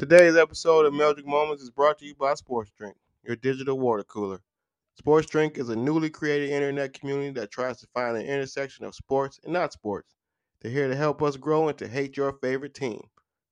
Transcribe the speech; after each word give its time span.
Today's 0.00 0.34
episode 0.34 0.86
of 0.86 0.94
Meldrick 0.94 1.26
Moments 1.26 1.62
is 1.62 1.68
brought 1.68 1.98
to 1.98 2.06
you 2.06 2.14
by 2.14 2.32
Sports 2.32 2.70
Drink, 2.74 2.96
your 3.22 3.36
digital 3.36 3.78
water 3.78 4.02
cooler. 4.02 4.40
Sports 4.94 5.28
Drink 5.28 5.58
is 5.58 5.68
a 5.68 5.76
newly 5.76 6.08
created 6.08 6.48
internet 6.48 6.94
community 6.94 7.32
that 7.32 7.50
tries 7.50 7.80
to 7.80 7.86
find 7.88 8.16
an 8.16 8.24
intersection 8.24 8.86
of 8.86 8.94
sports 8.94 9.38
and 9.44 9.52
not 9.52 9.74
sports. 9.74 10.14
They're 10.58 10.72
here 10.72 10.88
to 10.88 10.96
help 10.96 11.20
us 11.20 11.36
grow 11.36 11.68
and 11.68 11.76
to 11.76 11.86
hate 11.86 12.16
your 12.16 12.32
favorite 12.32 12.72
team. 12.72 13.02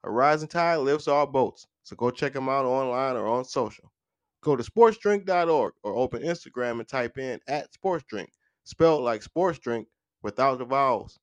A 0.05 0.11
rising 0.11 0.49
tide 0.49 0.77
lifts 0.77 1.07
all 1.07 1.27
boats, 1.27 1.67
so 1.83 1.95
go 1.97 2.11
check 2.11 2.33
them 2.33 2.49
out 2.49 2.65
online 2.65 3.17
or 3.17 3.27
on 3.27 3.45
social. 3.45 3.93
Go 4.41 4.57
to 4.57 4.63
sportsdrink.org 4.63 5.75
or 5.83 5.95
open 5.97 6.23
Instagram 6.23 6.79
and 6.79 6.89
type 6.89 7.19
in 7.19 7.41
at 7.47 7.75
sportsdrink, 7.75 8.29
spelled 8.65 9.03
like 9.03 9.23
sports 9.23 9.59
drink 9.59 9.87
without 10.23 10.57
the 10.57 10.65
vowels. 10.65 11.19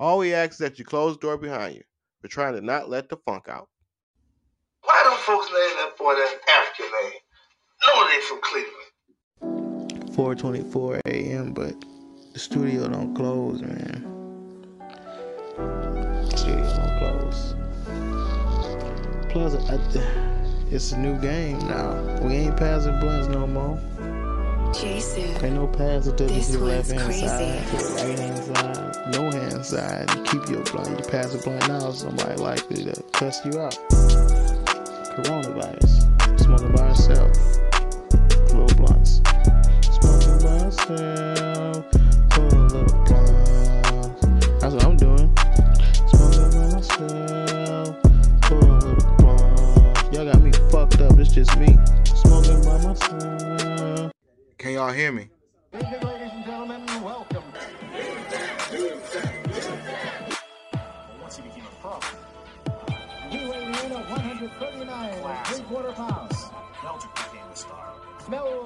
All 0.00 0.18
we 0.18 0.34
ask 0.34 0.54
is 0.54 0.58
that 0.58 0.80
you 0.80 0.84
close 0.84 1.14
the 1.14 1.20
door 1.20 1.38
behind 1.38 1.76
you. 1.76 1.84
We're 2.24 2.28
trying 2.28 2.54
to 2.54 2.60
not 2.60 2.90
let 2.90 3.08
the 3.08 3.18
funk 3.18 3.48
out. 3.48 3.68
Why 5.14 5.20
don't 5.20 5.26
folks 5.26 5.46
name 5.52 5.76
that 5.78 5.96
boy 5.96 6.12
that 6.14 6.40
African 6.50 6.86
name? 7.04 7.20
No, 7.86 7.92
they 8.08 8.20
from 8.22 8.40
Cleveland. 8.42 10.12
4:24 10.16 11.00
a.m. 11.06 11.52
But 11.52 11.74
the 12.32 12.38
studio 12.40 12.88
don't 12.88 13.14
close, 13.14 13.62
man. 13.62 14.02
Studio 16.34 16.66
don't 16.76 16.98
close. 16.98 17.54
Plus, 19.30 19.54
I, 19.70 19.78
it's 20.74 20.90
a 20.90 20.98
new 20.98 21.16
game 21.20 21.60
now. 21.60 21.94
We 22.22 22.34
ain't 22.34 22.56
passing 22.56 22.98
blunts 22.98 23.28
no 23.28 23.46
more. 23.46 23.78
Jason. 24.74 25.44
Ain't 25.44 25.54
no 25.54 25.68
passing 25.68 26.16
to 26.16 26.24
This 26.24 26.48
the 26.48 26.58
one's 26.58 26.90
left 26.90 26.90
hand 26.90 27.04
crazy. 27.04 27.28
side, 27.28 27.66
to 27.68 27.76
the 27.76 27.84
right 28.02 28.18
hand 28.18 28.56
side, 28.56 29.14
no 29.14 29.30
hand 29.30 29.64
side. 29.64 30.10
You 30.16 30.22
keep 30.24 30.48
your 30.50 30.64
blunt. 30.64 30.98
You 30.98 31.04
pass 31.08 31.32
a 31.34 31.38
blunt 31.38 31.68
now, 31.68 31.92
somebody 31.92 32.34
likely 32.34 32.82
to 32.86 33.00
cuss 33.12 33.44
you 33.44 33.60
out. 33.60 33.78
Coronavirus. 35.14 36.40
Smoking 36.40 36.72
by 36.72 36.88
yourself. 36.88 37.30
Little 38.52 38.74
blunts. 38.76 39.20
Smoking 39.82 40.38
by 40.42 40.56
yourself. 40.58 41.86
Pull 42.30 42.48
little 42.66 43.04
blunt. 43.04 44.60
That's 44.60 44.74
what 44.74 44.84
I'm 44.84 44.96
doing. 44.96 45.32
Smoking 46.08 46.50
by 46.50 46.66
myself. 46.74 47.96
Pull 48.42 48.58
little 48.58 49.16
blunt. 49.18 50.12
Y'all 50.12 50.24
got 50.24 50.42
me 50.42 50.50
fucked 50.72 51.00
up. 51.00 51.16
It's 51.18 51.32
just 51.32 51.56
me. 51.58 51.78
Smoking 52.04 52.60
by 52.64 52.78
myself. 52.84 54.10
Can 54.58 54.72
y'all 54.72 54.92
hear 54.92 55.12
me? 55.12 55.28
Ladies 55.72 55.88
and 56.02 56.44
gentlemen, 56.44 57.02
welcome. 57.04 57.33
139 64.40 65.12
and 65.14 65.46
three 65.46 65.60
quarter 65.66 65.92
pounds. 65.92 66.46
Belgium 66.82 67.08
became 67.14 67.48
the 67.48 67.56
star. 67.56 67.94
Smell 68.26 68.64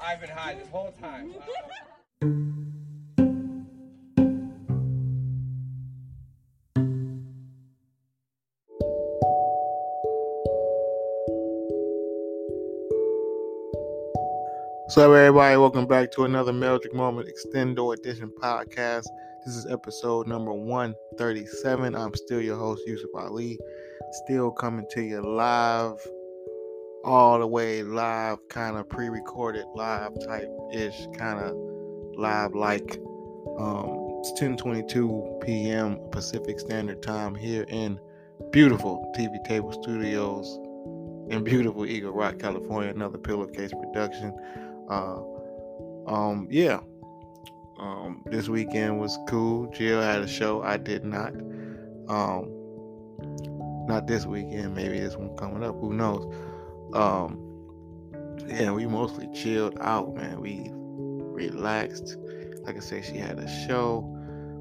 I've 0.00 0.20
been 0.20 0.30
high 0.30 0.54
this 0.54 0.68
whole 0.68 0.92
time. 1.00 1.34
What's 14.84 14.98
up, 14.98 15.10
everybody? 15.10 15.56
Welcome 15.56 15.86
back 15.88 16.12
to 16.12 16.22
another 16.24 16.52
Meldrick 16.52 16.94
Moment 16.94 17.28
Extendo 17.28 17.92
Edition 17.98 18.30
podcast. 18.40 19.06
This 19.44 19.56
is 19.56 19.66
episode 19.66 20.28
number 20.28 20.52
137. 20.52 21.96
I'm 21.96 22.14
still 22.14 22.40
your 22.40 22.56
host, 22.56 22.82
Yusuf 22.86 23.10
Ali. 23.16 23.58
Still 24.22 24.52
coming 24.52 24.86
to 24.92 25.02
you 25.02 25.20
live, 25.22 25.98
all 27.04 27.40
the 27.40 27.46
way 27.48 27.82
live, 27.82 28.38
kind 28.48 28.76
of 28.76 28.88
pre 28.88 29.08
recorded, 29.08 29.64
live 29.74 30.12
type 30.24 30.48
ish, 30.72 31.08
kind 31.18 31.40
of 31.40 31.56
live 32.16 32.54
like. 32.54 33.00
Um, 33.58 34.20
it's 34.20 34.40
10:22 34.40 35.40
p.m. 35.40 35.98
Pacific 36.12 36.60
Standard 36.60 37.02
Time 37.02 37.34
here 37.34 37.64
in 37.68 37.98
beautiful 38.52 39.12
TV 39.18 39.42
Table 39.48 39.72
Studios 39.72 40.60
in 41.30 41.42
beautiful 41.42 41.84
Eagle 41.84 42.12
Rock, 42.12 42.38
California. 42.38 42.90
Another 42.90 43.18
pillowcase 43.18 43.72
production. 43.72 44.32
Uh, 44.88 45.22
um, 46.06 46.46
yeah. 46.52 46.78
Um, 47.80 48.22
this 48.26 48.48
weekend 48.48 49.00
was 49.00 49.18
cool. 49.28 49.66
Jill 49.72 50.00
had 50.00 50.22
a 50.22 50.28
show. 50.28 50.62
I 50.62 50.76
did 50.76 51.04
not. 51.04 51.34
Um, 52.08 52.54
not 53.86 54.06
this 54.06 54.26
weekend. 54.26 54.74
Maybe 54.74 55.00
this 55.00 55.16
one 55.16 55.36
coming 55.36 55.62
up. 55.62 55.78
Who 55.80 55.92
knows? 55.92 56.32
Um, 56.94 57.40
yeah, 58.46 58.72
we 58.72 58.86
mostly 58.86 59.28
chilled 59.32 59.76
out, 59.80 60.14
man. 60.14 60.40
We 60.40 60.70
relaxed. 60.72 62.16
Like 62.64 62.76
I 62.76 62.80
said, 62.80 63.04
she 63.04 63.16
had 63.16 63.38
a 63.38 63.66
show. 63.66 64.10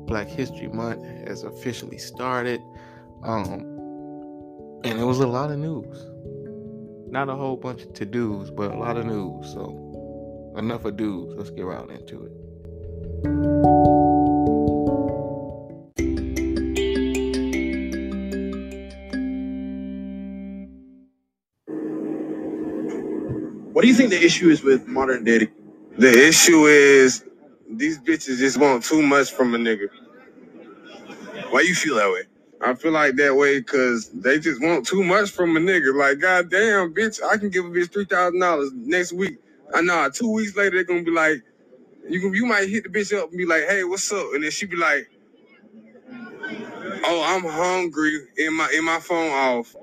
Black 0.08 0.28
History 0.28 0.68
Month 0.68 1.04
has 1.28 1.44
officially 1.44 1.98
started. 1.98 2.62
Um, 3.24 3.62
and 4.84 5.00
it 5.00 5.06
was 5.06 5.20
a 5.20 5.28
lot 5.28 5.52
of 5.52 5.60
news. 5.60 6.06
Not 7.10 7.30
a 7.30 7.36
whole 7.36 7.56
bunch 7.56 7.84
of 7.84 7.94
to 7.94 8.06
dos, 8.06 8.52
but 8.52 8.72
a 8.72 8.78
lot 8.78 8.98
of 8.98 9.06
news. 9.06 9.54
So 9.54 10.54
enough 10.58 10.86
of 10.86 10.98
dudes. 10.98 11.34
Let's 11.36 11.52
get 11.52 11.66
right 11.66 11.90
into 11.90 12.26
it. 12.26 12.43
The 24.20 24.26
issue 24.26 24.50
is 24.50 24.64
with 24.64 24.88
modern 24.88 25.26
dating? 25.26 25.52
The 25.98 26.12
issue 26.30 26.66
is 26.68 27.26
these 27.70 28.00
bitches 28.00 28.38
just 28.40 28.60
want 28.60 28.84
too 28.86 29.02
much 29.04 29.32
from 29.32 29.56
a 29.56 29.60
nigga. 29.60 29.88
Why 31.52 31.62
you 31.62 31.76
feel 31.76 31.96
that 31.96 32.12
way? 32.12 32.24
I 32.62 32.76
feel 32.76 32.92
like 32.94 33.16
that 33.18 33.36
way 33.36 33.60
because 33.60 34.10
they 34.12 34.40
just 34.40 34.62
want 34.62 34.88
too 34.88 35.04
much 35.04 35.32
from 35.32 35.58
a 35.58 35.62
nigga. 35.62 35.96
Like, 35.96 36.20
goddamn, 36.20 36.94
bitch, 36.94 37.22
I 37.24 37.38
can 37.38 37.50
give 37.50 37.66
a 37.66 37.70
bitch 37.70 37.92
three 37.94 38.06
thousand 38.06 38.40
dollars 38.40 38.72
next 38.74 39.14
week. 39.14 39.38
I 39.74 39.82
know 39.82 39.96
uh, 40.06 40.12
two 40.12 40.32
weeks 40.32 40.56
later 40.58 40.72
they're 40.72 40.86
gonna 40.86 41.04
be 41.04 41.12
like, 41.12 41.44
you 42.10 42.22
can, 42.22 42.34
you 42.34 42.46
might 42.46 42.70
hit 42.70 42.84
the 42.86 42.90
bitch 42.90 43.18
up 43.18 43.30
and 43.30 43.38
be 43.38 43.46
like, 43.46 43.64
hey, 43.70 43.84
what's 43.86 44.12
up? 44.14 44.28
And 44.36 44.44
then 44.44 44.52
she 44.52 44.68
be 44.68 44.78
like, 44.78 45.10
oh, 46.90 47.24
I'm 47.26 47.44
hungry. 47.50 48.28
In 48.38 48.56
my 48.56 48.72
in 48.78 48.86
my 48.86 49.00
phone 49.00 49.32
off. 49.32 49.76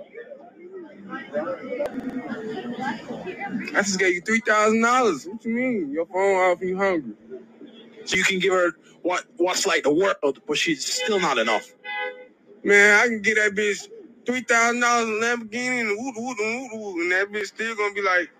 I 3.74 3.82
just 3.82 3.98
gave 4.00 4.14
you 4.14 4.22
three 4.22 4.40
thousand 4.40 4.82
dollars. 4.82 5.26
What 5.26 5.44
you 5.44 5.52
mean? 5.52 5.92
Your 5.92 6.06
phone 6.06 6.36
off? 6.36 6.62
You 6.62 6.76
hungry? 6.78 7.14
So 8.04 8.16
you 8.16 8.24
can 8.24 8.40
give 8.40 8.54
her 8.54 8.72
what 9.02 9.24
what's 9.38 9.66
like 9.66 9.84
the 9.84 9.94
world, 9.94 10.40
but 10.46 10.58
she's 10.58 10.86
still 10.86 11.20
not 11.20 11.38
enough. 11.38 11.72
Man, 12.64 13.00
I 13.00 13.06
can 13.08 13.22
get 13.22 13.36
that 13.36 13.52
bitch 13.54 13.88
three 14.26 14.42
thousand 14.42 14.80
dollars 14.80 15.08
in 15.08 15.14
Lamborghini 15.20 15.80
and 15.82 15.90
woo 15.98 16.12
woo 16.16 16.34
woo 16.38 16.68
woo, 16.94 17.02
and 17.02 17.12
that 17.12 17.32
bitch 17.32 17.46
still 17.46 17.76
gonna 17.76 17.94
be 17.94 18.02
like, 18.02 18.30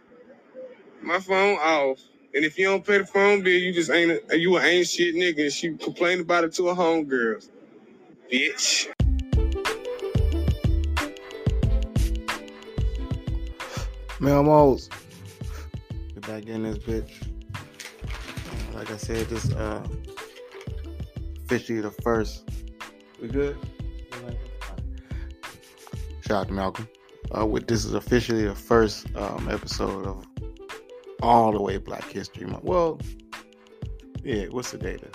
my 1.02 1.20
phone 1.20 1.58
off. 1.58 2.00
And 2.34 2.44
if 2.44 2.58
you 2.58 2.66
don't 2.66 2.86
pay 2.86 2.98
the 2.98 3.06
phone 3.06 3.42
bill, 3.42 3.58
you 3.58 3.72
just 3.72 3.90
ain't 3.90 4.20
a, 4.32 4.38
you 4.38 4.56
an 4.58 4.64
ain't 4.64 4.88
shit 4.88 5.14
nigga. 5.14 5.44
And 5.44 5.52
she 5.52 5.76
complained 5.76 6.22
about 6.22 6.44
it 6.44 6.54
to 6.54 6.68
her 6.68 6.74
homegirls. 6.74 7.50
Bitch. 8.32 8.88
Man, 14.20 14.36
I'm 14.38 14.48
Get 14.48 14.99
back 16.30 16.46
in 16.46 16.62
this 16.62 16.78
bitch. 16.78 17.10
Like 18.72 18.88
I 18.92 18.96
said, 18.96 19.26
this 19.26 19.52
uh 19.52 19.84
officially 21.44 21.80
the 21.80 21.90
first. 21.90 22.48
We 23.20 23.26
good? 23.26 23.56
Shout 26.20 26.42
out 26.42 26.46
to 26.46 26.52
Malcolm. 26.52 26.88
Uh, 27.36 27.46
with 27.46 27.66
this 27.66 27.84
is 27.84 27.94
officially 27.94 28.44
the 28.44 28.54
first 28.54 29.08
um, 29.16 29.48
episode 29.50 30.06
of 30.06 30.24
all 31.20 31.50
the 31.50 31.60
way 31.60 31.78
Black 31.78 32.04
History 32.04 32.46
Month. 32.46 32.62
Well, 32.62 33.00
yeah. 34.22 34.46
What's 34.46 34.70
the 34.70 34.78
data? 34.78 35.08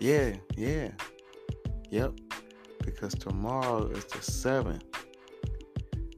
Yeah, 0.00 0.34
yeah, 0.56 0.90
yep. 1.90 2.12
Because 2.84 3.14
tomorrow 3.14 3.86
is 3.86 4.04
the 4.06 4.20
seventh. 4.20 4.82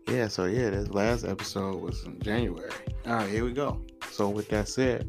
Yeah, 0.08 0.28
so 0.28 0.46
yeah, 0.46 0.70
this 0.70 0.88
last 0.88 1.24
episode 1.24 1.82
was 1.82 2.02
in 2.04 2.18
January. 2.20 2.70
All 3.06 3.16
right, 3.16 3.28
here 3.28 3.44
we 3.44 3.52
go. 3.52 3.82
So 4.10 4.30
with 4.30 4.48
that 4.48 4.66
said, 4.66 5.06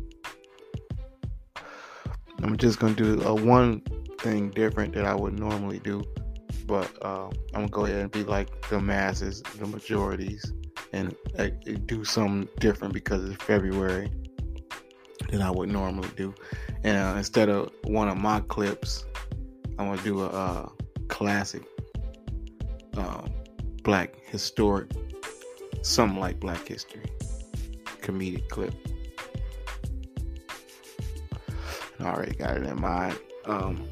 I'm 2.44 2.58
just 2.58 2.78
gonna 2.78 2.94
do 2.94 3.22
a 3.22 3.34
one 3.34 3.82
thing 4.20 4.50
different 4.50 4.94
that 4.96 5.06
I 5.06 5.16
would 5.16 5.40
normally 5.40 5.80
do, 5.80 6.04
but 6.66 6.92
uh, 7.02 7.28
I'm 7.54 7.54
gonna 7.54 7.68
go 7.70 7.86
ahead 7.86 8.02
and 8.02 8.12
be 8.12 8.24
like 8.24 8.50
the 8.70 8.82
masses, 8.82 9.42
the 9.58 9.66
majorities, 9.66 10.52
and 10.92 11.16
uh, 11.40 11.48
do 11.86 12.04
something 12.04 12.50
different 12.60 12.94
because 12.94 13.24
it's 13.30 13.42
February 13.42 14.12
than 15.30 15.42
I 15.42 15.50
would 15.50 15.70
normally 15.70 16.10
do. 16.18 16.36
And 16.84 16.98
uh, 16.98 17.18
instead 17.18 17.48
of 17.48 17.72
one 17.86 18.10
of 18.10 18.18
my 18.18 18.42
clips, 18.42 19.06
I'm 19.80 19.88
gonna 19.88 20.02
do 20.02 20.22
a 20.22 20.28
uh, 20.28 20.70
classic 21.08 21.64
um, 22.98 23.32
black 23.84 24.16
historic, 24.26 24.92
something 25.82 26.20
like 26.20 26.42
Black 26.42 26.68
History, 26.68 27.04
comedic 28.06 28.48
clip. 28.50 28.74
I 32.00 32.06
already 32.06 32.36
got 32.36 32.58
it 32.58 32.64
in 32.64 32.80
mind. 32.80 33.18
Um, 33.46 33.90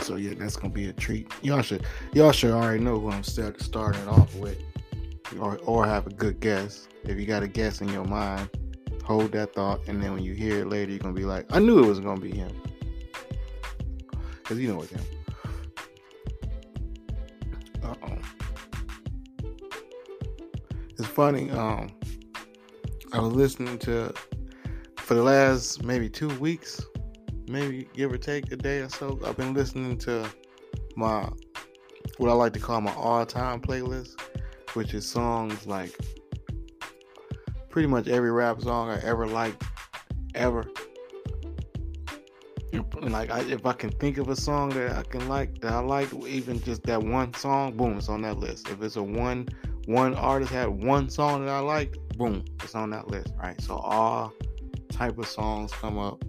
so 0.00 0.16
yeah, 0.16 0.34
that's 0.36 0.56
gonna 0.56 0.72
be 0.72 0.88
a 0.88 0.92
treat. 0.92 1.30
Y'all 1.42 1.62
should 1.62 1.86
y'all 2.12 2.32
should 2.32 2.50
already 2.50 2.82
know 2.82 2.98
who 2.98 3.10
I'm 3.10 3.22
start, 3.22 3.60
starting 3.60 4.06
off 4.08 4.34
with, 4.34 4.58
or 5.38 5.58
or 5.64 5.86
have 5.86 6.06
a 6.06 6.10
good 6.10 6.40
guess. 6.40 6.88
If 7.04 7.18
you 7.18 7.26
got 7.26 7.42
a 7.42 7.48
guess 7.48 7.80
in 7.80 7.88
your 7.88 8.04
mind, 8.04 8.50
hold 9.04 9.32
that 9.32 9.54
thought, 9.54 9.80
and 9.86 10.02
then 10.02 10.12
when 10.14 10.24
you 10.24 10.34
hear 10.34 10.60
it 10.60 10.68
later, 10.68 10.90
you're 10.90 10.98
gonna 10.98 11.14
be 11.14 11.24
like, 11.24 11.46
I 11.54 11.60
knew 11.60 11.82
it 11.82 11.86
was 11.86 12.00
gonna 12.00 12.20
be 12.20 12.32
him, 12.32 12.50
cause 14.44 14.58
you 14.58 14.72
know 14.72 14.82
it's 14.82 14.92
him. 14.92 15.02
Uh-oh. 17.84 18.18
It's 20.98 21.06
funny. 21.06 21.50
Um, 21.50 21.90
I 23.12 23.20
was 23.20 23.34
listening 23.34 23.78
to 23.80 24.14
for 24.96 25.14
the 25.14 25.22
last 25.22 25.84
maybe 25.84 26.08
two 26.08 26.28
weeks 26.38 26.80
maybe 27.46 27.86
give 27.92 28.10
or 28.12 28.16
take 28.16 28.50
a 28.52 28.56
day 28.56 28.78
or 28.78 28.88
so. 28.88 29.20
I've 29.26 29.36
been 29.36 29.52
listening 29.52 29.98
to 29.98 30.26
my 30.96 31.28
what 32.16 32.30
I 32.30 32.32
like 32.32 32.52
to 32.54 32.58
call 32.58 32.80
my 32.80 32.94
all-time 32.94 33.60
playlist, 33.60 34.20
which 34.74 34.94
is 34.94 35.06
songs 35.06 35.66
like 35.66 35.94
pretty 37.68 37.88
much 37.88 38.08
every 38.08 38.30
rap 38.30 38.60
song 38.62 38.90
I 38.90 39.00
ever 39.02 39.26
liked, 39.26 39.62
ever. 40.34 40.64
And 42.72 43.12
like, 43.12 43.30
I, 43.30 43.40
if 43.40 43.66
I 43.66 43.72
can 43.72 43.90
think 43.90 44.18
of 44.18 44.28
a 44.28 44.36
song 44.36 44.70
that 44.70 44.96
I 44.96 45.02
can 45.02 45.28
like, 45.28 45.60
that 45.60 45.72
I 45.72 45.80
like, 45.80 46.12
even 46.24 46.62
just 46.62 46.84
that 46.84 47.02
one 47.02 47.34
song, 47.34 47.76
boom, 47.76 47.98
it's 47.98 48.08
on 48.08 48.22
that 48.22 48.38
list. 48.38 48.68
If 48.68 48.80
it's 48.82 48.96
a 48.96 49.02
one, 49.02 49.48
one 49.86 50.14
artist 50.14 50.52
had 50.52 50.68
one 50.68 51.10
song 51.10 51.44
that 51.44 51.50
I 51.50 51.58
liked, 51.58 51.98
boom, 52.16 52.44
it's 52.62 52.74
on 52.74 52.90
that 52.90 53.08
list. 53.08 53.32
Right. 53.38 53.60
So 53.60 53.76
all 53.76 54.32
type 54.90 55.18
of 55.18 55.26
songs 55.26 55.72
come 55.72 55.98
up 55.98 56.24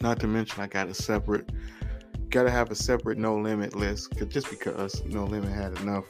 not 0.00 0.20
to 0.20 0.26
mention, 0.26 0.62
I 0.62 0.66
got 0.66 0.88
a 0.88 0.94
separate, 0.94 1.50
got 2.30 2.44
to 2.44 2.50
have 2.50 2.70
a 2.70 2.74
separate 2.74 3.18
no 3.18 3.36
limit 3.36 3.74
list, 3.74 4.16
cause 4.16 4.28
just 4.28 4.50
because 4.50 5.04
no 5.04 5.24
limit 5.24 5.50
had 5.50 5.78
enough, 5.80 6.04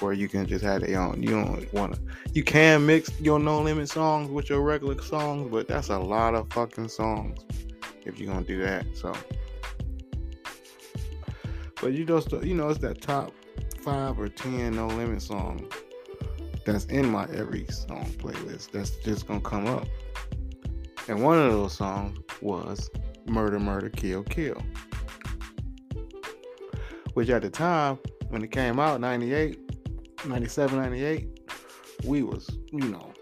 where 0.00 0.12
you 0.12 0.28
can 0.28 0.46
just 0.46 0.64
have 0.64 0.82
it 0.82 0.94
on. 0.94 1.22
You 1.22 1.30
don't 1.30 1.72
want 1.72 1.94
to. 1.94 2.00
You 2.32 2.44
can 2.44 2.84
mix 2.84 3.10
your 3.20 3.38
no 3.38 3.60
limit 3.62 3.88
songs 3.88 4.30
with 4.30 4.50
your 4.50 4.60
regular 4.60 5.00
songs, 5.02 5.50
but 5.50 5.66
that's 5.66 5.88
a 5.88 5.98
lot 5.98 6.34
of 6.34 6.52
fucking 6.52 6.88
songs 6.88 7.44
if 8.04 8.18
you're 8.18 8.32
gonna 8.32 8.44
do 8.44 8.60
that. 8.62 8.84
So, 8.94 9.14
but 11.80 11.92
you 11.94 12.04
just, 12.04 12.32
you 12.32 12.54
know, 12.54 12.68
it's 12.68 12.80
that 12.80 13.00
top 13.00 13.32
five 13.80 14.18
or 14.18 14.28
ten 14.28 14.76
no 14.76 14.88
limit 14.88 15.22
song 15.22 15.68
that's 16.64 16.86
in 16.86 17.08
my 17.10 17.24
every 17.26 17.66
song 17.66 18.06
playlist. 18.18 18.70
That's 18.70 18.90
just 19.04 19.26
gonna 19.26 19.40
come 19.40 19.66
up. 19.66 19.86
And 21.08 21.22
one 21.22 21.38
of 21.38 21.52
those 21.52 21.74
songs 21.74 22.18
was 22.40 22.90
Murder, 23.26 23.58
Murder, 23.58 23.90
Kill, 23.90 24.22
Kill. 24.24 24.60
Which 27.12 27.28
at 27.28 27.42
the 27.42 27.50
time, 27.50 27.98
when 28.28 28.42
it 28.42 28.50
came 28.50 28.80
out, 28.80 29.00
98, 29.00 29.58
97, 30.26 30.78
98, 30.78 31.40
we 32.04 32.22
was, 32.22 32.58
you 32.72 32.88
know, 32.88 33.12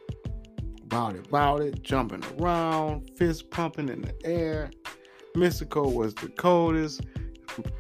about 0.85 1.15
it, 1.15 1.27
about 1.27 1.61
it, 1.61 1.83
jumping 1.83 2.23
around, 2.39 3.11
fist 3.17 3.51
pumping 3.51 3.89
in 3.89 4.03
the 4.03 4.15
air. 4.25 4.71
Mystikal 5.37 5.93
was 5.93 6.15
the 6.15 6.29
coldest 6.29 7.03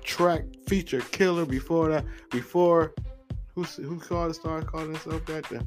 track 0.02 0.44
feature 0.66 1.00
killer 1.12 1.46
before 1.46 1.88
that. 1.90 2.04
Before 2.30 2.94
who 3.54 3.64
who 3.64 3.98
called 3.98 4.34
started 4.34 4.66
calling 4.66 4.92
himself 4.92 5.24
that 5.26 5.44
the 5.44 5.64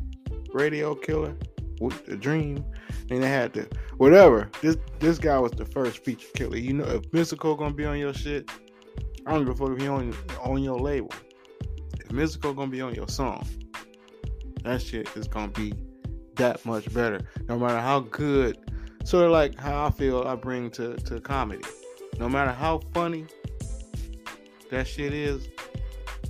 radio 0.53 0.95
killer 0.95 1.35
with 1.79 2.05
the 2.05 2.15
dream. 2.15 2.63
And 3.09 3.21
they 3.21 3.29
had 3.29 3.53
to 3.53 3.67
whatever. 3.97 4.49
This 4.61 4.77
this 4.99 5.19
guy 5.19 5.37
was 5.37 5.51
the 5.51 5.65
first 5.65 6.03
feature 6.03 6.27
killer. 6.33 6.57
You 6.57 6.73
know, 6.73 6.85
if 6.85 7.03
Mystikal 7.11 7.57
gonna 7.57 7.73
be 7.73 7.85
on 7.85 7.99
your 7.99 8.13
shit, 8.13 8.49
I 9.25 9.31
don't 9.31 9.45
give 9.45 9.53
a 9.53 9.55
fuck 9.55 9.75
if 9.75 9.81
he 9.81 9.87
on 9.87 10.15
on 10.43 10.63
your 10.63 10.79
label. 10.79 11.11
If 11.99 12.09
Mystikal 12.09 12.55
gonna 12.55 12.71
be 12.71 12.81
on 12.81 12.95
your 12.95 13.07
song, 13.07 13.45
that 14.63 14.81
shit 14.81 15.07
is 15.15 15.27
gonna 15.27 15.49
be 15.49 15.73
that 16.35 16.65
much 16.65 16.91
better. 16.93 17.21
No 17.47 17.59
matter 17.59 17.79
how 17.79 18.01
good, 18.01 18.57
sort 19.03 19.25
of 19.25 19.31
like 19.31 19.57
how 19.59 19.85
I 19.85 19.91
feel 19.91 20.23
I 20.23 20.35
bring 20.35 20.71
to 20.71 20.95
to 20.95 21.19
comedy. 21.21 21.63
No 22.19 22.27
matter 22.27 22.51
how 22.51 22.79
funny 22.93 23.25
that 24.71 24.87
shit 24.87 25.13
is 25.13 25.47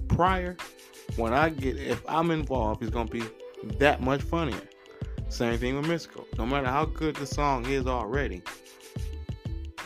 prior, 0.10 0.58
when 1.18 1.34
I 1.34 1.50
get 1.50 1.78
if 1.78 2.04
I'm 2.08 2.32
involved, 2.32 2.82
it's 2.84 2.92
gonna 2.92 3.10
be 3.10 3.24
that 3.80 4.02
much 4.02 4.22
funnier. 4.22 4.62
Same 5.30 5.58
thing 5.58 5.76
with 5.76 5.86
Mystikal. 5.86 6.26
No 6.38 6.46
matter 6.46 6.68
how 6.68 6.86
good 6.86 7.16
the 7.16 7.26
song 7.26 7.66
is 7.66 7.88
already, 7.88 8.42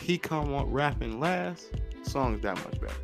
he 0.00 0.18
come 0.18 0.54
on 0.54 0.70
rapping 0.70 1.18
last, 1.18 1.70
song's 2.02 2.40
that 2.42 2.56
much 2.56 2.80
better. 2.80 2.94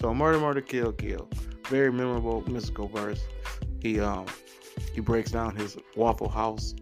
So 0.00 0.14
Murder, 0.14 0.38
Murder, 0.38 0.60
Kill, 0.60 0.92
Kill. 0.92 1.28
Very 1.68 1.90
memorable 1.90 2.42
Mystikal 2.42 2.90
verse. 2.90 3.22
He 3.80 4.00
um 4.00 4.26
he 4.92 5.00
breaks 5.00 5.30
down 5.30 5.56
his 5.56 5.76
Waffle 5.96 6.28
House 6.28 6.74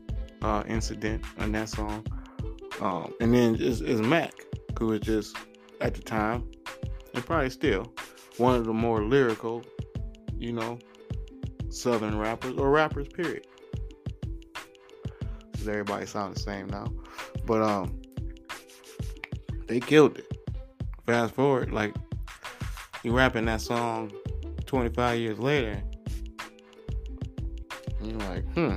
uh, 0.43 0.65
incident 0.67 1.25
on 1.39 1.53
that 1.53 1.69
song. 1.69 2.07
Um, 2.81 3.15
and 3.21 3.33
then 3.33 3.55
is, 3.57 3.81
is 3.81 4.01
Mac, 4.01 4.33
who 4.79 4.89
was 4.89 5.01
just 5.01 5.37
at 5.81 5.95
the 5.95 6.03
time, 6.03 6.51
and 7.15 7.25
probably 7.25 7.51
still, 7.51 7.93
one 8.37 8.55
of 8.55 8.65
the 8.65 8.73
more 8.73 9.03
lyrical, 9.03 9.63
you 10.37 10.53
know, 10.53 10.79
Southern 11.69 12.19
rappers 12.19 12.55
or 12.57 12.71
rappers, 12.71 13.09
period 13.09 13.47
because 15.63 15.69
everybody 15.69 16.07
sound 16.07 16.35
the 16.35 16.41
same 16.41 16.67
now. 16.67 16.87
But 17.47 17.63
um, 17.63 18.03
they 19.67 19.81
killed 19.81 20.19
it. 20.19 20.39
Fast 21.07 21.35
forward, 21.35 21.73
like 21.73 21.95
you 23.03 23.13
rapping 23.13 23.45
that 23.47 23.61
song 23.61 24.11
25 24.67 25.19
years 25.19 25.39
later, 25.39 25.83
you're 28.03 28.19
like, 28.19 28.45
hmm. 28.55 28.77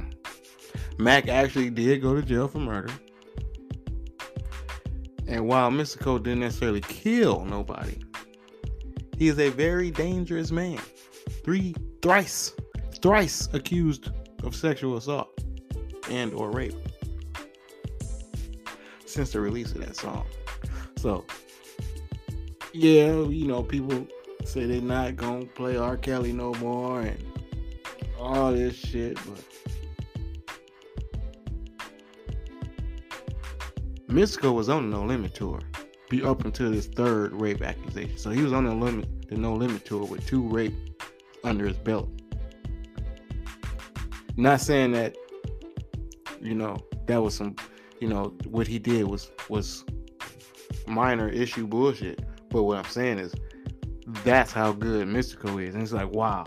Mac 0.97 1.27
actually 1.27 1.69
did 1.69 2.01
go 2.01 2.15
to 2.15 2.21
jail 2.21 2.47
for 2.47 2.59
murder. 2.59 2.93
And 5.27 5.47
while 5.47 5.71
Mystikal 5.71 6.21
didn't 6.21 6.41
necessarily 6.41 6.81
kill 6.81 7.45
nobody, 7.45 7.97
he 9.17 9.27
is 9.27 9.39
a 9.39 9.49
very 9.49 9.91
dangerous 9.91 10.51
man. 10.51 10.79
Three, 11.43 11.75
thrice, 12.01 12.53
thrice 13.01 13.47
accused 13.53 14.09
of 14.43 14.55
sexual 14.55 14.97
assault 14.97 15.29
and 16.09 16.33
or 16.33 16.51
rape 16.51 16.75
since 19.05 19.31
the 19.31 19.39
release 19.39 19.71
of 19.71 19.85
that 19.85 19.95
song. 19.95 20.25
So 20.97 21.25
yeah, 22.73 23.21
you 23.21 23.47
know, 23.47 23.63
people 23.63 24.05
say 24.43 24.65
they're 24.65 24.81
not 24.81 25.15
gonna 25.15 25.45
play 25.45 25.77
R. 25.77 25.95
Kelly 25.97 26.33
no 26.33 26.53
more 26.55 27.01
and 27.01 27.23
all 28.19 28.51
this 28.51 28.75
shit, 28.75 29.17
but 29.25 29.43
Mystikal 34.07 34.53
was 34.53 34.69
on 34.69 34.89
the 34.89 34.97
No 34.97 35.05
Limit 35.05 35.33
tour, 35.33 35.59
be 36.15 36.23
up 36.23 36.45
until 36.45 36.71
this 36.71 36.87
third 36.87 37.33
rape 37.33 37.61
accusation. 37.61 38.17
So 38.17 38.29
he 38.29 38.41
was 38.41 38.53
on 38.53 38.65
the 38.65 38.73
limit, 38.73 39.29
the 39.29 39.37
No 39.37 39.53
Limit 39.53 39.85
tour 39.85 40.05
with 40.05 40.25
two 40.25 40.41
rape 40.47 40.73
under 41.43 41.67
his 41.67 41.77
belt. 41.77 42.09
Not 44.37 44.61
saying 44.61 44.91
that 44.93 45.15
you 46.41 46.53
know, 46.53 46.77
that 47.07 47.21
was 47.21 47.33
some, 47.33 47.55
you 47.99 48.07
know, 48.07 48.35
what 48.45 48.67
he 48.67 48.77
did 48.77 49.05
was 49.07 49.31
was 49.49 49.83
minor 50.87 51.29
issue 51.29 51.65
bullshit. 51.65 52.21
But 52.49 52.63
what 52.63 52.77
I'm 52.77 52.91
saying 52.91 53.19
is, 53.19 53.33
that's 54.23 54.51
how 54.51 54.71
good 54.71 55.07
Mystikal 55.07 55.65
is, 55.65 55.73
and 55.73 55.83
it's 55.83 55.91
like, 55.91 56.11
wow, 56.11 56.45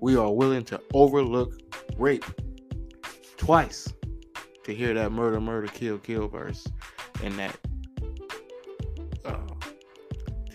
we 0.00 0.16
are 0.16 0.30
willing 0.30 0.64
to 0.66 0.80
overlook 0.92 1.58
rape 1.96 2.24
twice 3.36 3.92
to 4.64 4.74
hear 4.74 4.92
that 4.94 5.12
murder, 5.12 5.40
murder, 5.40 5.68
kill, 5.68 5.98
kill 5.98 6.28
verse, 6.28 6.66
and 7.22 7.34
that 7.38 7.56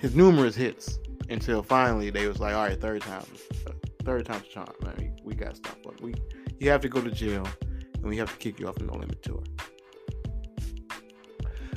his 0.01 0.15
numerous 0.15 0.55
hits 0.55 1.00
until 1.29 1.62
finally 1.62 2.10
they 2.10 2.27
was 2.27 2.39
like, 2.39 2.55
all 2.55 2.63
right, 2.63 2.81
third 2.81 3.03
time, 3.03 3.25
third 4.03 4.25
time's 4.25 4.48
a 4.48 4.50
charm, 4.50 4.74
man. 4.84 5.15
We, 5.24 5.36
got 5.36 5.55
stuff. 5.55 5.77
But 5.84 6.01
we, 6.01 6.15
you 6.60 6.70
have 6.72 6.81
to 6.81 6.89
go 6.89 7.01
to 7.01 7.12
jail 7.12 7.48
and 7.93 8.03
we 8.03 8.17
have 8.17 8.31
to 8.31 8.38
kick 8.38 8.60
you 8.60 8.67
off 8.67 8.75
the 8.75 8.86
No 8.86 8.93
Limit 8.93 9.22
Tour. 9.22 9.43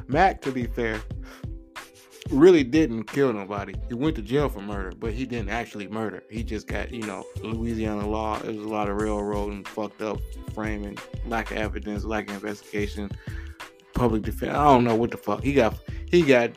Mac, 0.09 0.41
to 0.43 0.53
be 0.53 0.67
fair, 0.67 1.03
really 2.31 2.65
didn't 2.65 3.05
kill 3.05 3.33
nobody. 3.33 3.75
He 3.89 3.95
went 3.95 4.17
to 4.17 4.23
jail 4.23 4.49
for 4.49 4.61
murder, 4.61 4.93
but 4.99 5.13
he 5.13 5.27
didn't 5.27 5.51
actually 5.51 5.89
murder. 5.89 6.23
He 6.31 6.43
just 6.43 6.67
got, 6.67 6.91
you 6.91 7.03
know, 7.03 7.25
Louisiana 7.43 8.09
law. 8.09 8.39
It 8.39 8.57
was 8.57 8.65
a 8.65 8.69
lot 8.69 8.89
of 8.89 8.97
railroading, 9.01 9.65
fucked 9.65 10.01
up 10.01 10.19
framing, 10.55 10.97
lack 11.27 11.51
of 11.51 11.59
evidence, 11.59 12.05
lack 12.05 12.29
of 12.29 12.37
investigation, 12.37 13.11
public 13.95 14.23
defense. 14.23 14.53
I 14.53 14.65
don't 14.65 14.85
know 14.85 14.95
what 14.95 15.11
the 15.11 15.19
fuck. 15.19 15.43
He 15.43 15.53
got 15.53 15.79
he 16.11 16.23
got 16.23 16.51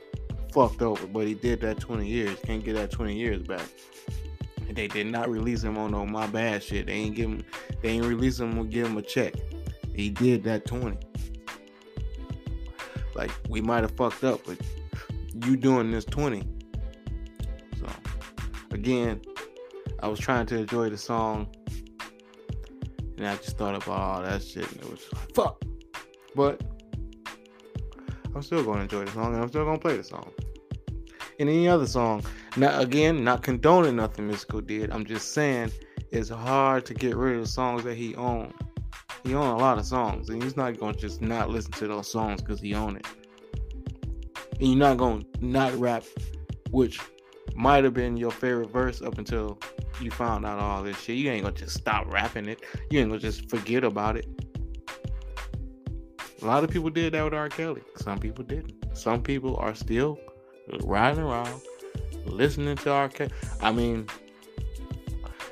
fucked 0.52 0.82
over, 0.82 1.08
but 1.08 1.28
he 1.28 1.34
did 1.34 1.62
that 1.62 1.80
20 1.80 2.08
years. 2.08 2.38
Can't 2.44 2.64
get 2.64 2.76
that 2.76 2.92
20 2.92 3.16
years 3.16 3.42
back. 3.42 3.68
And 4.68 4.76
they 4.76 4.88
did 4.88 5.08
not 5.08 5.30
release 5.30 5.64
him 5.64 5.78
on 5.78 5.92
no 5.92 6.06
my 6.06 6.28
bad 6.28 6.62
shit. 6.64 6.88
They 6.88 6.94
ain't 6.94 7.16
give 7.16 7.30
him 7.30 7.46
they 7.82 7.90
ain't 7.90 8.06
release 8.06 8.40
him 8.40 8.58
or 8.58 8.66
give 8.66 8.88
him 8.88 8.98
a 8.98 9.02
check. 9.02 9.34
He 9.94 10.10
did 10.10 10.44
that 10.44 10.66
20. 10.66 10.98
Like 13.16 13.32
we 13.50 13.62
might 13.62 13.84
have 13.84 13.96
fucked 13.96 14.24
up, 14.24 14.42
but 14.46 14.58
you 15.46 15.56
doing 15.56 15.92
this 15.92 16.06
20. 16.06 16.44
So 17.80 17.88
again, 18.72 19.22
I 20.02 20.08
was 20.08 20.20
trying 20.20 20.46
to 20.48 20.58
enjoy 20.58 20.90
the 20.90 20.98
song. 20.98 21.48
And 23.18 23.26
I 23.26 23.36
just 23.38 23.58
thought 23.58 23.76
about 23.76 24.00
all 24.00 24.22
that 24.22 24.44
shit 24.44 24.72
and 24.72 24.82
it 24.82 24.92
was 24.92 25.08
like, 25.12 25.34
fuck. 25.34 25.62
But 26.36 26.62
I'm 28.38 28.44
still 28.44 28.64
gonna 28.64 28.82
enjoy 28.82 29.04
the 29.04 29.12
song 29.14 29.34
and 29.34 29.42
I'm 29.42 29.50
still 29.50 29.66
gonna 29.66 29.80
play 29.80 29.98
the 29.98 30.04
song. 30.04 30.32
And 31.40 31.50
any 31.50 31.68
other 31.68 31.88
song. 31.88 32.22
Now 32.56 32.80
again, 32.80 33.24
not 33.24 33.42
condoning 33.42 33.96
nothing 33.96 34.30
Mystikal 34.30 34.66
did. 34.66 34.92
I'm 34.92 35.06
just 35.06 35.34
saying 35.34 35.72
it's 36.12 36.30
hard 36.30 36.86
to 36.86 36.94
get 36.94 37.16
rid 37.16 37.38
of 37.38 37.42
the 37.42 37.48
songs 37.48 37.84
that 37.86 37.98
he 37.98 38.14
owned. 38.14 38.54
He 39.24 39.34
owned 39.34 39.60
a 39.60 39.64
lot 39.64 39.80
of 39.80 39.86
songs, 39.88 40.30
and 40.30 40.44
he's 40.44 40.56
not 40.56 40.80
gonna 40.80 40.96
just 40.96 41.20
not 41.20 41.50
listen 41.50 41.72
to 41.74 41.88
those 41.88 42.12
songs 42.12 42.44
because 42.44 42.62
he 42.62 42.76
owned 42.76 42.98
it. 42.98 43.08
And 44.60 44.70
you're 44.70 44.78
not 44.78 44.98
gonna 44.98 45.24
not 45.42 45.74
rap, 45.74 46.04
which 46.70 47.00
might 47.56 47.86
have 47.86 47.96
been 47.96 48.18
your 48.18 48.30
favorite 48.30 48.70
verse 48.70 49.02
up 49.02 49.18
until 49.18 49.58
you 50.00 50.12
found 50.12 50.46
out 50.46 50.60
all 50.60 50.84
this 50.84 51.00
shit. 51.02 51.18
You 51.18 51.32
ain't 51.32 51.42
gonna 51.42 51.56
just 51.56 51.76
stop 51.76 52.06
rapping 52.14 52.48
it. 52.48 52.62
You 52.92 53.00
ain't 53.00 53.10
gonna 53.10 53.20
just 53.20 53.50
forget 53.50 53.84
about 53.84 54.16
it. 54.16 54.28
A 56.42 56.46
lot 56.46 56.64
of 56.64 56.70
people 56.70 56.90
did 56.90 57.14
that 57.14 57.24
with 57.24 57.34
R. 57.34 57.50
Kelly. 57.50 57.82
Some 57.96 58.20
people 58.20 58.44
didn't. 58.44 58.74
Some 58.96 59.24
people 59.24 59.58
are 59.58 59.74
still 59.74 60.20
riding 60.84 61.24
around 61.24 61.62
listening 62.26 62.76
to 62.78 62.92
R. 62.92 63.10
Kelly. 63.10 63.32
I 63.62 63.72
mean, 63.72 64.08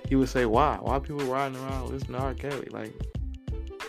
you 0.10 0.20
would 0.20 0.30
say, 0.30 0.46
why? 0.46 0.78
Why 0.82 1.00
people 1.00 1.26
riding 1.26 1.58
around 1.58 1.90
listening 1.90 2.20
to 2.20 2.26
R. 2.26 2.34
Kelly? 2.36 2.68
Like, 2.70 2.94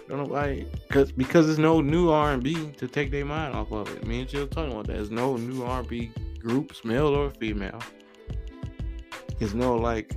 don't 0.08 0.18
know 0.18 0.32
why. 0.32 0.64
Cause 0.90 1.12
because 1.12 1.46
there's 1.46 1.58
no 1.58 1.80
new 1.80 2.10
R 2.10 2.32
and 2.32 2.42
B 2.42 2.70
to 2.78 2.86
take 2.86 3.10
their 3.10 3.24
mind 3.24 3.54
off 3.54 3.72
of 3.72 3.94
it. 3.94 4.06
Me 4.06 4.20
and 4.20 4.32
you 4.32 4.46
talking 4.46 4.72
about 4.72 4.86
that. 4.86 4.94
There's 4.94 5.10
no 5.10 5.36
new 5.36 5.64
R 5.64 5.80
and 5.80 5.88
B 5.88 6.10
groups, 6.38 6.84
male 6.84 7.08
or 7.08 7.30
female. 7.30 7.80
There's 9.38 9.54
no 9.54 9.76
like, 9.76 10.16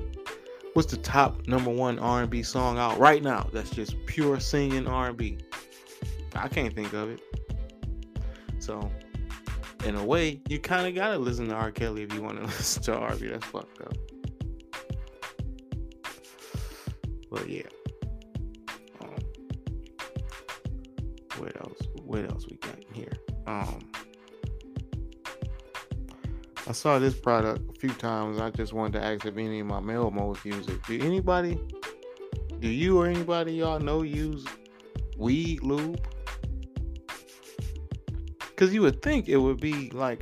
what's 0.74 0.92
the 0.92 0.98
top 0.98 1.48
number 1.48 1.72
one 1.72 2.00
R 2.00 2.22
and 2.22 2.30
B 2.30 2.44
song 2.44 2.78
out 2.78 3.00
right 3.00 3.24
now? 3.24 3.50
That's 3.52 3.72
just 3.72 3.96
pure 4.06 4.40
singing 4.40 4.88
R 4.88 5.10
and 5.10 5.18
B. 5.18 5.40
I 6.36 6.48
can't 6.48 6.74
think 6.74 6.94
of 6.94 7.10
it. 7.10 7.22
So, 8.60 8.92
in 9.86 9.96
a 9.96 10.04
way, 10.04 10.42
you 10.50 10.60
kind 10.60 10.88
of 10.88 10.96
gotta 10.96 11.18
listen 11.18 11.48
to 11.50 11.56
R. 11.56 11.72
Kelly 11.72 12.04
if 12.04 12.14
you 12.14 12.22
want 12.22 12.38
to 12.38 12.44
listen 12.46 12.84
to 12.84 12.96
R&B. 12.96 13.28
That's 13.28 13.46
fucked 13.46 13.82
up. 13.82 13.94
But 17.32 17.48
yeah. 17.48 17.62
Um, 19.02 19.16
what 21.38 21.56
else? 21.62 21.80
What 22.04 22.30
else 22.30 22.48
we 22.50 22.58
got 22.58 22.78
here? 22.94 23.14
Um, 23.48 23.80
I 26.68 26.72
saw 26.72 27.00
this 27.00 27.16
product 27.16 27.62
a 27.76 27.80
few 27.80 27.90
times. 27.90 28.40
I 28.40 28.52
just 28.52 28.74
wanted 28.74 29.00
to 29.00 29.06
ask 29.06 29.26
if 29.26 29.38
any 29.38 29.60
of 29.60 29.68
my 29.68 29.80
male 29.80 30.12
modes 30.12 30.44
use 30.46 30.68
it. 30.68 30.84
Do 30.86 31.00
anybody? 31.02 31.60
Do 32.60 32.68
you 32.68 33.00
or 33.00 33.08
anybody 33.08 33.54
y'all 33.54 33.80
know 33.80 34.02
use 34.02 34.46
weed 35.18 35.64
lube? 35.64 36.00
Because 38.60 38.74
you 38.74 38.82
would 38.82 39.02
think 39.02 39.30
it 39.30 39.38
would 39.38 39.62
be 39.62 39.90
like 39.92 40.22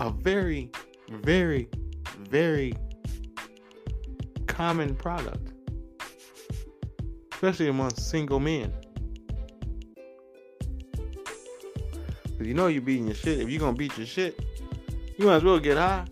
a 0.00 0.10
very, 0.10 0.68
very, 1.08 1.68
very 2.28 2.74
common 4.48 4.96
product, 4.96 5.52
especially 7.32 7.68
among 7.68 7.90
single 7.90 8.40
men. 8.40 8.74
Cause 12.36 12.48
you 12.48 12.54
know 12.54 12.66
you're 12.66 12.82
beating 12.82 13.06
your 13.06 13.14
shit. 13.14 13.38
If 13.38 13.48
you're 13.48 13.60
gonna 13.60 13.76
beat 13.76 13.96
your 13.96 14.04
shit, 14.04 14.44
you 15.16 15.26
might 15.26 15.36
as 15.36 15.44
well 15.44 15.60
get 15.60 15.76
high. 15.76 16.04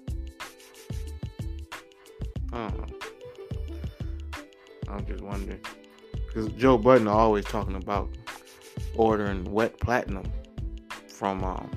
I'm 2.53 2.87
just 5.05 5.21
wondering. 5.21 5.61
Because 6.29 6.47
Joe 6.53 6.79
Budden 6.79 7.09
always 7.09 7.45
talking 7.45 7.75
about 7.75 8.09
ordering 8.95 9.43
wet 9.51 9.81
platinum 9.81 10.31
from 11.17 11.43
um, 11.43 11.71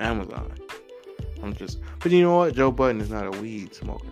Amazon. 0.00 0.52
I'm 1.42 1.52
just, 1.54 1.80
but 2.00 2.10
you 2.12 2.22
know 2.22 2.36
what? 2.36 2.54
Joe 2.54 2.70
Budden 2.70 3.00
is 3.00 3.10
not 3.10 3.26
a 3.26 3.40
weed 3.40 3.74
smoker. 3.74 4.06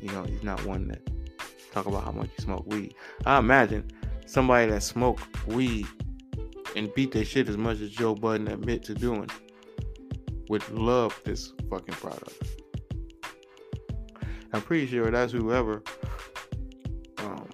You 0.00 0.08
know, 0.12 0.22
he's 0.22 0.42
not 0.42 0.64
one 0.64 0.88
that 0.88 1.02
talk 1.72 1.86
about 1.86 2.04
how 2.04 2.12
much 2.12 2.30
he 2.36 2.42
smoke 2.42 2.64
weed. 2.66 2.94
I 3.26 3.38
imagine 3.38 3.90
somebody 4.26 4.70
that 4.70 4.82
smoke 4.82 5.20
weed 5.46 5.86
and 6.74 6.92
beat 6.94 7.12
their 7.12 7.24
shit 7.24 7.48
as 7.48 7.56
much 7.56 7.80
as 7.80 7.90
Joe 7.90 8.14
Budden 8.14 8.48
admit 8.48 8.82
to 8.84 8.94
doing 8.94 9.28
would 10.48 10.68
love 10.70 11.18
this 11.24 11.52
fucking 11.68 11.94
product. 11.96 12.42
I'm 14.52 14.62
pretty 14.62 14.86
sure 14.86 15.10
that's 15.10 15.32
whoever. 15.32 15.82
Um, 17.18 17.48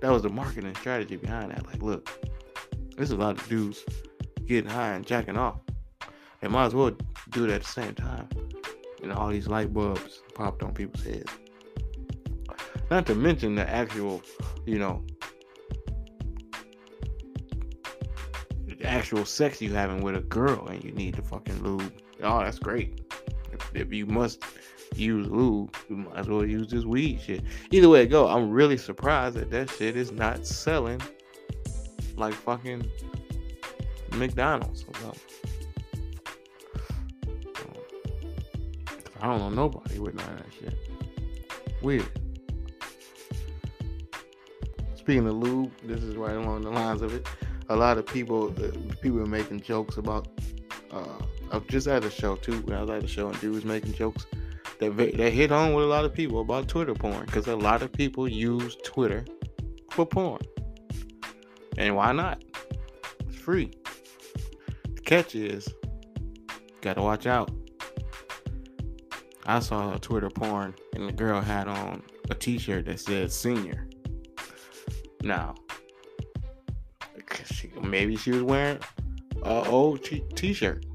that 0.00 0.12
was 0.12 0.22
the 0.22 0.28
marketing 0.28 0.74
strategy 0.76 1.16
behind 1.16 1.50
that. 1.50 1.66
Like, 1.66 1.82
look, 1.82 2.08
there's 2.96 3.10
a 3.10 3.16
lot 3.16 3.40
of 3.40 3.48
dudes 3.48 3.84
getting 4.50 4.68
high 4.68 4.94
and 4.94 5.06
jacking 5.06 5.36
off. 5.36 5.60
They 6.40 6.48
might 6.48 6.66
as 6.66 6.74
well 6.74 6.90
do 7.30 7.44
it 7.44 7.50
at 7.50 7.62
the 7.62 7.68
same 7.68 7.94
time. 7.94 8.28
Know, 9.00 9.14
all 9.14 9.28
these 9.28 9.46
light 9.46 9.72
bulbs 9.72 10.22
popped 10.34 10.62
on 10.62 10.74
people's 10.74 11.04
heads. 11.04 11.32
Not 12.90 13.06
to 13.06 13.14
mention 13.14 13.54
the 13.54 13.68
actual, 13.70 14.20
you 14.66 14.78
know, 14.78 15.04
actual 18.84 19.24
sex 19.24 19.62
you 19.62 19.72
having 19.72 20.02
with 20.02 20.16
a 20.16 20.20
girl 20.20 20.66
and 20.66 20.82
you 20.82 20.90
need 20.92 21.14
to 21.14 21.22
fucking 21.22 21.62
lube. 21.62 21.92
Oh, 22.22 22.40
that's 22.40 22.58
great. 22.58 23.00
If, 23.52 23.70
if 23.74 23.92
you 23.92 24.04
must 24.06 24.42
use 24.96 25.28
lube, 25.28 25.74
you 25.88 25.96
might 25.96 26.16
as 26.16 26.28
well 26.28 26.44
use 26.44 26.68
this 26.68 26.84
weed 26.84 27.20
shit. 27.20 27.42
Either 27.70 27.88
way 27.88 28.02
it 28.02 28.08
go, 28.08 28.26
I'm 28.26 28.50
really 28.50 28.76
surprised 28.76 29.36
that 29.36 29.50
that 29.52 29.70
shit 29.70 29.96
is 29.96 30.10
not 30.10 30.44
selling 30.44 31.00
like 32.16 32.34
fucking 32.34 32.90
McDonald's 34.16 34.84
something. 34.84 35.20
I 39.22 39.26
don't 39.26 39.38
know 39.38 39.50
nobody 39.50 39.98
with 39.98 40.14
none 40.14 40.30
of 40.30 40.38
that 40.38 40.46
shit. 40.58 40.78
Weird. 41.82 42.08
Speaking 44.94 45.26
of 45.26 45.34
lube, 45.34 45.72
this 45.84 46.02
is 46.02 46.16
right 46.16 46.36
along 46.36 46.62
the 46.62 46.70
lines 46.70 47.02
of 47.02 47.14
it. 47.14 47.26
A 47.68 47.76
lot 47.76 47.98
of 47.98 48.06
people, 48.06 48.54
uh, 48.62 48.70
people 49.00 49.20
are 49.20 49.26
making 49.26 49.60
jokes 49.60 49.96
about. 49.96 50.28
Uh, 50.90 51.18
I 51.52 51.56
was 51.56 51.66
just 51.68 51.86
at 51.86 52.04
a 52.04 52.10
show 52.10 52.36
too. 52.36 52.60
When 52.62 52.76
I 52.76 52.82
was 52.82 52.90
at 52.90 53.04
a 53.04 53.08
show 53.08 53.28
and 53.28 53.40
dude 53.40 53.54
was 53.54 53.64
making 53.64 53.92
jokes 53.92 54.26
that 54.78 54.96
that 54.96 55.32
hit 55.32 55.50
home 55.50 55.74
with 55.74 55.84
a 55.84 55.88
lot 55.88 56.04
of 56.04 56.14
people 56.14 56.40
about 56.40 56.68
Twitter 56.68 56.94
porn 56.94 57.26
because 57.26 57.46
a 57.46 57.56
lot 57.56 57.82
of 57.82 57.92
people 57.92 58.28
use 58.28 58.76
Twitter 58.82 59.24
for 59.90 60.06
porn, 60.06 60.40
and 61.76 61.94
why 61.94 62.12
not? 62.12 62.42
It's 63.28 63.36
free. 63.36 63.70
Catch 65.10 65.34
is, 65.34 65.68
gotta 66.82 67.02
watch 67.02 67.26
out. 67.26 67.50
I 69.44 69.58
saw 69.58 69.92
a 69.92 69.98
Twitter 69.98 70.30
porn 70.30 70.72
and 70.94 71.08
the 71.08 71.12
girl 71.12 71.40
had 71.40 71.66
on 71.66 72.04
a 72.30 72.34
t-shirt 72.36 72.84
that 72.84 73.00
said 73.00 73.32
senior. 73.32 73.88
Now, 75.24 75.56
she, 77.44 77.72
maybe 77.82 78.14
she 78.14 78.30
was 78.30 78.44
wearing 78.44 78.78
a 79.42 79.68
old 79.68 80.04
t- 80.04 80.22
t-shirt. 80.36 80.86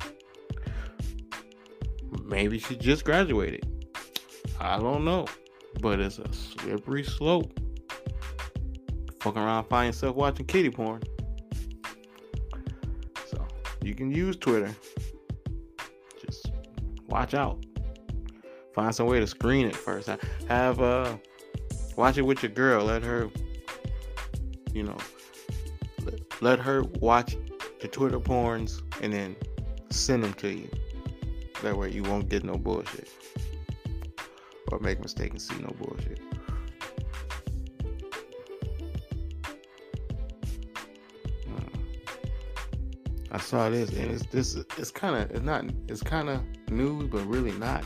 Maybe 2.24 2.58
she 2.58 2.78
just 2.78 3.04
graduated. 3.04 3.68
I 4.62 4.80
don't 4.80 5.04
know. 5.04 5.26
But 5.82 6.00
it's 6.00 6.20
a 6.20 6.32
slippery 6.32 7.04
slope. 7.04 7.52
Fucking 9.20 9.42
around 9.42 9.66
find 9.66 9.88
yourself 9.88 10.16
watching 10.16 10.46
kitty 10.46 10.70
porn. 10.70 11.04
You 13.86 13.94
can 13.94 14.12
use 14.12 14.36
Twitter. 14.36 14.76
Just 16.26 16.52
watch 17.08 17.36
out. 17.36 17.64
Find 18.74 18.94
some 18.94 19.06
way 19.06 19.20
to 19.20 19.28
screen 19.28 19.68
it 19.68 19.76
first. 19.76 20.10
Have 20.48 20.82
uh 20.82 21.18
watch 21.96 22.18
it 22.18 22.24
with 22.24 22.42
your 22.42 22.52
girl. 22.52 22.86
Let 22.86 23.04
her 23.04 23.30
you 24.74 24.82
know 24.82 24.98
let, 26.42 26.60
her 26.60 26.82
watch 27.00 27.38
the 27.80 27.88
Twitter 27.88 28.20
porns 28.20 28.82
and 29.04 29.14
then 29.14 29.36
send 29.92 30.24
them 30.24 30.34
to 30.34 30.50
you. 30.50 30.70
That 31.62 31.78
way 31.78 31.92
you 31.92 32.02
won't 32.02 32.28
get 32.28 32.44
no 32.44 32.56
bullshit. 32.56 33.08
Or 34.72 34.80
make 34.80 35.00
mistake 35.00 35.30
and 35.32 35.42
see 35.42 35.56
no 35.58 35.74
bullshit. 35.80 36.20
I 43.46 43.48
saw 43.48 43.70
this 43.70 43.92
and 43.92 44.10
it's 44.10 44.26
this 44.32 44.56
it's 44.56 44.90
kinda 44.90 45.28
it's 45.30 45.42
not 45.42 45.66
it's 45.88 46.02
kinda 46.02 46.44
news 46.72 47.04
but 47.12 47.24
really 47.28 47.52
not 47.52 47.86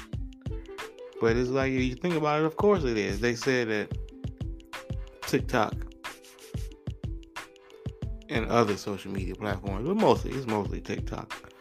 But 1.19 1.35
it's 1.35 1.49
like 1.49 1.73
you 1.73 1.95
think 1.95 2.15
about 2.15 2.39
it, 2.39 2.45
of 2.45 2.55
course 2.55 2.85
it 2.85 2.97
is. 2.97 3.19
They 3.19 3.35
said 3.35 3.67
that 3.67 3.97
TikTok 5.23 5.73
and 8.29 8.45
other 8.45 8.77
social 8.77 9.11
media 9.11 9.35
platforms, 9.35 9.85
but 9.85 9.97
mostly 9.97 10.31
it's 10.31 10.47
mostly 10.47 10.79
TikTok. 10.79 11.51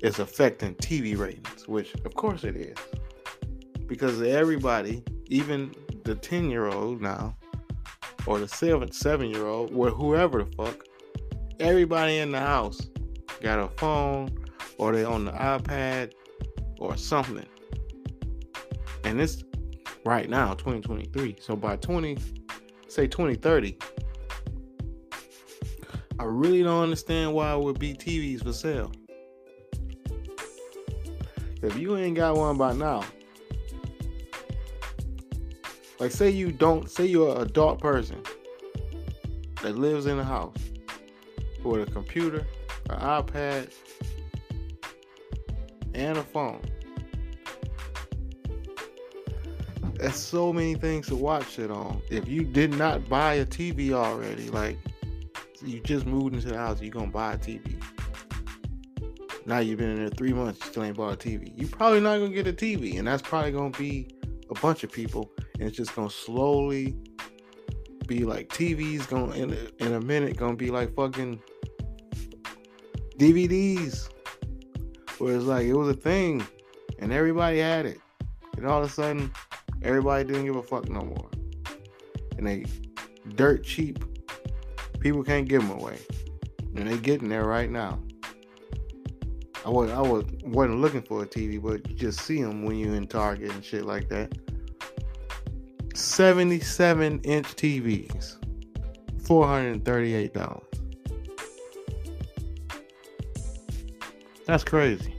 It's 0.00 0.20
affecting 0.20 0.76
TV 0.76 1.18
ratings, 1.18 1.66
which 1.66 1.94
of 2.04 2.14
course 2.14 2.44
it 2.44 2.54
is. 2.54 2.76
Because 3.88 4.22
everybody, 4.22 5.02
even 5.26 5.74
the 6.04 6.14
10 6.14 6.48
year 6.48 6.68
old 6.68 7.02
now, 7.02 7.36
or 8.24 8.38
the 8.38 8.46
seven 8.46 8.92
seven 8.92 9.30
year 9.30 9.46
old, 9.46 9.74
or 9.74 9.90
whoever 9.90 10.44
the 10.44 10.52
fuck, 10.52 10.84
everybody 11.58 12.18
in 12.18 12.30
the 12.30 12.38
house 12.38 12.80
got 13.40 13.58
a 13.58 13.68
phone 13.76 14.30
or 14.78 14.92
they 14.92 15.04
on 15.04 15.24
the 15.24 15.32
iPad 15.32 16.12
or 16.78 16.96
something. 16.96 17.46
And 19.04 19.20
it's 19.20 19.42
right 20.04 20.28
now, 20.28 20.54
2023. 20.54 21.36
So 21.40 21.56
by 21.56 21.76
20, 21.76 22.18
say 22.88 23.06
2030, 23.06 23.78
I 26.18 26.24
really 26.24 26.62
don't 26.62 26.82
understand 26.82 27.32
why 27.32 27.54
it 27.54 27.60
would 27.60 27.78
be 27.78 27.94
TVs 27.94 28.42
for 28.42 28.52
sale. 28.52 28.92
If 31.62 31.78
you 31.78 31.96
ain't 31.96 32.16
got 32.16 32.36
one 32.36 32.56
by 32.56 32.72
now, 32.72 33.04
like 35.98 36.10
say 36.10 36.30
you 36.30 36.52
don't, 36.52 36.90
say 36.90 37.04
you're 37.06 37.36
an 37.36 37.42
adult 37.42 37.80
person 37.80 38.22
that 39.62 39.76
lives 39.76 40.06
in 40.06 40.18
a 40.18 40.24
house 40.24 40.56
with 41.62 41.86
a 41.86 41.90
computer, 41.90 42.46
an 42.92 43.00
iPad, 43.00 43.72
and 45.94 46.18
a 46.18 46.22
phone. 46.22 46.60
That's 49.94 50.18
so 50.18 50.52
many 50.52 50.76
things 50.76 51.08
to 51.08 51.16
watch 51.16 51.58
it 51.58 51.70
on. 51.70 52.00
If 52.10 52.26
you 52.26 52.42
did 52.42 52.72
not 52.72 53.08
buy 53.08 53.34
a 53.34 53.44
TV 53.44 53.92
already, 53.92 54.48
like 54.48 54.78
you 55.62 55.80
just 55.80 56.06
moved 56.06 56.34
into 56.34 56.48
the 56.48 56.56
house, 56.56 56.80
you're 56.80 56.90
gonna 56.90 57.08
buy 57.08 57.34
a 57.34 57.38
TV. 57.38 57.76
Now 59.44 59.58
you've 59.58 59.78
been 59.78 59.90
in 59.90 59.96
there 59.96 60.08
three 60.08 60.32
months, 60.32 60.60
you 60.60 60.70
still 60.70 60.84
ain't 60.84 60.96
bought 60.96 61.12
a 61.12 61.16
TV. 61.16 61.52
You're 61.54 61.68
probably 61.68 62.00
not 62.00 62.18
gonna 62.18 62.30
get 62.30 62.46
a 62.46 62.52
TV, 62.52 62.98
and 62.98 63.06
that's 63.06 63.20
probably 63.20 63.52
gonna 63.52 63.70
be 63.70 64.08
a 64.48 64.58
bunch 64.60 64.84
of 64.84 64.92
people, 64.92 65.30
and 65.58 65.68
it's 65.68 65.76
just 65.76 65.94
gonna 65.94 66.08
slowly 66.08 66.96
be 68.06 68.24
like 68.24 68.48
TV's 68.48 69.06
gonna 69.06 69.34
in 69.34 69.56
in 69.78 69.94
a 69.94 70.00
minute 70.00 70.36
gonna 70.36 70.56
be 70.56 70.70
like 70.70 70.94
fucking 70.94 71.40
DVDs, 73.20 74.08
where 75.18 75.36
it's 75.36 75.44
like 75.44 75.66
it 75.66 75.74
was 75.74 75.88
a 75.88 75.94
thing, 75.94 76.44
and 76.98 77.12
everybody 77.12 77.58
had 77.58 77.84
it, 77.86 78.00
and 78.56 78.66
all 78.66 78.82
of 78.82 78.88
a 78.88 78.92
sudden 78.92 79.30
everybody 79.82 80.24
didn't 80.24 80.46
give 80.46 80.56
a 80.56 80.62
fuck 80.62 80.88
no 80.88 81.02
more, 81.02 81.28
and 82.38 82.46
they 82.46 82.64
dirt 83.36 83.62
cheap 83.62 84.02
people 85.00 85.24
can't 85.24 85.48
give 85.48 85.62
them 85.62 85.78
away, 85.78 85.98
and 86.76 86.88
they 86.88 86.96
getting 86.98 87.28
there 87.28 87.44
right 87.44 87.70
now. 87.70 87.98
I 89.64 89.70
was 89.70 89.90
I 89.90 90.00
was 90.00 90.24
wasn't 90.44 90.80
looking 90.80 91.02
for 91.02 91.22
a 91.22 91.26
TV, 91.26 91.60
but 91.60 91.88
you 91.88 91.96
just 91.96 92.20
see 92.20 92.42
them 92.42 92.64
when 92.64 92.78
you're 92.78 92.94
in 92.94 93.06
Target 93.06 93.50
and 93.50 93.64
shit 93.64 93.84
like 93.84 94.08
that. 94.08 94.32
77 95.94 97.20
inch 97.20 97.46
TVs, 97.56 98.36
$438. 99.22 100.79
That's 104.50 104.64
crazy. 104.64 105.14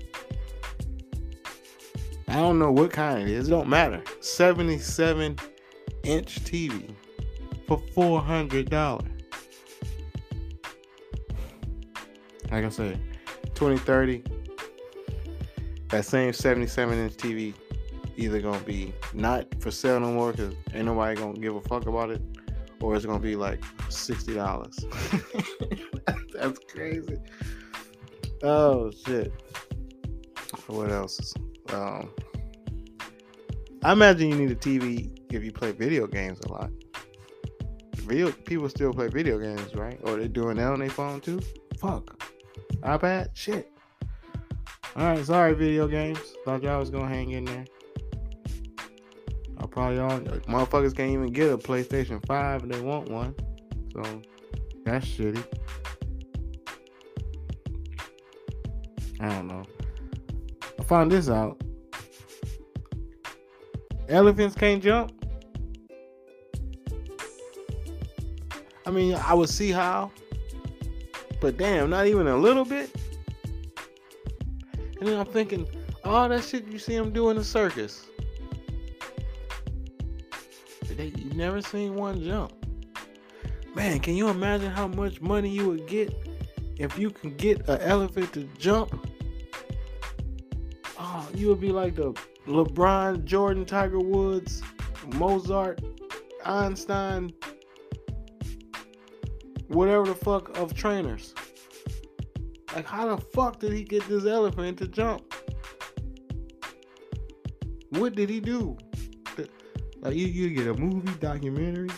I 2.27 2.33
don't 2.33 2.59
know 2.59 2.69
what 2.69 2.91
kind 2.91 3.21
it 3.21 3.29
is. 3.29 3.47
It 3.47 3.51
don't 3.51 3.69
matter. 3.69 4.03
77 4.19 5.38
inch 6.03 6.43
TV 6.43 6.93
for 7.65 7.77
$400. 7.95 9.07
Like 12.51 12.65
I 12.65 12.67
said, 12.67 13.00
2030, 13.55 14.22
that 15.87 16.03
same 16.03 16.33
77 16.33 17.00
inch 17.00 17.13
TV 17.13 17.53
either 18.17 18.41
gonna 18.41 18.59
be 18.59 18.94
not 19.13 19.48
for 19.61 19.72
sale 19.72 20.01
no 20.01 20.11
more 20.11 20.33
because 20.33 20.53
ain't 20.74 20.87
nobody 20.87 21.15
gonna 21.15 21.39
give 21.39 21.55
a 21.55 21.61
fuck 21.61 21.85
about 21.85 22.11
it, 22.11 22.22
or 22.81 22.98
it's 22.98 23.05
gonna 23.05 23.17
be 23.17 23.37
like 23.37 23.63
sixty 23.87 24.33
dollars. 24.33 24.77
That's 26.33 26.59
crazy. 26.67 27.17
Oh 28.44 28.92
shit. 29.06 29.32
What 30.68 30.90
else? 30.90 31.34
Um, 31.72 32.10
I 33.84 33.92
imagine 33.92 34.30
you 34.30 34.36
need 34.36 34.51
a 34.51 34.56
TV 34.56 35.12
if 35.32 35.44
you 35.44 35.51
play 35.51 35.72
video 35.72 36.08
games 36.08 36.40
a 36.46 36.51
lot. 36.51 36.72
Video 37.98 38.32
people 38.32 38.68
still 38.68 38.94
play 38.94 39.10
video 39.10 39.38
games, 39.38 39.75
right? 39.75 40.00
Or 40.04 40.18
they 40.18 40.27
doing 40.27 40.58
that 40.58 40.72
on 40.72 40.80
their 40.80 40.90
phone 40.90 41.22
too? 41.22 41.40
Fuck. 41.80 42.24
iPad? 42.82 43.30
Shit. 43.36 43.72
Alright, 44.98 45.24
sorry, 45.25 45.54
video 45.54 45.88
games. 45.88 46.20
Thought 46.44 46.64
y'all 46.64 46.80
was 46.80 46.90
gonna 46.90 47.08
hang 47.08 47.32
in 47.32 47.46
there. 47.46 47.66
I 49.60 49.66
probably 49.68 50.00
all 50.00 50.20
motherfuckers 50.20 50.96
can't 50.96 51.12
even 51.12 51.32
get 51.32 51.51
a 51.51 51.58
PlayStation 51.58 52.25
5 52.25 52.64
if 52.64 52.70
they 52.70 52.82
want 52.82 53.10
one. 53.10 53.36
So 53.94 54.22
that's 54.84 55.06
shitty. 55.06 55.44
I 59.22 59.29
don't 59.29 59.48
know. 59.48 59.64
I 60.79 60.84
found 60.84 61.12
this 61.12 61.29
out. 61.29 61.62
Elephants 64.10 64.55
can't 64.55 64.81
jump. 64.84 65.14
I 68.86 68.90
mean, 68.90 69.16
I 69.16 69.34
would 69.34 69.50
see 69.50 69.72
how, 69.72 70.12
but 71.40 71.57
damn, 71.57 71.92
not 71.92 72.07
even 72.07 72.27
a 72.27 72.36
little 72.36 72.66
bit. 72.66 72.90
And 75.00 75.07
then 75.07 75.20
I'm 75.20 75.27
thinking, 75.27 75.68
all 76.03 76.27
that 76.27 76.44
shit 76.44 76.68
you 76.68 76.79
see 76.79 76.96
them 76.96 77.14
do 77.14 77.29
in 77.29 77.38
the 77.38 77.44
circus. 77.44 78.07
They, 80.90 81.14
you 81.16 81.34
never 81.34 81.62
seen 81.62 81.96
one 81.96 82.24
jump. 82.24 82.53
Man, 83.75 84.00
can 84.00 84.16
you 84.16 84.27
imagine 84.27 84.72
how 84.72 84.88
much 84.88 85.22
money 85.22 85.50
you 85.50 85.68
would 85.68 85.88
get 85.88 86.14
if 86.77 87.00
you 87.00 87.12
can 87.12 87.36
get 87.38 87.70
an 87.70 87.79
elephant 87.81 88.34
to 88.34 88.44
jump? 88.57 89.07
Oh, 91.03 91.27
you 91.33 91.48
would 91.48 91.59
be 91.59 91.72
like 91.72 91.96
the 91.96 92.14
LeBron, 92.46 93.25
Jordan, 93.25 93.66
Tiger 93.66 94.00
Woods, 94.00 94.61
Mozart, 95.16 95.81
Einstein, 96.46 97.33
whatever 99.68 100.05
the 100.05 100.14
fuck 100.14 100.55
of 100.59 100.75
trainers. 100.75 101.33
Like, 102.75 102.85
how 102.85 103.16
the 103.16 103.18
fuck 103.18 103.59
did 103.59 103.74
he 103.74 103.83
get 103.83 104.07
this 104.07 104.27
elephant 104.27 104.77
to 104.77 104.87
jump? 104.87 105.33
What 107.90 108.14
did 108.14 108.29
he 108.29 108.40
do? 108.40 108.77
Like, 110.01 110.16
you, 110.16 110.27
you 110.27 110.50
get 110.51 110.68
a 110.68 110.75
movie, 110.75 111.14
documentary, 111.20 111.90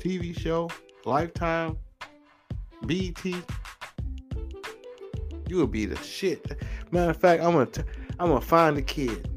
TV 0.00 0.36
show, 0.36 0.68
Lifetime, 1.04 1.78
BT. 2.84 3.36
You 5.46 5.58
would 5.58 5.70
be 5.70 5.86
the 5.86 5.96
shit. 6.02 6.60
Matter 6.90 7.10
of 7.10 7.16
fact, 7.16 7.42
I'm 7.44 7.52
gonna 7.52 7.66
t- 7.66 7.82
I'm 8.20 8.28
gonna 8.28 8.42
find 8.42 8.76
the 8.76 8.82
kid. 8.82 9.30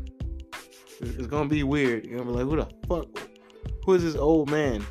It's 1.00 1.28
gonna 1.28 1.48
be 1.48 1.64
weird. 1.64 2.06
You're 2.06 2.20
gonna 2.20 2.32
be 2.32 2.38
like, 2.38 2.50
who 2.50 2.58
the 2.58 2.68
fuck? 2.90 3.30
Who 3.86 3.94
is 3.94 4.04
this 4.04 4.18
old 4.18 4.52
man? 4.52 4.86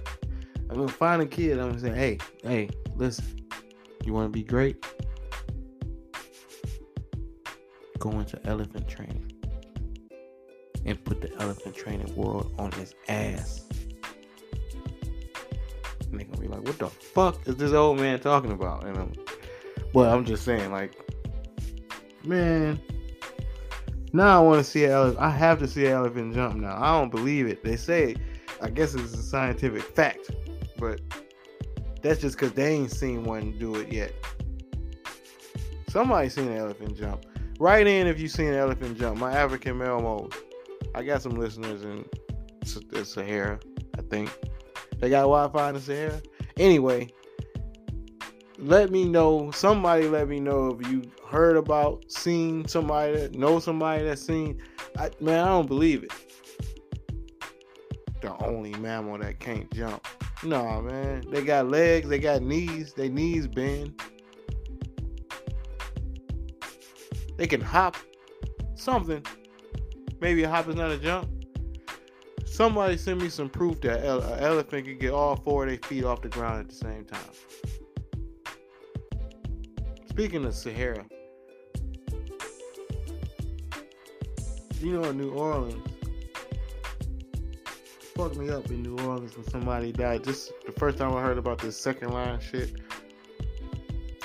I'm 0.70 0.76
gonna 0.76 0.88
find 0.88 1.20
a 1.20 1.26
kid. 1.26 1.58
I'm 1.58 1.68
gonna 1.68 1.78
say, 1.78 1.90
hey, 1.90 2.18
hey, 2.42 2.70
listen. 2.96 3.46
You 4.06 4.14
wanna 4.14 4.30
be 4.30 4.44
great? 4.44 4.82
Go 7.98 8.10
into 8.12 8.40
elephant 8.46 8.88
training 8.88 9.30
and 10.86 11.04
put 11.04 11.20
the 11.20 11.30
elephant 11.38 11.76
training 11.76 12.16
world 12.16 12.54
on 12.58 12.72
his 12.72 12.94
ass. 13.08 13.66
And 16.10 16.18
they 16.18 16.24
gonna 16.24 16.40
be 16.40 16.48
like, 16.48 16.62
what 16.62 16.78
the 16.78 16.88
fuck 16.88 17.46
is 17.46 17.56
this 17.56 17.72
old 17.72 18.00
man 18.00 18.20
talking 18.20 18.52
about? 18.52 18.84
And 18.84 18.96
I'm, 18.96 19.12
well, 19.92 20.10
I'm 20.10 20.24
just 20.24 20.46
saying, 20.46 20.72
like, 20.72 20.94
man, 22.24 22.80
now 24.12 24.40
I 24.40 24.44
want 24.44 24.64
to 24.64 24.70
see 24.70 24.84
an 24.84 24.90
elephant. 24.90 25.20
I 25.20 25.30
have 25.30 25.58
to 25.60 25.68
see 25.68 25.86
an 25.86 25.92
elephant 25.92 26.34
jump 26.34 26.56
now. 26.56 26.76
I 26.76 26.98
don't 26.98 27.10
believe 27.10 27.46
it. 27.46 27.64
They 27.64 27.76
say, 27.76 28.16
I 28.60 28.70
guess 28.70 28.94
it's 28.94 29.14
a 29.14 29.22
scientific 29.22 29.82
fact, 29.82 30.30
but 30.78 31.00
that's 32.02 32.20
just 32.20 32.36
because 32.36 32.52
they 32.52 32.74
ain't 32.74 32.90
seen 32.90 33.24
one 33.24 33.58
do 33.58 33.76
it 33.76 33.92
yet. 33.92 34.12
Somebody 35.88 36.28
seen 36.28 36.48
an 36.48 36.56
elephant 36.56 36.96
jump. 36.96 37.26
Write 37.58 37.86
in 37.86 38.06
if 38.06 38.18
you 38.18 38.28
seen 38.28 38.48
an 38.48 38.54
elephant 38.54 38.98
jump. 38.98 39.18
My 39.18 39.32
African 39.32 39.78
male 39.78 40.00
mode. 40.00 40.34
I 40.94 41.02
got 41.02 41.22
some 41.22 41.32
listeners 41.32 41.82
in 41.82 42.04
Sahara, 43.04 43.60
I 43.98 44.02
think. 44.02 44.30
They 44.98 45.10
got 45.10 45.22
Wi-Fi 45.22 45.68
in 45.68 45.74
the 45.74 45.80
Sahara. 45.80 46.22
Anyway, 46.56 47.08
let 48.58 48.90
me 48.90 49.04
know. 49.04 49.50
Somebody 49.50 50.08
let 50.08 50.28
me 50.28 50.40
know 50.40 50.78
if 50.78 50.88
you 50.90 51.02
heard 51.28 51.56
about, 51.56 52.04
seen 52.10 52.66
somebody 52.68 53.28
know 53.36 53.58
somebody 53.58 54.04
that's 54.04 54.22
seen. 54.24 54.62
I, 54.98 55.10
man, 55.20 55.40
I 55.40 55.48
don't 55.48 55.66
believe 55.68 56.04
it. 56.04 56.12
the 58.20 58.36
only 58.44 58.72
mammal 58.74 59.18
that 59.18 59.40
can't 59.40 59.70
jump. 59.72 60.06
Nah, 60.44 60.80
man. 60.80 61.24
They 61.30 61.42
got 61.42 61.68
legs, 61.68 62.08
they 62.08 62.18
got 62.18 62.42
knees, 62.42 62.92
they 62.94 63.08
knees 63.08 63.46
bend. 63.46 64.00
They 67.36 67.46
can 67.46 67.60
hop. 67.60 67.96
Something. 68.74 69.24
Maybe 70.20 70.42
a 70.44 70.48
hop 70.48 70.68
is 70.68 70.76
not 70.76 70.90
a 70.90 70.98
jump. 70.98 71.28
Somebody 72.46 72.96
send 72.96 73.20
me 73.20 73.28
some 73.28 73.48
proof 73.48 73.80
that 73.80 74.00
an 74.00 74.38
elephant 74.38 74.86
can 74.86 74.98
get 74.98 75.12
all 75.12 75.36
four 75.36 75.64
of 75.64 75.70
their 75.70 75.78
feet 75.88 76.04
off 76.04 76.20
the 76.20 76.28
ground 76.28 76.60
at 76.60 76.68
the 76.68 76.74
same 76.74 77.04
time. 77.04 77.20
Speaking 80.12 80.44
of 80.44 80.54
Sahara, 80.54 81.06
you 84.78 84.92
know 84.92 85.04
in 85.04 85.16
New 85.16 85.30
Orleans, 85.30 85.82
fucked 88.14 88.36
me 88.36 88.50
up 88.50 88.68
in 88.68 88.82
New 88.82 88.98
Orleans 89.06 89.34
when 89.34 89.48
somebody 89.48 89.90
died. 89.90 90.22
Just 90.22 90.52
the 90.66 90.72
first 90.72 90.98
time 90.98 91.16
I 91.16 91.22
heard 91.22 91.38
about 91.38 91.60
this 91.60 91.78
second 91.78 92.10
line 92.10 92.40
shit, 92.40 92.78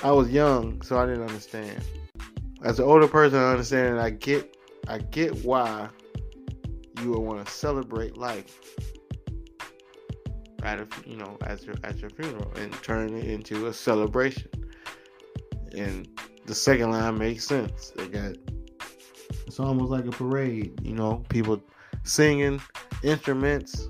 I 0.04 0.12
was 0.12 0.30
young, 0.30 0.82
so 0.82 1.00
I 1.00 1.06
didn't 1.06 1.22
understand. 1.22 1.82
As 2.64 2.80
an 2.80 2.86
older 2.86 3.08
person, 3.08 3.40
I 3.40 3.52
understand 3.52 3.94
and 3.94 4.02
I 4.02 4.10
get 4.10 4.58
I 4.90 4.98
get 4.98 5.46
why 5.46 5.88
you 7.02 7.12
would 7.12 7.20
want 7.20 7.46
to 7.46 7.50
celebrate 7.50 8.18
life 8.18 8.60
at 10.64 10.80
a, 10.80 10.88
you 11.06 11.16
know 11.16 11.38
at 11.46 11.64
your 11.64 11.76
at 11.86 11.98
your 12.00 12.10
funeral 12.10 12.52
and 12.58 12.74
turn 12.84 13.16
it 13.16 13.24
into 13.24 13.68
a 13.68 13.74
celebration. 13.74 14.50
And 15.78 16.08
the 16.46 16.56
second 16.56 16.92
line 16.92 17.18
makes 17.18 17.46
sense. 17.46 17.92
They 17.96 18.08
got 18.08 18.36
it's 19.46 19.60
almost 19.60 19.92
like 19.92 20.06
a 20.06 20.12
parade, 20.12 20.80
you 20.84 20.94
know, 20.94 21.24
people 21.30 21.62
singing, 22.04 22.62
instruments. 23.04 23.88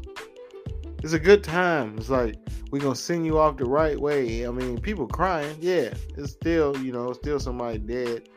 It's 1.04 1.14
a 1.14 1.20
good 1.20 1.44
time. 1.44 1.98
It's 1.98 2.10
like 2.10 2.36
we're 2.72 2.82
gonna 2.82 2.96
sing 2.96 3.24
you 3.26 3.40
off 3.40 3.58
the 3.58 3.66
right 3.66 4.00
way. 4.00 4.48
I 4.48 4.52
mean, 4.52 4.80
people 4.80 5.08
crying, 5.08 5.58
yeah. 5.60 5.94
It's 6.18 6.32
still, 6.32 6.78
you 6.78 6.92
know, 6.92 7.14
still 7.14 7.40
somebody 7.40 7.80
dead. 7.80 8.30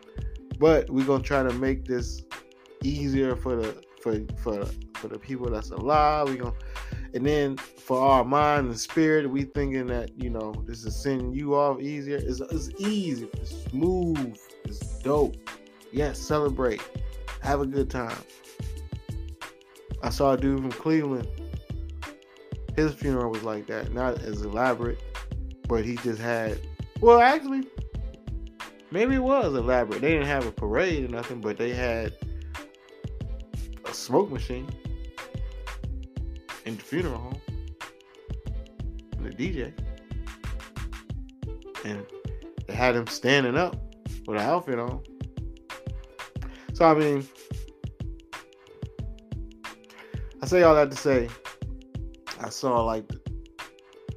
But 0.58 0.90
we're 0.90 1.06
gonna 1.06 1.22
try 1.22 1.42
to 1.42 1.52
make 1.54 1.84
this 1.84 2.22
easier 2.82 3.36
for 3.36 3.56
the 3.56 3.82
for 4.02 4.18
for 4.42 4.66
for 4.94 5.08
the 5.08 5.18
people 5.18 5.50
that's 5.50 5.70
alive. 5.70 6.28
We 6.28 6.36
gonna 6.36 6.52
and 7.12 7.26
then 7.26 7.56
for 7.56 8.00
our 8.00 8.24
mind 8.24 8.68
and 8.68 8.78
spirit, 8.78 9.28
we 9.28 9.42
thinking 9.42 9.86
that 9.86 10.10
you 10.16 10.30
know 10.30 10.54
this 10.66 10.84
is 10.84 10.94
sending 10.94 11.32
you 11.32 11.56
off 11.56 11.80
easier. 11.80 12.16
It's, 12.16 12.40
it's 12.40 12.70
easy, 12.78 13.28
it's 13.34 13.64
smooth, 13.64 14.38
it's 14.64 14.98
dope. 15.00 15.36
Yes, 15.92 16.18
celebrate, 16.18 16.80
have 17.40 17.60
a 17.60 17.66
good 17.66 17.90
time. 17.90 18.16
I 20.02 20.10
saw 20.10 20.32
a 20.32 20.36
dude 20.36 20.60
from 20.60 20.72
Cleveland. 20.72 21.28
His 22.76 22.94
funeral 22.94 23.30
was 23.30 23.42
like 23.42 23.66
that, 23.66 23.92
not 23.92 24.20
as 24.22 24.42
elaborate, 24.42 24.98
but 25.68 25.84
he 25.84 25.96
just 25.96 26.20
had. 26.20 26.60
Well, 27.00 27.20
actually, 27.20 27.66
maybe 28.92 29.16
it 29.16 29.22
was 29.22 29.54
elaborate. 29.54 30.00
They 30.00 30.12
didn't 30.12 30.28
have 30.28 30.46
a 30.46 30.52
parade 30.52 31.04
or 31.04 31.08
nothing, 31.08 31.40
but 31.40 31.58
they 31.58 31.72
had 31.72 32.14
a 33.84 33.92
smoke 33.92 34.30
machine 34.30 34.68
in 36.66 36.76
the 36.76 36.82
funeral 36.82 37.18
home, 37.18 37.40
the 39.20 39.30
DJ, 39.30 39.72
and 41.84 42.04
they 42.66 42.74
had 42.74 42.94
him 42.94 43.06
standing 43.06 43.56
up 43.56 43.76
with 44.26 44.40
an 44.40 44.46
outfit 44.46 44.78
on. 44.78 45.02
So 46.72 46.84
I 46.86 46.94
mean, 46.94 47.28
I 50.42 50.46
say 50.46 50.62
all 50.62 50.74
that 50.74 50.90
to 50.90 50.96
say, 50.96 51.28
I 52.40 52.48
saw 52.48 52.82
like 52.82 53.04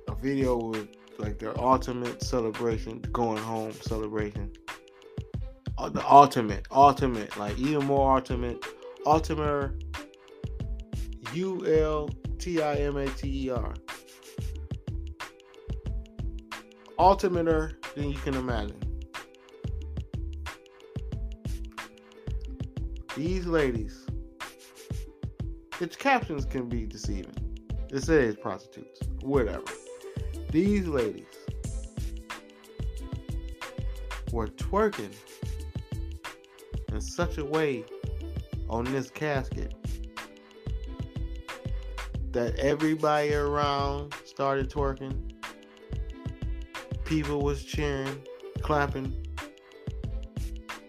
a 0.07 0.15
video 0.15 0.57
with 0.57 0.87
like 1.17 1.39
their 1.39 1.57
ultimate 1.59 2.21
celebration, 2.23 3.01
going 3.11 3.37
home 3.37 3.71
celebration. 3.73 4.51
Uh, 5.77 5.89
The 5.89 6.05
ultimate, 6.09 6.67
ultimate, 6.71 7.35
like 7.37 7.57
even 7.57 7.85
more 7.85 8.15
ultimate, 8.15 8.63
ultimate, 9.05 9.71
U 11.33 11.65
L 11.65 12.09
T 12.43 12.61
I 12.61 12.75
M 12.75 12.97
A 12.97 13.05
T 13.05 13.45
E 13.45 13.49
R. 13.51 13.73
Ultimater 16.99 17.75
than 17.95 18.11
you 18.11 18.17
can 18.17 18.33
imagine. 18.33 18.81
These 23.15 23.45
ladies, 23.45 24.05
its 25.79 25.95
captions 25.95 26.43
can 26.43 26.67
be 26.67 26.85
deceiving. 26.85 27.33
It 27.89 28.03
says 28.03 28.35
prostitutes, 28.35 28.99
whatever. 29.21 29.63
These 30.49 30.89
ladies 30.89 31.23
were 34.33 34.47
twerking 34.47 35.13
in 36.91 36.99
such 36.99 37.37
a 37.37 37.45
way 37.45 37.85
on 38.69 38.83
this 38.83 39.09
casket 39.09 39.73
that 42.33 42.57
everybody 42.59 43.33
around 43.33 44.13
started 44.25 44.69
twerking. 44.69 45.31
People 47.05 47.41
was 47.41 47.63
cheering, 47.63 48.23
clapping. 48.61 49.15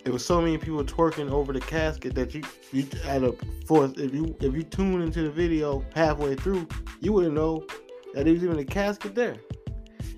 There 0.02 0.12
was 0.12 0.24
so 0.24 0.40
many 0.40 0.58
people 0.58 0.84
twerking 0.84 1.30
over 1.30 1.52
the 1.52 1.60
casket 1.60 2.14
that 2.14 2.34
you 2.34 2.42
you 2.72 2.86
at 3.04 3.22
a 3.22 3.34
force 3.66 3.92
if 3.96 4.12
you 4.12 4.36
if 4.40 4.54
you 4.54 4.62
tune 4.62 5.00
into 5.00 5.22
the 5.22 5.30
video 5.30 5.84
halfway 5.94 6.34
through, 6.34 6.66
you 7.00 7.12
wouldn't 7.12 7.34
know 7.34 7.64
that 8.14 8.24
there 8.24 8.32
was 8.32 8.42
even 8.42 8.58
a 8.58 8.64
casket 8.64 9.14
there. 9.14 9.36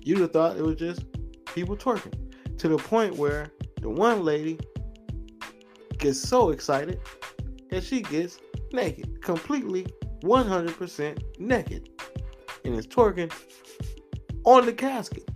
You'd 0.01 0.19
have 0.19 0.31
thought 0.31 0.57
it 0.57 0.63
was 0.63 0.75
just 0.75 1.05
people 1.53 1.75
twerking. 1.75 2.13
To 2.57 2.69
the 2.69 2.77
point 2.77 3.15
where 3.15 3.51
the 3.81 3.89
one 3.89 4.23
lady 4.23 4.59
gets 5.97 6.19
so 6.19 6.49
excited 6.49 6.99
that 7.69 7.83
she 7.83 8.01
gets 8.01 8.39
naked, 8.71 9.21
completely 9.21 9.85
100% 10.21 11.39
naked, 11.39 11.89
and 12.63 12.75
is 12.75 12.87
twerking 12.87 13.31
on 14.43 14.65
the 14.65 14.73
casket. 14.73 15.29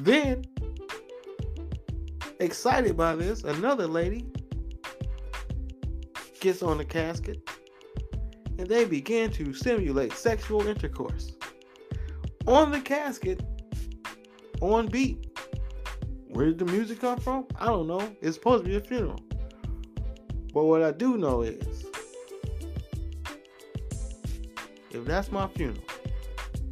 Then, 0.00 0.44
excited 2.38 2.96
by 2.96 3.16
this, 3.16 3.44
another 3.44 3.86
lady 3.86 4.26
gets 6.40 6.62
on 6.62 6.78
the 6.78 6.84
casket 6.84 7.46
and 8.58 8.68
they 8.68 8.84
begin 8.84 9.30
to 9.30 9.52
simulate 9.52 10.12
sexual 10.12 10.66
intercourse 10.66 11.32
on 12.46 12.70
the 12.70 12.80
casket 12.80 13.42
on 14.60 14.86
beat. 14.86 15.26
Where 16.28 16.46
did 16.46 16.58
the 16.58 16.66
music 16.66 17.00
come 17.00 17.18
from? 17.18 17.46
I 17.58 17.66
don't 17.66 17.86
know. 17.86 18.14
It's 18.20 18.36
supposed 18.36 18.64
to 18.64 18.70
be 18.70 18.76
a 18.76 18.80
funeral. 18.80 19.20
But 20.52 20.64
what 20.64 20.82
I 20.82 20.92
do 20.92 21.16
know 21.16 21.42
is 21.42 21.89
if 25.00 25.06
that's 25.06 25.32
my 25.32 25.48
funeral 25.48 25.82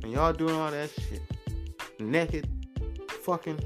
and 0.03 0.13
y'all 0.13 0.33
doing 0.35 0.55
all 0.55 0.71
that 0.71 0.91
shit 0.91 1.23
naked, 1.99 2.47
fucking 3.23 3.59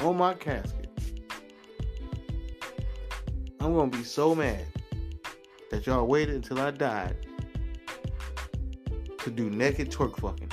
on 0.00 0.16
my 0.16 0.34
casket, 0.34 0.90
I'm 3.60 3.74
gonna 3.74 3.90
be 3.90 4.02
so 4.02 4.34
mad 4.34 4.64
that 5.70 5.86
y'all 5.86 6.06
waited 6.06 6.34
until 6.34 6.58
I 6.58 6.72
died 6.72 7.16
to 9.18 9.30
do 9.30 9.50
naked 9.50 9.90
twerk 9.90 10.16
fucking. 10.18 10.50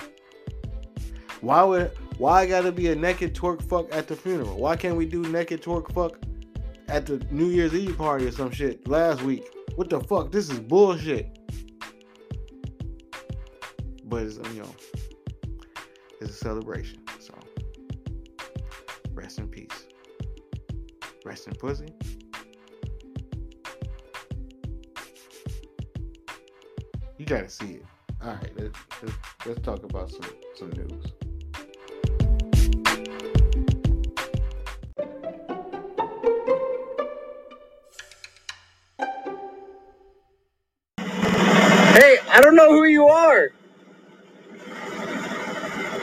Why 1.41 1.63
would 1.63 1.91
why 2.17 2.41
I 2.41 2.45
gotta 2.45 2.71
be 2.71 2.89
a 2.89 2.95
naked 2.95 3.33
twerk 3.33 3.63
fuck 3.63 3.93
at 3.93 4.07
the 4.07 4.15
funeral? 4.15 4.57
Why 4.57 4.75
can't 4.75 4.95
we 4.95 5.07
do 5.07 5.23
naked 5.23 5.63
twerk 5.63 5.91
fuck 5.91 6.19
at 6.87 7.07
the 7.07 7.17
New 7.31 7.47
Year's 7.47 7.73
Eve 7.73 7.97
party 7.97 8.27
or 8.27 8.31
some 8.31 8.51
shit 8.51 8.87
last 8.87 9.23
week? 9.23 9.43
What 9.75 9.89
the 9.89 9.99
fuck? 10.01 10.31
This 10.31 10.51
is 10.51 10.59
bullshit. 10.59 11.39
But 14.13 14.21
it's 14.25 14.37
you 14.53 14.61
know 14.61 14.75
it's 16.21 16.29
a 16.29 16.33
celebration. 16.33 16.99
So 17.19 17.33
rest 19.11 19.39
in 19.39 19.47
peace. 19.47 19.87
Rest 21.25 21.47
in 21.47 21.55
pussy. 21.55 21.87
You 27.17 27.25
gotta 27.25 27.49
see 27.49 27.71
it. 27.71 27.85
All 28.21 28.35
right, 28.35 28.51
let's, 28.55 28.79
let's, 29.01 29.15
let's 29.47 29.61
talk 29.61 29.83
about 29.83 30.11
some 30.11 30.29
some 30.57 30.69
news. 30.69 31.05
Hey, 41.97 42.19
I 42.29 42.41
don't 42.41 42.55
know 42.55 42.69
who 42.69 42.83
you 42.83 43.07
are. 43.07 43.53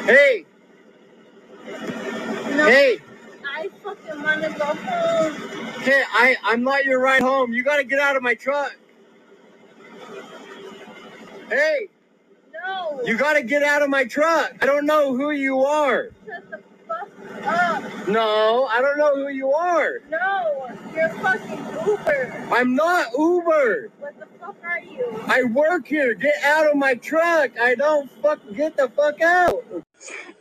Hey. 0.07 0.47
Hey. 2.47 2.99
I 3.47 3.71
fucking 3.85 4.23
wanna 4.23 4.51
go 4.59 4.67
home. 4.67 5.73
Okay, 5.79 6.03
I 6.13 6.37
I'm 6.45 6.63
not 6.65 6.85
your 6.85 7.01
ride 7.01 7.23
home. 7.23 7.53
You 7.53 7.65
gotta 7.65 7.85
get 7.85 7.99
out 8.01 8.17
of 8.17 8.23
my 8.23 8.35
truck. 8.35 8.77
Hey, 11.49 11.89
No. 12.53 13.01
you 13.05 13.17
gotta 13.19 13.43
get 13.43 13.63
out 13.63 13.83
of 13.83 13.91
my 13.91 14.05
truck. 14.05 14.55
I 14.63 14.67
don't 14.67 14.87
know 14.87 15.15
who 15.17 15.31
you 15.33 15.61
are. 15.63 16.11
Shut 17.28 17.28
the 17.28 17.42
fuck 17.42 17.46
up. 17.46 18.09
No, 18.09 18.66
I 18.66 18.80
don't 18.80 18.98
know 18.98 19.16
who 19.16 19.28
you 19.28 19.52
are. 19.52 20.00
No. 20.11 20.68
You're 20.94 21.09
fucking 21.11 21.59
Uber. 21.87 22.48
I'm 22.52 22.74
not 22.74 23.09
Uber. 23.16 23.90
What 23.98 24.18
the 24.18 24.26
fuck 24.40 24.56
are 24.64 24.80
you? 24.80 25.22
I 25.26 25.44
work 25.44 25.87
here. 25.87 26.14
Get 26.14 26.35
out 26.44 26.70
of 26.70 26.76
my 26.76 26.94
truck. 26.94 27.59
I 27.59 27.74
don't 27.74 28.11
fuck. 28.22 28.40
Get 28.54 28.76
the 28.76 28.88
fuck 28.88 29.20
out. 29.20 29.64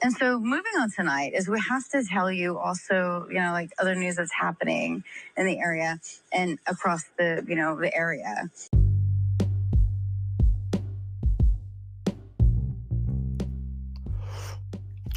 And 0.01 0.13
so 0.13 0.39
moving 0.39 0.71
on 0.79 0.89
tonight 0.91 1.33
is 1.35 1.49
we 1.49 1.59
have 1.69 1.87
to 1.89 2.03
tell 2.03 2.31
you 2.31 2.57
also, 2.57 3.27
you 3.29 3.39
know, 3.39 3.51
like 3.51 3.71
other 3.79 3.95
news 3.95 4.15
that's 4.15 4.33
happening 4.33 5.03
in 5.37 5.45
the 5.45 5.59
area 5.59 5.99
and 6.33 6.59
across 6.67 7.03
the, 7.17 7.45
you 7.47 7.55
know, 7.55 7.75
the 7.79 7.93
area. 7.95 8.49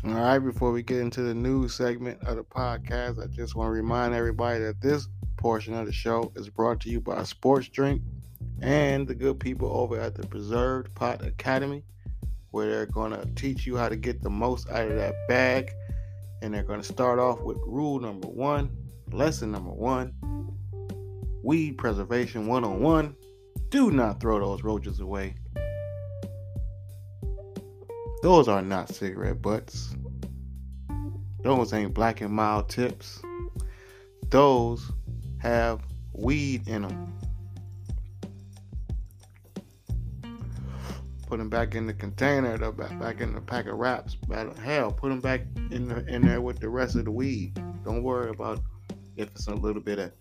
All 0.05 0.15
right, 0.15 0.41
before 0.41 0.73
we 0.73 0.83
get 0.83 0.99
into 0.99 1.23
the 1.23 1.35
news 1.35 1.75
segment 1.75 2.21
of 2.25 2.35
the 2.35 2.43
podcast, 2.43 3.23
I 3.23 3.29
just 3.29 3.55
want 3.55 3.69
to 3.69 3.73
remind 3.73 4.15
everybody 4.15 4.59
that 4.59 4.81
this 4.81 5.07
portion 5.37 5.75
of 5.75 5.87
the 5.87 5.93
show 5.93 6.33
is 6.35 6.49
brought 6.49 6.81
to 6.81 6.91
you 6.91 7.01
by 7.01 7.23
Sports 7.23 7.69
Drink 7.69 8.03
and 8.61 9.07
the 9.07 9.15
good 9.15 9.38
people 9.38 9.69
over 9.69 10.01
at 10.01 10.17
the 10.17 10.27
Preserved 10.27 10.93
Pot 10.97 11.25
Academy, 11.25 11.85
where 12.51 12.69
they're 12.69 12.87
going 12.87 13.12
to 13.12 13.25
teach 13.37 13.65
you 13.65 13.77
how 13.77 13.88
to 13.88 13.95
get 13.95 14.21
the 14.23 14.31
most 14.31 14.69
out 14.71 14.88
of 14.88 14.97
that 14.97 15.15
bag. 15.29 15.71
And 16.43 16.53
they're 16.53 16.65
going 16.65 16.83
to 16.83 16.87
start 16.87 17.21
off 17.21 17.41
with 17.41 17.59
rule 17.65 18.01
number 18.01 18.27
one, 18.27 18.77
lesson 19.12 19.53
number 19.53 19.71
one 19.71 20.15
weed 21.43 21.79
preservation 21.79 22.47
101. 22.47 23.15
Do 23.69 23.91
not 23.91 24.21
throw 24.21 24.41
those 24.41 24.62
roaches 24.62 25.01
away. 25.01 25.35
Those 28.23 28.47
are 28.47 28.63
not 28.63 28.89
cigarette 28.89 29.43
butts. 29.43 29.97
Those 31.43 31.73
ain't 31.73 31.93
black 31.93 32.21
and 32.21 32.33
mild 32.33 32.69
tips. 32.69 33.21
Those 34.31 34.93
have 35.39 35.81
weed 36.13 36.69
in 36.69 36.83
them. 36.83 37.19
Put 41.27 41.39
them 41.39 41.49
back 41.49 41.75
in 41.75 41.87
the 41.89 41.95
container, 41.95 42.57
back 42.71 42.97
back 43.01 43.21
in 43.21 43.35
the 43.35 43.41
pack 43.41 43.67
of 43.67 43.77
wraps. 43.77 44.17
Hell, 44.63 44.93
put 44.93 45.09
them 45.09 45.21
back 45.21 45.41
in 45.73 45.89
the, 45.89 46.07
in 46.07 46.23
there 46.23 46.41
with 46.41 46.61
the 46.61 46.69
rest 46.69 46.95
of 46.95 47.07
the 47.07 47.11
weed. 47.11 47.61
Don't 47.85 48.05
worry 48.05 48.31
about 48.31 48.61
if 49.17 49.31
it's 49.31 49.49
a 49.49 49.55
little 49.55 49.83
bit 49.83 49.99
of 49.99 50.13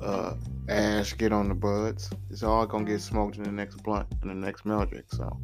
uh, 0.00 0.34
ash 0.70 1.14
get 1.18 1.30
on 1.30 1.48
the 1.48 1.54
buds. 1.54 2.08
It's 2.30 2.42
all 2.42 2.66
gonna 2.66 2.84
get 2.84 3.02
smoked 3.02 3.36
in 3.36 3.42
the 3.42 3.52
next 3.52 3.82
blunt 3.82 4.06
in 4.22 4.28
the 4.28 4.34
next 4.34 4.64
Meldrick. 4.64 5.14
So. 5.14 5.38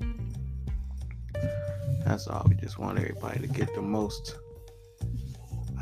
That's 2.04 2.26
all. 2.26 2.46
We 2.48 2.54
just 2.56 2.78
want 2.78 2.98
everybody 2.98 3.40
to 3.40 3.46
get 3.46 3.74
the 3.74 3.82
most 3.82 4.36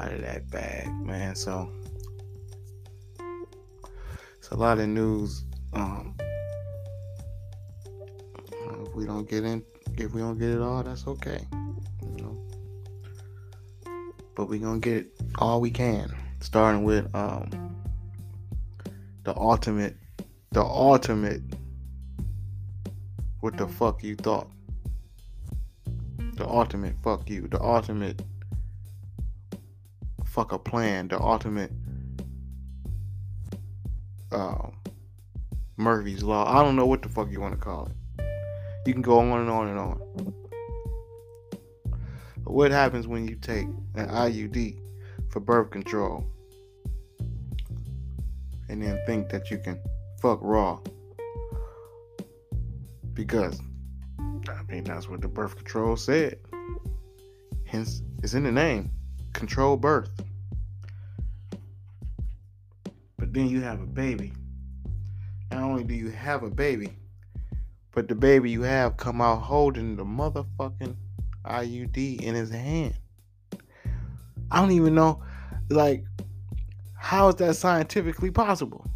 out 0.00 0.12
of 0.12 0.20
that 0.20 0.50
bag, 0.50 0.88
man. 1.00 1.34
So 1.34 1.70
it's 4.38 4.48
a 4.50 4.56
lot 4.56 4.78
of 4.78 4.88
news. 4.88 5.44
Um, 5.72 6.16
if 8.82 8.94
we 8.94 9.06
don't 9.06 9.28
get 9.28 9.44
in, 9.44 9.64
if 9.96 10.12
we 10.12 10.20
don't 10.20 10.38
get 10.38 10.50
it 10.50 10.60
all, 10.60 10.82
that's 10.82 11.06
okay. 11.06 11.40
You 11.52 12.16
know. 12.22 12.46
But 14.34 14.48
we 14.48 14.58
gonna 14.58 14.78
get 14.78 14.96
it 14.96 15.12
all 15.38 15.60
we 15.60 15.70
can. 15.70 16.14
Starting 16.40 16.84
with 16.84 17.12
um 17.14 17.74
the 19.24 19.36
ultimate, 19.36 19.96
the 20.52 20.62
ultimate. 20.62 21.42
What 23.40 23.56
the 23.56 23.68
fuck 23.68 24.02
you 24.02 24.16
thought? 24.16 24.50
The 26.38 26.48
ultimate 26.48 26.94
fuck 27.02 27.28
you, 27.28 27.48
the 27.48 27.60
ultimate 27.60 28.22
fuck 30.24 30.52
a 30.52 30.58
plan, 30.58 31.08
the 31.08 31.20
ultimate 31.20 31.72
uh, 34.30 34.68
Murphy's 35.76 36.22
Law. 36.22 36.46
I 36.48 36.62
don't 36.62 36.76
know 36.76 36.86
what 36.86 37.02
the 37.02 37.08
fuck 37.08 37.28
you 37.30 37.40
want 37.40 37.54
to 37.54 37.60
call 37.60 37.86
it. 37.86 38.24
You 38.86 38.92
can 38.92 39.02
go 39.02 39.18
on 39.18 39.40
and 39.40 39.50
on 39.50 39.68
and 39.68 39.78
on. 39.78 40.34
But 42.44 42.52
what 42.52 42.70
happens 42.70 43.08
when 43.08 43.26
you 43.26 43.34
take 43.34 43.66
an 43.96 44.08
IUD 44.08 44.78
for 45.30 45.40
birth 45.40 45.70
control 45.70 46.24
and 48.68 48.80
then 48.80 49.00
think 49.06 49.28
that 49.30 49.50
you 49.50 49.58
can 49.58 49.80
fuck 50.22 50.38
raw? 50.40 50.78
Because 53.12 53.60
I 54.48 54.62
mean, 54.70 54.84
that's 54.84 55.08
what 55.08 55.20
the 55.20 55.28
birth 55.28 55.56
control 55.56 55.96
said. 55.96 56.38
Hence, 57.66 58.02
it's 58.22 58.34
in 58.34 58.44
the 58.44 58.52
name 58.52 58.90
control 59.32 59.76
birth. 59.76 60.10
But 63.18 63.32
then 63.32 63.48
you 63.48 63.60
have 63.60 63.80
a 63.80 63.86
baby. 63.86 64.32
Not 65.50 65.62
only 65.62 65.84
do 65.84 65.94
you 65.94 66.10
have 66.10 66.42
a 66.42 66.50
baby, 66.50 66.96
but 67.92 68.08
the 68.08 68.14
baby 68.14 68.50
you 68.50 68.62
have 68.62 68.96
come 68.96 69.20
out 69.20 69.42
holding 69.42 69.96
the 69.96 70.04
motherfucking 70.04 70.96
IUD 71.44 72.22
in 72.22 72.34
his 72.34 72.50
hand. 72.50 72.94
I 74.50 74.60
don't 74.60 74.72
even 74.72 74.94
know, 74.94 75.22
like, 75.68 76.04
how 76.94 77.28
is 77.28 77.36
that 77.36 77.56
scientifically 77.56 78.30
possible? 78.30 78.86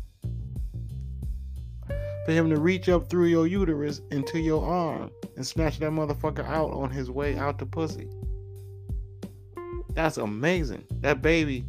For 1.89 2.33
him 2.33 2.51
to 2.51 2.61
reach 2.61 2.89
up 2.89 3.11
through 3.11 3.27
your 3.27 3.47
uterus 3.47 4.01
into 4.11 4.39
your 4.39 4.65
arm 4.65 5.11
and 5.37 5.47
snatch 5.47 5.79
that 5.79 5.91
motherfucker 5.91 6.47
out 6.47 6.73
on 6.73 6.91
his 6.91 7.11
way 7.11 7.37
out 7.37 7.59
to 7.59 7.67
pussy. 7.67 8.09
That's 9.95 10.17
amazing. 10.17 10.85
That 11.01 11.23
baby 11.23 11.65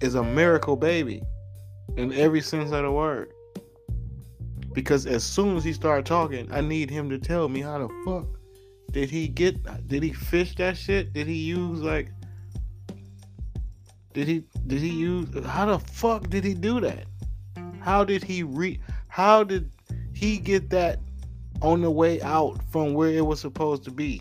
is 0.00 0.14
a 0.14 0.22
miracle 0.22 0.76
baby 0.76 1.22
in 1.96 2.12
every 2.12 2.40
sense 2.40 2.70
of 2.70 2.82
the 2.82 2.90
word. 2.90 3.32
Because 4.72 5.06
as 5.06 5.24
soon 5.24 5.56
as 5.56 5.64
he 5.64 5.72
started 5.72 6.06
talking, 6.06 6.48
I 6.52 6.60
need 6.60 6.90
him 6.90 7.10
to 7.10 7.18
tell 7.18 7.48
me 7.48 7.60
how 7.60 7.78
the 7.78 7.88
fuck 8.04 8.26
did 8.92 9.10
he 9.10 9.28
get 9.28 9.86
did 9.88 10.02
he 10.02 10.12
fish 10.12 10.54
that 10.56 10.76
shit? 10.76 11.12
Did 11.12 11.26
he 11.26 11.34
use 11.34 11.80
like 11.80 12.10
did 14.14 14.28
he 14.28 14.44
did 14.66 14.80
he 14.80 14.90
use 14.90 15.28
how 15.44 15.66
the 15.66 15.78
fuck 15.78 16.28
did 16.30 16.44
he 16.44 16.54
do 16.54 16.80
that? 16.80 17.04
How 17.80 18.04
did 18.04 18.22
he 18.22 18.42
re 18.42 18.80
how 19.08 19.44
did 19.44 19.70
he 20.14 20.38
get 20.38 20.70
that 20.70 21.00
on 21.62 21.80
the 21.82 21.90
way 21.90 22.20
out 22.22 22.60
from 22.70 22.94
where 22.94 23.10
it 23.10 23.24
was 23.24 23.40
supposed 23.40 23.84
to 23.84 23.90
be. 23.90 24.20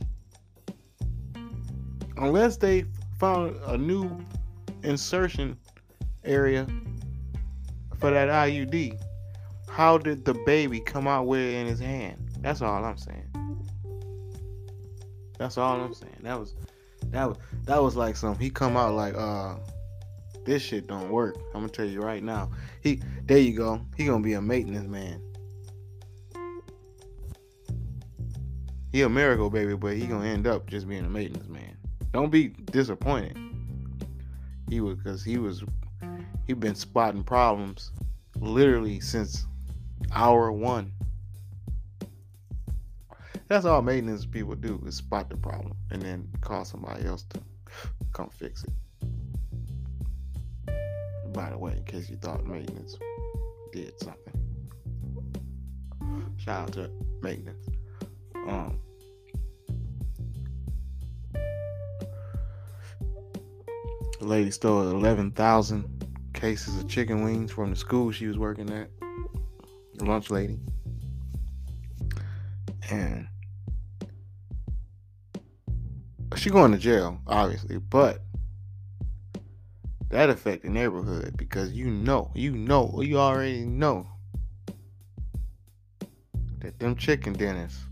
Unless 2.18 2.58
they 2.58 2.86
found 3.20 3.56
a 3.66 3.78
new 3.78 4.10
insertion 4.84 5.58
area 6.24 6.68
for 8.00 8.12
that 8.12 8.30
IUD, 8.30 9.00
how 9.70 9.98
did 9.98 10.26
the 10.26 10.34
baby 10.46 10.80
come 10.80 11.08
out 11.08 11.28
with 11.28 11.40
it 11.40 11.54
in 11.54 11.68
his 11.68 11.80
hand? 11.80 12.18
That's 12.42 12.62
all 12.62 12.84
I'm 12.84 12.98
saying. 12.98 13.32
That's 15.38 15.58
all 15.58 15.80
I'm 15.80 15.94
saying. 15.94 16.18
That 16.22 16.40
was 16.40 16.56
that 17.12 17.26
was 17.30 17.38
that 17.66 17.82
was 17.82 17.96
like 17.96 18.16
some 18.18 18.38
he 18.38 18.50
come 18.50 18.76
out 18.76 18.96
like 18.96 19.16
uh 19.16 19.56
this 20.46 20.64
shit 20.64 20.88
don't 20.88 21.10
work. 21.10 21.38
I'm 21.54 21.62
gonna 21.62 21.70
tell 21.70 21.86
you 21.86 22.02
right 22.02 22.24
now. 22.24 22.50
He 22.82 23.02
there 23.26 23.38
you 23.38 23.56
go. 23.56 23.82
He 23.96 24.06
gonna 24.06 24.24
be 24.24 24.34
a 24.34 24.42
maintenance 24.42 24.88
man. 24.88 25.22
He 28.92 29.02
a 29.02 29.10
miracle 29.10 29.50
baby, 29.50 29.76
but 29.76 29.96
he 29.96 30.08
gonna 30.08 30.28
end 30.28 30.48
up 30.48 30.68
just 30.68 30.88
being 30.88 31.06
a 31.06 31.10
maintenance 31.10 31.48
man. 31.48 31.78
Don't 32.14 32.30
be 32.30 32.48
disappointed. 32.48 33.38
He 34.70 34.82
was 34.82 34.98
because 34.98 35.24
he 35.24 35.38
was 35.38 35.64
he 36.46 36.54
been 36.54 36.76
spotting 36.76 37.24
problems 37.24 37.92
literally 38.40 39.00
since 39.00 39.46
hour 40.14 40.52
one. 40.52 40.92
That's 43.48 43.66
all 43.66 43.82
maintenance 43.82 44.26
people 44.26 44.56
do 44.56 44.82
is 44.86 44.96
spot 44.96 45.30
the 45.30 45.38
problem 45.38 45.76
and 45.92 46.02
then 46.02 46.28
call 46.42 46.66
somebody 46.66 47.06
else 47.06 47.24
to 47.30 47.42
come 48.14 48.30
fix 48.30 48.64
it. 48.64 48.72
By 51.34 51.50
the 51.50 51.58
way, 51.58 51.74
in 51.74 51.84
case 51.84 52.10
you 52.10 52.18
thought 52.18 52.46
maintenance 52.46 52.98
did 53.72 53.94
something. 54.00 54.34
Shout 56.38 56.70
out 56.70 56.74
to 56.74 56.90
maintenance. 57.22 57.68
Um, 58.48 58.80
the 64.20 64.26
lady 64.26 64.52
stole 64.52 64.90
11,000 64.90 66.06
cases 66.34 66.78
of 66.78 66.88
chicken 66.88 67.24
wings 67.24 67.52
from 67.52 67.72
the 67.72 67.76
school 67.76 68.12
she 68.12 68.28
was 68.28 68.38
working 68.38 68.70
at. 68.70 68.90
The 69.96 70.06
lunch 70.06 70.30
lady. 70.30 70.60
And 72.90 73.28
she 76.36 76.50
going 76.50 76.72
to 76.72 76.78
jail, 76.78 77.20
obviously, 77.28 77.78
but 77.80 78.22
that 80.10 80.30
affect 80.30 80.64
the 80.64 80.70
neighborhood 80.70 81.36
because 81.36 81.74
you 81.74 81.90
know, 81.90 82.32
you 82.34 82.52
know, 82.52 83.02
you 83.02 83.18
already 83.18 83.66
know 83.66 84.08
that 86.60 86.80
them 86.80 86.96
chicken 86.96 87.34
dinners 87.34 87.87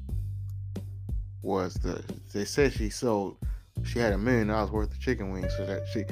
was 1.46 1.76
the 1.76 2.04
they 2.34 2.44
said 2.44 2.74
she 2.74 2.90
sold 2.90 3.38
she 3.84 4.00
had 4.00 4.14
a 4.14 4.18
million 4.18 4.48
dollars 4.48 4.72
worth 4.72 4.92
of 4.92 5.00
chicken 5.00 5.32
wings 5.32 5.54
so 5.56 5.66
that. 5.66 5.88
She 5.88 6.06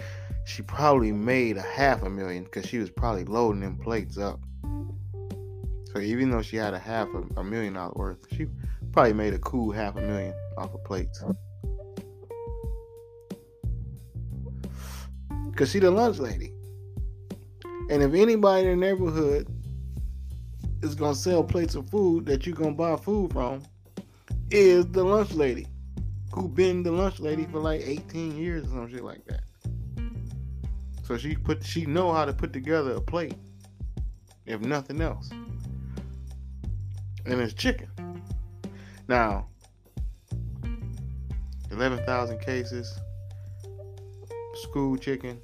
she 0.46 0.62
probably 0.62 1.12
made 1.12 1.58
a 1.58 1.62
half 1.62 2.04
a 2.04 2.10
million 2.10 2.43
because 2.43 2.65
she 2.65 2.78
was 2.78 2.89
probably 2.89 3.24
loading 3.26 3.62
them 3.62 3.78
plates 3.78 4.17
up. 4.17 4.39
So 5.93 6.00
even 6.00 6.30
though 6.30 6.41
she 6.41 6.58
had 6.58 6.74
a 6.74 6.80
half 6.80 7.08
a, 7.13 7.39
a 7.39 7.43
million 7.43 7.74
dollar 7.74 7.93
worth 7.96 8.28
she 8.32 8.48
probably 8.91 9.13
made 9.13 9.34
a 9.34 9.39
cool 9.39 9.72
half 9.72 9.96
a 9.96 10.02
million 10.02 10.34
off 10.58 10.74
of 10.74 10.84
plates. 10.84 11.24
Because 15.50 15.72
she 15.72 15.80
the 15.80 15.91
lunch 15.91 16.19
lady. 16.19 16.54
And 17.89 18.02
if 18.02 18.13
anybody 18.13 18.67
in 18.67 18.80
the 18.80 18.86
neighborhood 18.86 19.48
is 20.82 20.96
gonna 20.96 21.15
sell 21.15 21.43
plates 21.43 21.76
of 21.76 21.89
food 21.89 22.26
that 22.26 22.46
you're 22.46 22.56
gonna 22.56 22.74
buy 22.74 22.96
food 22.98 23.32
from 23.32 23.63
is 24.53 24.85
the 24.91 25.03
lunch 25.03 25.33
lady 25.33 25.65
who 26.31 26.47
been 26.47 26.83
the 26.83 26.91
lunch 26.91 27.19
lady 27.19 27.45
for 27.45 27.59
like 27.59 27.81
18 27.81 28.37
years 28.37 28.65
or 28.65 28.69
some 28.69 28.89
shit 28.89 29.03
like 29.03 29.25
that. 29.25 29.43
So 31.03 31.17
she 31.17 31.35
put 31.35 31.65
she 31.65 31.85
know 31.85 32.13
how 32.13 32.23
to 32.23 32.33
put 32.33 32.53
together 32.53 32.91
a 32.91 33.01
plate, 33.01 33.35
if 34.45 34.61
nothing 34.61 35.01
else. 35.01 35.31
And 37.25 37.41
it's 37.41 37.53
chicken. 37.53 37.89
Now, 39.07 39.47
11,000 41.71 42.39
cases, 42.39 42.93
school 44.61 44.97
chicken. 44.97 45.41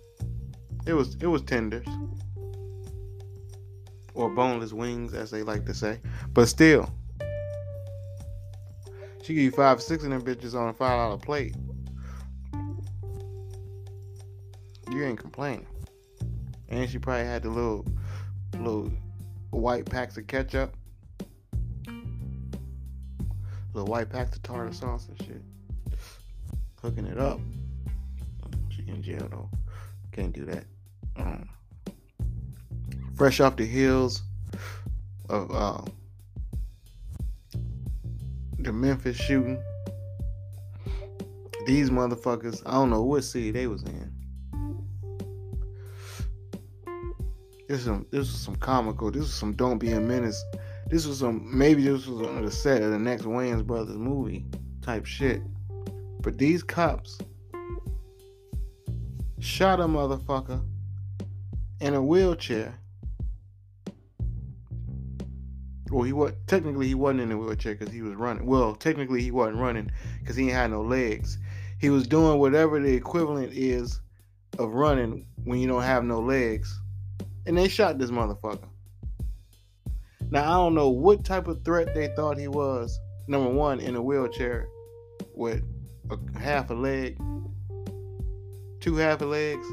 It 0.86 0.94
was 0.94 1.16
it 1.16 1.28
was 1.28 1.42
tenders 1.42 1.88
or 4.14 4.30
boneless 4.30 4.72
wings, 4.72 5.14
as 5.14 5.32
they 5.32 5.42
like 5.42 5.66
to 5.66 5.74
say. 5.74 6.00
But 6.34 6.48
still, 6.48 6.92
she 9.24 9.34
give 9.34 9.44
you 9.44 9.52
five, 9.52 9.82
six 9.82 10.04
of 10.04 10.10
them 10.10 10.22
bitches 10.22 10.56
on 10.56 10.70
a 10.70 10.74
five 10.74 10.98
dollar 10.98 11.18
plate. 11.18 11.56
You 14.92 15.06
ain't 15.06 15.20
complaining. 15.20 15.68
And 16.70 16.90
she 16.90 16.98
probably 16.98 17.26
had 17.26 17.44
the 17.44 17.50
little, 17.50 17.86
little 18.54 18.92
white 19.52 19.86
packs 19.86 20.18
of 20.18 20.28
ketchup, 20.28 20.76
little 23.74 23.88
white 23.88 24.10
packs 24.10 24.36
of 24.36 24.44
tartar 24.44 24.74
sauce 24.74 25.08
and 25.08 25.22
shit, 25.22 25.42
hooking 26.82 27.06
it 27.06 27.18
up. 27.18 27.40
She 28.70 28.84
in 28.88 29.02
jail 29.02 29.28
though. 29.30 29.50
Can't 30.12 30.34
do 30.34 30.46
that. 30.46 30.66
Um, 31.16 31.50
fresh 33.16 33.40
off 33.40 33.58
the 33.58 33.66
heels 33.66 34.24
of 35.30 35.52
uh, 35.52 35.82
the 38.60 38.74
Memphis 38.74 39.18
shooting. 39.18 39.62
These 41.66 41.90
motherfuckers, 41.90 42.62
I 42.66 42.72
don't 42.74 42.90
know 42.90 43.04
what 43.04 43.24
city 43.24 43.52
they 43.52 43.68
was 43.68 43.84
in. 43.84 44.12
This 47.68 47.82
is 47.82 47.86
some 47.86 48.08
this 48.10 48.20
was 48.22 48.42
some 48.42 48.56
comical. 48.56 49.12
This 49.12 49.22
was 49.22 49.34
some 49.34 49.54
Don't 49.54 49.78
Be 49.78 49.92
a 49.92 50.00
Menace. 50.00 50.44
This 50.88 51.06
was 51.06 51.20
some 51.20 51.48
maybe 51.56 51.84
this 51.84 52.08
was 52.08 52.28
on 52.28 52.44
the 52.44 52.50
set 52.50 52.82
of 52.82 52.92
the 52.92 52.98
next 52.98 53.24
Wayans 53.24 53.64
Brothers 53.64 53.98
movie 53.98 54.46
type 54.82 55.06
shit. 55.06 55.42
But 56.22 56.40
these 56.40 56.64
cops 56.64 57.20
shot 59.38 59.80
a 59.80 59.84
motherfucker 59.84 60.66
in 61.80 61.94
a 61.94 62.02
wheelchair. 62.02 62.79
Well, 65.92 66.04
he 66.04 66.14
was 66.14 66.34
technically 66.48 66.88
he 66.88 66.96
wasn't 66.96 67.22
in 67.22 67.32
a 67.32 67.38
wheelchair 67.38 67.76
because 67.76 67.94
he 67.94 68.02
was 68.02 68.16
running. 68.16 68.46
Well, 68.46 68.76
technically 68.76 69.22
he 69.22 69.32
wasn't 69.32 69.58
running 69.58 69.92
because 70.20 70.36
he 70.36 70.48
had 70.48 70.72
no 70.72 70.82
legs. 70.82 71.38
He 71.80 71.90
was 71.90 72.08
doing 72.08 72.40
whatever 72.40 72.80
the 72.80 72.94
equivalent 72.94 73.54
is 73.54 74.00
of 74.58 74.74
running 74.74 75.26
when 75.44 75.60
you 75.60 75.68
don't 75.68 75.84
have 75.84 76.04
no 76.04 76.20
legs. 76.20 76.80
And 77.46 77.58
they 77.58 77.68
shot 77.68 77.98
this 77.98 78.12
motherfucker. 78.12 78.68
Now 80.30 80.44
I 80.44 80.54
don't 80.56 80.76
know 80.76 80.90
what 80.90 81.24
type 81.24 81.48
of 81.48 81.64
threat 81.64 81.96
they 81.96 82.10
thought 82.10 82.38
he 82.38 82.48
was. 82.48 83.00
Number 83.28 83.50
one, 83.50 83.80
in 83.80 83.96
a 83.96 84.02
wheelchair 84.02 84.68
with 85.34 85.64
a 86.12 86.40
half 86.40 86.70
a 86.70 86.74
leg, 86.74 87.18
two 88.80 88.96
half 88.96 89.22
a 89.22 89.26
legs, 89.26 89.68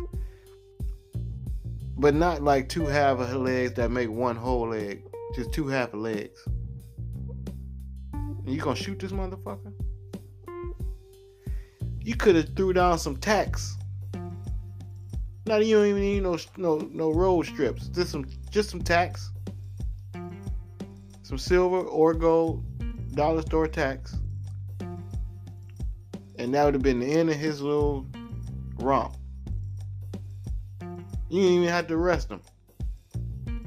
but 1.99 2.15
not 2.15 2.43
like 2.43 2.69
two 2.69 2.87
half 2.87 3.19
a 3.19 3.37
legs 3.37 3.75
that 3.75 3.91
make 3.91 4.11
one 4.11 4.37
whole 4.37 4.69
leg. 4.71 5.06
Just 5.37 5.53
two 5.53 5.67
half 5.67 5.93
legs. 5.93 6.49
And 8.15 8.49
you 8.49 8.59
gonna 8.59 8.75
shoot 8.75 8.99
this 8.99 9.13
motherfucker? 9.13 9.71
You 12.01 12.17
could 12.17 12.37
have 12.37 12.57
threw 12.57 12.73
down 12.73 12.99
some 12.99 13.19
tacks. 13.19 13.77
Not 15.45 15.67
you 15.67 15.77
don't 15.77 15.89
even 15.89 16.01
need 16.01 16.23
no 16.23 16.39
no 16.57 16.79
no 16.91 17.13
road 17.13 17.45
strips. 17.45 17.89
Just 17.89 18.13
some 18.13 18.25
just 18.49 18.71
some 18.71 18.81
tacks. 18.81 19.31
Some 21.23 21.37
silver 21.37 21.81
or 21.81 22.15
gold 22.15 22.65
dollar 23.15 23.43
store 23.43 23.69
tacks. 23.69 24.17
And 26.39 26.55
that 26.55 26.65
would 26.65 26.73
have 26.73 26.83
been 26.83 27.01
the 27.01 27.13
end 27.13 27.29
of 27.29 27.37
his 27.37 27.61
little 27.61 28.07
romp. 28.77 29.17
You 31.29 31.43
didn't 31.43 31.57
even 31.59 31.69
have 31.69 31.89
to 31.89 31.95
arrest 31.95 32.31
him. 32.31 32.41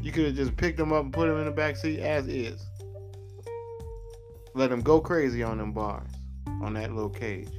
You 0.01 0.11
could 0.11 0.25
have 0.25 0.35
just 0.35 0.55
picked 0.55 0.79
him 0.79 0.93
up 0.93 1.03
and 1.03 1.13
put 1.13 1.29
him 1.29 1.37
in 1.37 1.45
the 1.45 1.51
back 1.51 1.75
seat 1.75 1.99
as 1.99 2.27
is. 2.27 2.65
Let 4.53 4.71
him 4.71 4.81
go 4.81 4.99
crazy 4.99 5.43
on 5.43 5.57
them 5.57 5.73
bars, 5.73 6.09
on 6.61 6.73
that 6.73 6.93
little 6.93 7.09
cage. 7.09 7.49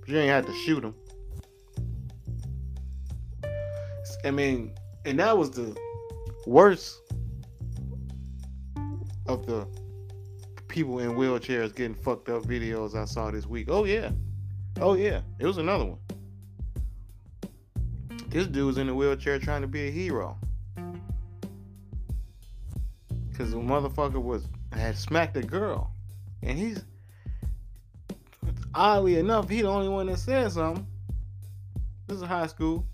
But 0.00 0.08
you 0.08 0.18
ain't 0.18 0.30
have 0.30 0.46
to 0.46 0.54
shoot 0.54 0.84
him. 0.84 0.94
I 4.24 4.30
mean, 4.30 4.74
and 5.04 5.18
that 5.18 5.36
was 5.36 5.50
the 5.50 5.76
worst 6.46 7.00
of 9.26 9.46
the 9.46 9.66
people 10.68 11.00
in 11.00 11.10
wheelchairs 11.12 11.74
getting 11.74 11.94
fucked 11.94 12.28
up 12.28 12.42
videos 12.44 12.94
I 12.94 13.04
saw 13.04 13.30
this 13.30 13.46
week. 13.46 13.68
Oh 13.70 13.84
yeah. 13.84 14.10
Oh 14.80 14.94
yeah. 14.94 15.20
It 15.38 15.46
was 15.46 15.58
another 15.58 15.84
one. 15.84 15.98
This 18.28 18.46
dude 18.46 18.66
was 18.66 18.78
in 18.78 18.88
a 18.88 18.94
wheelchair 18.94 19.38
trying 19.38 19.62
to 19.62 19.68
be 19.68 19.88
a 19.88 19.90
hero. 19.90 20.38
Cause 23.36 23.50
the 23.50 23.56
motherfucker 23.56 24.22
was 24.22 24.46
had 24.72 24.96
smacked 24.96 25.36
a 25.36 25.42
girl. 25.42 25.90
And 26.42 26.58
he's 26.58 26.84
oddly 28.74 29.16
enough, 29.16 29.48
he 29.48 29.62
the 29.62 29.68
only 29.68 29.88
one 29.88 30.06
that 30.06 30.18
said 30.18 30.52
something. 30.52 30.86
This 32.06 32.18
is 32.18 32.24
high 32.24 32.46
school. 32.46 32.86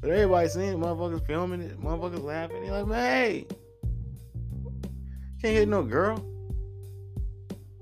But 0.00 0.10
everybody 0.10 0.48
seeing 0.48 0.78
motherfuckers 0.78 1.26
filming 1.26 1.62
it, 1.62 1.80
motherfuckers 1.80 2.22
laughing. 2.22 2.64
They're 2.64 2.82
like, 2.82 2.94
hey, 2.94 3.46
can't 5.42 5.54
hit 5.54 5.68
no 5.68 5.82
girl. 5.82 6.24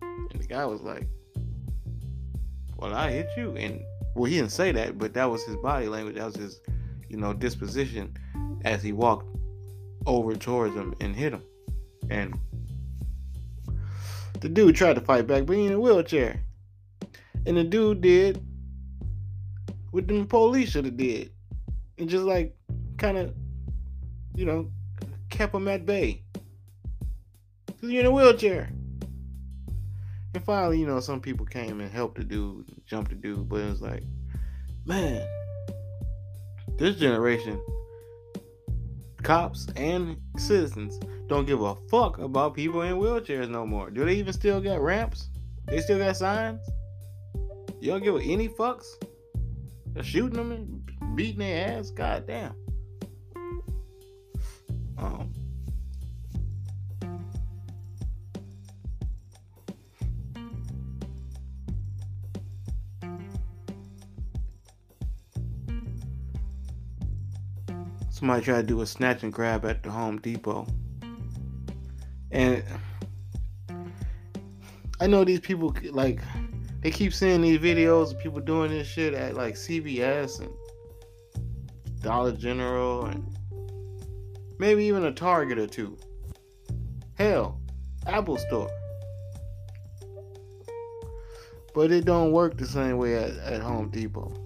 And 0.00 0.40
the 0.40 0.46
guy 0.46 0.64
was 0.64 0.80
like, 0.80 1.06
well, 2.76 2.94
I 2.94 3.10
hit 3.10 3.28
you. 3.36 3.56
And 3.56 3.82
well, 4.14 4.24
he 4.24 4.36
didn't 4.36 4.52
say 4.52 4.72
that, 4.72 4.96
but 4.96 5.12
that 5.14 5.30
was 5.30 5.44
his 5.44 5.56
body 5.56 5.88
language. 5.88 6.16
That 6.16 6.26
was 6.26 6.36
his, 6.36 6.60
you 7.08 7.16
know, 7.16 7.32
disposition 7.32 8.16
as 8.64 8.82
he 8.82 8.92
walked 8.92 9.33
over 10.06 10.34
towards 10.34 10.74
him 10.74 10.94
and 11.00 11.14
hit 11.14 11.32
him. 11.32 11.42
And 12.10 12.38
the 14.40 14.48
dude 14.48 14.76
tried 14.76 14.94
to 14.94 15.00
fight 15.00 15.26
back, 15.26 15.46
but 15.46 15.56
he 15.56 15.66
in 15.66 15.72
a 15.72 15.80
wheelchair. 15.80 16.40
And 17.46 17.56
the 17.56 17.64
dude 17.64 18.00
did 18.00 18.42
what 19.90 20.08
the 20.08 20.24
police 20.24 20.70
should 20.70 20.84
have 20.84 20.96
did. 20.96 21.30
And 21.98 22.08
just 22.08 22.24
like 22.24 22.56
kind 22.98 23.16
of, 23.16 23.34
you 24.34 24.44
know, 24.44 24.70
kept 25.30 25.54
him 25.54 25.68
at 25.68 25.86
bay. 25.86 26.22
Cause 27.80 27.90
you're 27.90 28.00
in 28.00 28.06
a 28.06 28.10
wheelchair. 28.10 28.70
And 30.34 30.44
finally, 30.44 30.80
you 30.80 30.86
know, 30.86 31.00
some 31.00 31.20
people 31.20 31.46
came 31.46 31.80
and 31.80 31.90
helped 31.90 32.18
the 32.18 32.24
dude, 32.24 32.66
jumped 32.86 33.10
the 33.10 33.16
dude, 33.16 33.48
but 33.48 33.60
it 33.60 33.70
was 33.70 33.80
like, 33.80 34.02
man, 34.84 35.24
this 36.76 36.96
generation, 36.96 37.60
cops 39.24 39.66
and 39.76 40.16
citizens 40.36 41.00
don't 41.26 41.46
give 41.46 41.62
a 41.62 41.74
fuck 41.90 42.18
about 42.18 42.54
people 42.54 42.82
in 42.82 42.96
wheelchairs 42.96 43.48
no 43.48 43.66
more. 43.66 43.90
Do 43.90 44.04
they 44.04 44.14
even 44.14 44.32
still 44.32 44.60
got 44.60 44.80
ramps? 44.80 45.30
They 45.66 45.80
still 45.80 45.98
got 45.98 46.16
signs? 46.16 46.60
You 47.80 47.90
don't 47.90 48.04
give 48.04 48.16
any 48.16 48.48
fucks? 48.48 48.84
They're 49.86 50.04
shooting 50.04 50.36
them 50.36 50.52
and 50.52 51.16
beating 51.16 51.38
their 51.38 51.78
ass? 51.78 51.90
God 51.90 52.26
damn. 52.26 52.54
Um, 54.98 55.32
somebody 68.14 68.44
tried 68.44 68.60
to 68.60 68.62
do 68.62 68.80
a 68.80 68.86
snatch 68.86 69.24
and 69.24 69.32
grab 69.32 69.64
at 69.64 69.82
the 69.82 69.90
Home 69.90 70.18
Depot. 70.20 70.68
And 72.30 72.62
I 75.00 75.08
know 75.08 75.24
these 75.24 75.40
people 75.40 75.74
like 75.90 76.20
they 76.80 76.92
keep 76.92 77.12
seeing 77.12 77.42
these 77.42 77.58
videos 77.58 78.12
of 78.12 78.20
people 78.20 78.38
doing 78.38 78.70
this 78.70 78.86
shit 78.86 79.14
at 79.14 79.34
like 79.34 79.56
CVS 79.56 80.40
and 80.40 80.50
Dollar 82.02 82.30
General 82.32 83.06
and 83.06 83.36
maybe 84.60 84.84
even 84.84 85.04
a 85.06 85.12
Target 85.12 85.58
or 85.58 85.66
two. 85.66 85.98
Hell, 87.14 87.60
Apple 88.06 88.36
Store. 88.36 88.70
But 91.74 91.90
it 91.90 92.04
don't 92.04 92.30
work 92.30 92.56
the 92.56 92.66
same 92.66 92.98
way 92.98 93.16
at, 93.16 93.36
at 93.38 93.60
Home 93.60 93.88
Depot. 93.88 94.43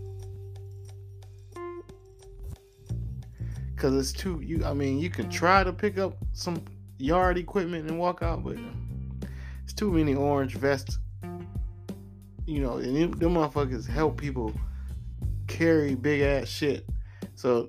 Cause 3.78 3.94
it's 3.94 4.12
too 4.12 4.40
you 4.40 4.64
I 4.64 4.72
mean 4.72 4.98
you 4.98 5.08
can 5.08 5.30
try 5.30 5.62
to 5.62 5.72
pick 5.72 5.98
up 5.98 6.16
some 6.32 6.64
yard 6.98 7.38
equipment 7.38 7.88
and 7.88 7.96
walk 7.96 8.22
out, 8.22 8.42
but 8.42 8.56
it's 9.62 9.72
too 9.72 9.92
many 9.92 10.14
orange 10.14 10.56
vests. 10.56 10.98
You 12.44 12.60
know, 12.60 12.78
and 12.78 12.96
them, 12.96 13.12
them 13.12 13.34
motherfuckers 13.34 13.86
help 13.86 14.16
people 14.20 14.52
carry 15.46 15.94
big 15.94 16.22
ass 16.22 16.48
shit. 16.48 16.86
So 17.36 17.68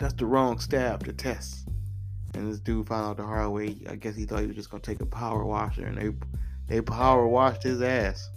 that's 0.00 0.14
the 0.14 0.26
wrong 0.26 0.58
stab 0.58 1.04
to 1.04 1.12
test. 1.12 1.68
And 2.34 2.50
this 2.50 2.58
dude 2.58 2.88
found 2.88 3.06
out 3.06 3.16
the 3.16 3.22
hard 3.24 3.50
way. 3.50 3.76
I 3.88 3.94
guess 3.94 4.16
he 4.16 4.24
thought 4.24 4.40
he 4.40 4.46
was 4.46 4.56
just 4.56 4.70
gonna 4.70 4.82
take 4.82 5.02
a 5.02 5.06
power 5.06 5.44
washer, 5.44 5.86
and 5.86 5.96
they 5.96 6.10
they 6.66 6.80
power 6.80 7.28
washed 7.28 7.62
his 7.62 7.82
ass, 7.82 8.28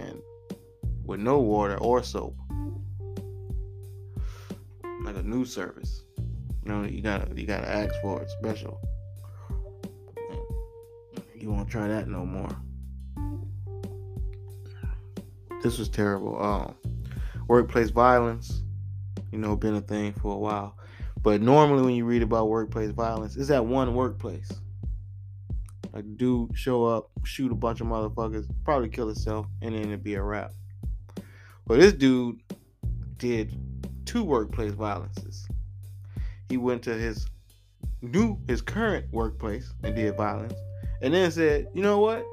and 0.00 0.20
with 1.04 1.20
no 1.20 1.38
water 1.38 1.76
or 1.78 2.02
soap, 2.02 2.36
like 5.26 5.34
new 5.34 5.44
service. 5.44 6.02
You 6.64 6.72
know, 6.72 6.82
you 6.84 7.02
gotta 7.02 7.28
you 7.34 7.46
gotta 7.46 7.68
ask 7.68 7.94
for 8.02 8.22
it 8.22 8.30
special. 8.30 8.80
You 11.34 11.50
won't 11.50 11.68
try 11.68 11.86
that 11.88 12.08
no 12.08 12.24
more. 12.24 12.50
This 15.62 15.78
was 15.78 15.88
terrible. 15.88 16.42
Um, 16.42 16.74
workplace 17.48 17.90
violence, 17.90 18.62
you 19.30 19.38
know, 19.38 19.56
been 19.56 19.74
a 19.74 19.80
thing 19.80 20.12
for 20.12 20.34
a 20.34 20.38
while. 20.38 20.76
But 21.22 21.40
normally, 21.40 21.82
when 21.82 21.94
you 21.94 22.04
read 22.04 22.22
about 22.22 22.48
workplace 22.48 22.90
violence, 22.90 23.36
it's 23.36 23.50
at 23.50 23.64
one 23.64 23.94
workplace. 23.94 24.50
A 25.94 26.02
dude 26.02 26.56
show 26.56 26.84
up, 26.84 27.10
shoot 27.24 27.50
a 27.50 27.54
bunch 27.54 27.80
of 27.80 27.86
motherfuckers, 27.86 28.46
probably 28.64 28.88
kill 28.88 29.06
himself, 29.06 29.46
and 29.62 29.74
then 29.74 29.86
it'd 29.86 30.04
be 30.04 30.14
a 30.14 30.22
wrap. 30.22 30.52
But 31.66 31.80
this 31.80 31.94
dude 31.94 32.42
did 33.16 33.56
two 34.16 34.24
workplace 34.24 34.72
violences. 34.72 35.46
He 36.48 36.56
went 36.56 36.82
to 36.84 36.94
his 36.94 37.26
new, 38.00 38.38
his 38.48 38.62
current 38.62 39.04
workplace 39.12 39.74
and 39.82 39.94
did 39.94 40.16
violence, 40.16 40.54
and 41.02 41.12
then 41.12 41.30
said, 41.30 41.68
"You 41.74 41.82
know 41.82 41.98
what? 41.98 42.24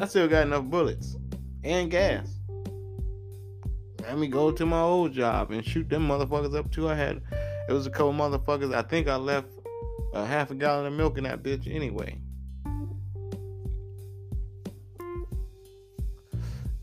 I 0.00 0.06
still 0.06 0.26
got 0.26 0.48
enough 0.48 0.64
bullets 0.64 1.16
and 1.62 1.88
gas. 1.88 2.28
Let 4.00 4.18
me 4.18 4.26
go 4.26 4.50
to 4.50 4.66
my 4.66 4.80
old 4.80 5.12
job 5.12 5.52
and 5.52 5.64
shoot 5.64 5.88
them 5.88 6.08
motherfuckers 6.08 6.56
up 6.56 6.72
too. 6.72 6.88
I 6.88 6.96
had 6.96 7.22
it 7.68 7.72
was 7.72 7.86
a 7.86 7.90
couple 7.90 8.12
motherfuckers. 8.12 8.74
I 8.74 8.82
think 8.82 9.06
I 9.06 9.16
left 9.16 9.50
a 10.14 10.26
half 10.26 10.50
a 10.50 10.56
gallon 10.56 10.86
of 10.86 10.94
milk 10.94 11.16
in 11.16 11.24
that 11.24 11.44
bitch 11.44 11.72
anyway. 11.72 12.18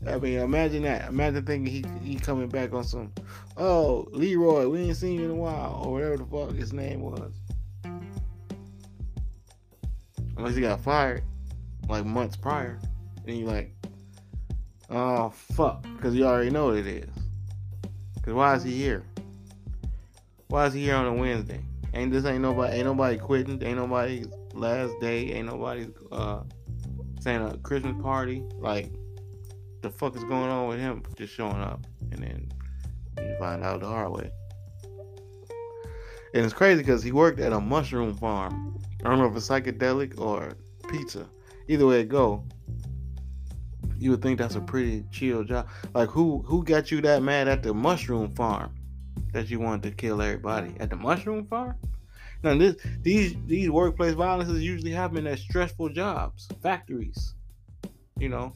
I 0.08 0.18
mean, 0.18 0.38
imagine 0.38 0.82
that. 0.82 1.08
Imagine 1.08 1.44
thinking 1.44 1.72
he 1.72 1.84
he 2.02 2.16
coming 2.16 2.48
back 2.48 2.72
on 2.72 2.84
some. 2.84 3.12
Oh, 3.56 4.06
Leroy, 4.10 4.68
we 4.68 4.80
ain't 4.82 4.96
seen 4.96 5.18
you 5.18 5.24
in 5.24 5.30
a 5.30 5.34
while, 5.34 5.82
or 5.84 5.92
whatever 5.92 6.16
the 6.18 6.24
fuck 6.24 6.54
his 6.54 6.72
name 6.72 7.00
was. 7.00 7.32
Unless 10.36 10.54
he 10.54 10.60
got 10.60 10.80
fired 10.80 11.24
like 11.88 12.04
months 12.04 12.36
prior, 12.36 12.78
and 13.26 13.36
you 13.36 13.46
like, 13.46 13.74
oh 14.90 15.30
fuck, 15.30 15.82
because 15.96 16.14
you 16.14 16.24
already 16.24 16.50
know 16.50 16.66
what 16.66 16.76
it 16.76 16.86
is. 16.86 17.10
Because 18.14 18.34
why 18.34 18.54
is 18.54 18.62
he 18.62 18.76
here? 18.76 19.04
Why 20.48 20.66
is 20.66 20.74
he 20.74 20.84
here 20.84 20.96
on 20.96 21.06
a 21.06 21.14
Wednesday? 21.14 21.60
Ain't 21.94 22.12
this 22.12 22.24
ain't 22.24 22.42
nobody 22.42 22.76
ain't 22.76 22.86
nobody 22.86 23.16
quitting? 23.16 23.62
Ain't 23.62 23.78
nobody's 23.78 24.28
last 24.52 24.94
day? 25.00 25.32
Ain't 25.32 25.46
nobody 25.46 25.88
uh 26.12 26.42
saying 27.20 27.42
a 27.42 27.56
Christmas 27.58 28.00
party? 28.02 28.44
Like 28.58 28.90
the 29.82 29.90
fuck 29.90 30.16
is 30.16 30.24
going 30.24 30.50
on 30.50 30.68
with 30.68 30.78
him 30.78 31.02
just 31.16 31.34
showing 31.34 31.60
up 31.60 31.86
and 32.10 32.22
then 32.22 32.52
you 33.18 33.36
find 33.38 33.64
out 33.64 33.80
the 33.80 33.86
hard 33.86 34.12
way. 34.12 34.30
And 36.34 36.44
it's 36.44 36.54
crazy 36.54 36.82
because 36.82 37.02
he 37.02 37.12
worked 37.12 37.40
at 37.40 37.52
a 37.52 37.60
mushroom 37.60 38.14
farm. 38.14 38.78
I 39.04 39.08
don't 39.08 39.18
know 39.18 39.26
if 39.26 39.36
it's 39.36 39.48
psychedelic 39.48 40.20
or 40.20 40.56
pizza. 40.88 41.26
Either 41.68 41.86
way 41.86 42.00
it 42.00 42.08
go, 42.08 42.44
you 43.98 44.10
would 44.10 44.22
think 44.22 44.38
that's 44.38 44.56
a 44.56 44.60
pretty 44.60 45.04
chill 45.10 45.44
job. 45.44 45.68
Like 45.94 46.10
who 46.10 46.42
who 46.46 46.62
got 46.62 46.90
you 46.90 47.00
that 47.02 47.22
mad 47.22 47.48
at 47.48 47.62
the 47.62 47.72
mushroom 47.72 48.34
farm 48.34 48.74
that 49.32 49.48
you 49.50 49.60
wanted 49.60 49.82
to 49.84 49.90
kill 49.92 50.20
everybody 50.20 50.74
at 50.78 50.90
the 50.90 50.96
mushroom 50.96 51.46
farm? 51.46 51.76
Now 52.42 52.56
this 52.56 52.76
these 53.02 53.34
these 53.46 53.70
workplace 53.70 54.14
violences 54.14 54.62
usually 54.62 54.92
happen 54.92 55.26
at 55.26 55.38
stressful 55.38 55.90
jobs, 55.90 56.48
factories. 56.62 57.34
You 58.18 58.28
know, 58.28 58.52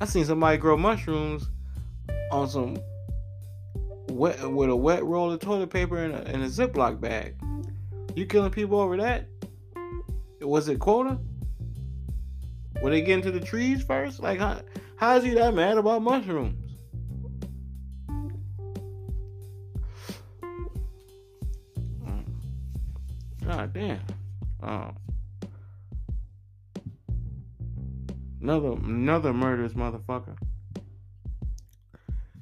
I 0.00 0.04
seen 0.04 0.24
somebody 0.24 0.58
grow 0.58 0.76
mushrooms 0.76 1.48
on 2.30 2.48
some 2.48 2.76
wet 4.08 4.48
with 4.50 4.70
a 4.70 4.76
wet 4.76 5.04
roll 5.04 5.32
of 5.32 5.40
toilet 5.40 5.70
paper 5.70 5.98
in 6.04 6.12
a, 6.12 6.22
in 6.22 6.42
a 6.42 6.46
Ziploc 6.46 7.00
bag. 7.00 7.36
You 8.14 8.26
killing 8.26 8.50
people 8.50 8.80
over 8.80 8.96
that? 8.96 9.26
Was 10.40 10.68
it 10.68 10.78
quota? 10.78 11.18
Were 12.80 12.90
they 12.90 13.02
getting 13.02 13.22
to 13.22 13.32
the 13.32 13.40
trees 13.40 13.82
first? 13.82 14.20
Like 14.20 14.38
how 14.38 14.62
how 14.96 15.16
is 15.16 15.24
he 15.24 15.30
that 15.34 15.54
mad 15.54 15.78
about 15.78 16.02
mushrooms? 16.02 16.76
Mm. 22.04 22.24
God 23.44 23.72
damn. 23.72 24.00
Um, 24.62 24.96
Another 28.40 28.72
another 28.72 29.32
murderous 29.32 29.72
motherfucker. 29.72 30.36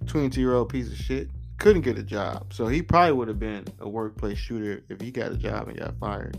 22 0.06 0.40
year 0.40 0.54
old 0.54 0.68
piece 0.68 0.90
of 0.90 0.96
shit. 0.96 1.30
Couldn't 1.58 1.82
get 1.82 1.98
a 1.98 2.02
job. 2.02 2.52
So 2.52 2.66
he 2.66 2.82
probably 2.82 3.12
would 3.12 3.28
have 3.28 3.38
been 3.38 3.64
a 3.80 3.88
workplace 3.88 4.38
shooter 4.38 4.82
if 4.88 5.00
he 5.00 5.10
got 5.10 5.32
a 5.32 5.36
job 5.36 5.68
and 5.68 5.78
got 5.78 5.98
fired. 5.98 6.38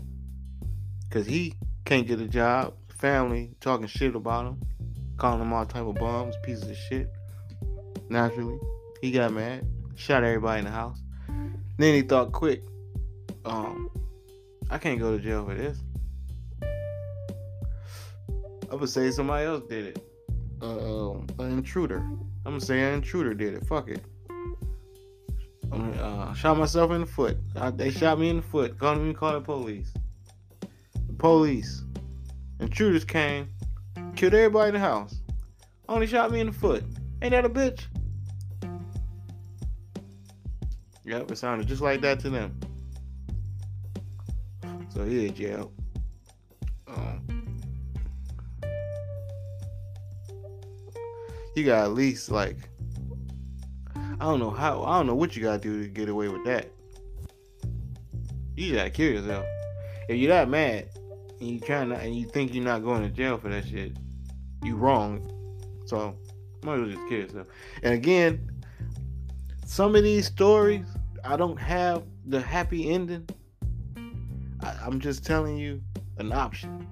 Cause 1.10 1.26
he 1.26 1.54
can't 1.84 2.06
get 2.06 2.20
a 2.20 2.28
job. 2.28 2.74
Family 2.88 3.54
talking 3.60 3.86
shit 3.86 4.14
about 4.14 4.46
him. 4.46 4.60
Calling 5.16 5.40
him 5.40 5.52
all 5.52 5.66
type 5.66 5.86
of 5.86 5.96
bums, 5.96 6.36
pieces 6.42 6.70
of 6.70 6.76
shit. 6.76 7.10
Naturally. 8.08 8.58
He 9.00 9.10
got 9.10 9.32
mad. 9.32 9.66
Shot 9.96 10.22
everybody 10.22 10.60
in 10.60 10.64
the 10.66 10.70
house. 10.70 11.00
Then 11.78 11.94
he 11.94 12.02
thought 12.02 12.32
quick. 12.32 12.62
Um, 13.44 13.90
I 14.70 14.78
can't 14.78 15.00
go 15.00 15.16
to 15.16 15.22
jail 15.22 15.44
for 15.44 15.54
this. 15.54 15.78
I 18.70 18.74
would 18.74 18.88
say 18.88 19.10
somebody 19.10 19.46
else 19.46 19.62
did 19.68 19.86
it. 19.86 20.04
Uh, 20.60 21.12
an 21.38 21.52
intruder. 21.52 21.98
I'm 21.98 22.52
gonna 22.52 22.60
say 22.60 22.82
an 22.82 22.94
intruder 22.94 23.34
did 23.34 23.54
it. 23.54 23.66
Fuck 23.66 23.88
it. 23.88 24.04
I 25.70 25.76
mean, 25.76 25.94
uh, 25.94 26.34
shot 26.34 26.56
myself 26.56 26.90
in 26.92 27.02
the 27.02 27.06
foot. 27.06 27.36
I, 27.56 27.70
they 27.70 27.90
shot 27.90 28.18
me 28.18 28.30
in 28.30 28.36
the 28.36 28.42
foot. 28.42 28.78
Can't 28.80 29.00
even 29.00 29.14
call 29.14 29.32
the 29.32 29.40
police. 29.40 29.92
The 30.60 31.12
police. 31.18 31.82
Intruders 32.60 33.04
came, 33.04 33.48
killed 34.16 34.34
everybody 34.34 34.68
in 34.68 34.74
the 34.74 34.80
house. 34.80 35.20
Only 35.88 36.06
shot 36.06 36.32
me 36.32 36.40
in 36.40 36.48
the 36.48 36.52
foot. 36.52 36.84
Ain't 37.22 37.30
that 37.32 37.44
a 37.44 37.50
bitch? 37.50 37.86
Yep, 41.04 41.30
it 41.30 41.38
sounded 41.38 41.66
just 41.66 41.80
like 41.80 42.00
that 42.02 42.20
to 42.20 42.30
them. 42.30 42.58
So 44.90 45.04
he 45.04 45.26
in 45.26 45.34
jail. 45.34 45.72
Um, 46.88 47.37
you 51.58 51.64
got 51.64 51.84
at 51.84 51.92
least 51.92 52.30
like 52.30 52.56
I 53.96 54.24
don't 54.24 54.38
know 54.38 54.50
how 54.50 54.84
I 54.84 54.96
don't 54.96 55.06
know 55.06 55.14
what 55.14 55.36
you 55.36 55.42
gotta 55.42 55.58
do 55.58 55.82
to 55.82 55.88
get 55.88 56.08
away 56.08 56.28
with 56.28 56.44
that. 56.44 56.70
You 58.56 58.74
gotta 58.74 58.90
kill 58.90 59.12
yourself. 59.12 59.44
If 60.08 60.16
you're 60.16 60.30
that 60.30 60.48
mad 60.48 60.88
and 61.40 61.48
you 61.48 61.60
trying 61.60 61.92
and 61.92 62.14
you 62.14 62.26
think 62.26 62.54
you're 62.54 62.64
not 62.64 62.82
going 62.82 63.02
to 63.02 63.10
jail 63.10 63.36
for 63.36 63.48
that 63.48 63.66
shit, 63.66 63.96
you 64.62 64.76
wrong. 64.76 65.28
So 65.86 66.16
might 66.62 66.74
as 66.74 66.80
well 66.80 66.88
just 66.90 67.08
kill 67.08 67.18
yourself. 67.18 67.46
And 67.82 67.94
again, 67.94 68.50
some 69.66 69.94
of 69.94 70.02
these 70.02 70.26
stories 70.26 70.86
I 71.24 71.36
don't 71.36 71.58
have 71.58 72.04
the 72.26 72.40
happy 72.40 72.90
ending. 72.90 73.28
I, 74.60 74.74
I'm 74.82 74.98
just 75.00 75.24
telling 75.24 75.56
you 75.56 75.80
an 76.18 76.32
option. 76.32 76.86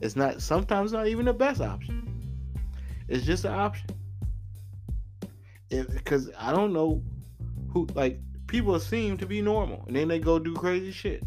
It's 0.00 0.14
not 0.14 0.42
sometimes 0.42 0.92
not 0.92 1.08
even 1.08 1.26
the 1.26 1.32
best 1.32 1.60
option. 1.60 2.04
It's 3.08 3.24
just 3.24 3.44
an 3.44 3.54
option 3.54 3.86
because 5.68 6.30
I 6.38 6.52
don't 6.52 6.72
know 6.72 7.02
who 7.72 7.86
like 7.94 8.20
people 8.46 8.78
seem 8.80 9.16
to 9.18 9.26
be 9.26 9.42
normal 9.42 9.84
and 9.86 9.94
then 9.94 10.08
they 10.08 10.18
go 10.18 10.38
do 10.38 10.54
crazy 10.54 10.90
shit. 10.90 11.22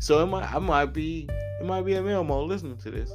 So 0.00 0.22
it 0.22 0.26
might 0.26 0.52
I 0.52 0.58
might 0.58 0.92
be 0.92 1.28
it 1.60 1.66
might 1.66 1.82
be 1.82 1.94
a 1.94 2.06
Elmo 2.06 2.42
listening 2.44 2.76
to 2.78 2.90
this. 2.90 3.12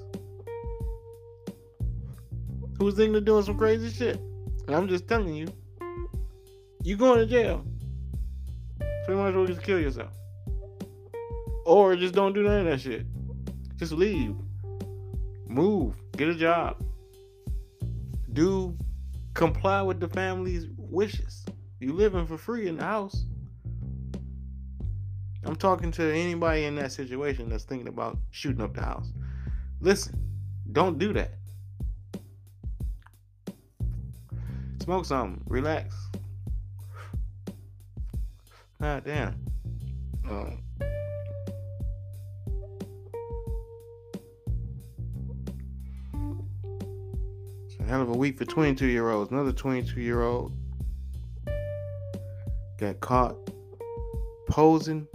Who's 2.80 2.96
thinking 2.96 3.16
of 3.16 3.26
doing 3.26 3.44
some 3.44 3.58
crazy 3.58 3.90
shit. 3.90 4.20
And 4.68 4.76
I'm 4.76 4.88
just 4.88 5.08
telling 5.08 5.34
you, 5.36 5.48
you 6.84 6.98
going 6.98 7.20
to 7.20 7.26
jail. 7.26 7.66
So 8.80 9.12
you 9.12 9.16
might 9.16 9.30
as 9.30 9.36
well 9.36 9.46
just 9.46 9.62
kill 9.62 9.80
yourself. 9.80 10.12
Or 11.66 11.96
just 11.96 12.14
don't 12.14 12.34
do 12.34 12.44
none 12.44 12.60
of 12.60 12.66
that 12.66 12.82
shit. 12.82 13.06
Just 13.78 13.94
leave. 13.94 14.36
Move. 15.48 15.96
Get 16.18 16.30
a 16.30 16.36
job. 16.36 16.84
Do 18.34 18.78
comply 19.34 19.82
with 19.82 20.00
the 20.00 20.08
family's 20.08 20.68
wishes. 20.78 21.46
You 21.80 21.94
living 21.94 22.26
for 22.26 22.38
free 22.38 22.68
in 22.68 22.78
the 22.78 22.84
house. 22.84 23.26
I'm 25.46 25.56
talking 25.56 25.92
to 25.92 26.14
anybody 26.14 26.64
in 26.64 26.76
that 26.76 26.92
situation 26.92 27.50
that's 27.50 27.66
thinking 27.66 27.90
about 27.90 28.18
shooting 28.32 28.62
up 28.62 28.74
the 28.74 28.82
house. 28.82 29.12
Listen, 29.82 30.18
don't 30.72 30.98
do 30.98 31.12
that. 31.14 31.34
Smoke 34.82 35.06
something. 35.06 35.42
Relax. 35.48 35.96
God 38.82 39.04
damn. 39.06 39.36
Um, 40.30 40.64
a 47.84 47.90
hell 47.90 48.02
of 48.02 48.10
a 48.10 48.18
week 48.18 48.38
for 48.38 48.46
22 48.46 48.88
year 48.88 49.10
olds. 49.10 49.32
Another 49.32 49.52
22 49.52 50.00
year 50.00 50.22
old 50.22 50.54
got 52.78 53.00
caught 53.00 53.36
posing 54.48 55.08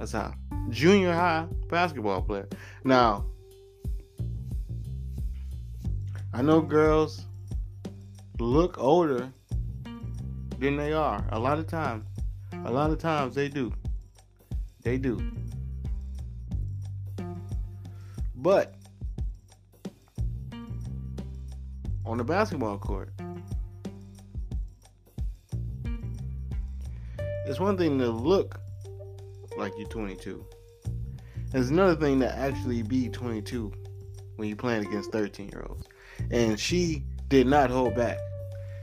as 0.00 0.14
a 0.14 0.34
junior 0.70 1.12
high 1.12 1.46
basketball 1.68 2.22
player. 2.22 2.48
Now, 2.84 3.26
I 6.32 6.42
know 6.42 6.60
girls 6.60 7.26
look 8.40 8.76
older 8.78 9.30
than 10.58 10.76
they 10.76 10.92
are. 10.92 11.24
A 11.30 11.38
lot 11.38 11.58
of 11.58 11.66
times. 11.66 12.04
A 12.64 12.70
lot 12.70 12.90
of 12.90 12.98
times 12.98 13.34
they 13.34 13.48
do. 13.48 13.72
They 14.82 14.98
do. 14.98 15.20
But 18.34 18.74
on 22.04 22.18
the 22.18 22.24
basketball 22.24 22.78
court, 22.78 23.10
it's 27.46 27.60
one 27.60 27.76
thing 27.76 27.98
to 27.98 28.08
look 28.08 28.60
like 29.56 29.72
you're 29.78 29.88
22. 29.88 30.44
It's 31.52 31.70
another 31.70 31.94
thing 31.94 32.20
to 32.20 32.36
actually 32.36 32.82
be 32.82 33.08
22 33.08 33.72
when 34.36 34.48
you're 34.48 34.56
playing 34.56 34.86
against 34.86 35.12
13 35.12 35.48
year 35.50 35.64
olds. 35.68 35.86
And 36.30 36.58
she 36.58 37.04
did 37.28 37.46
not 37.46 37.70
hold 37.70 37.94
back. 37.94 38.18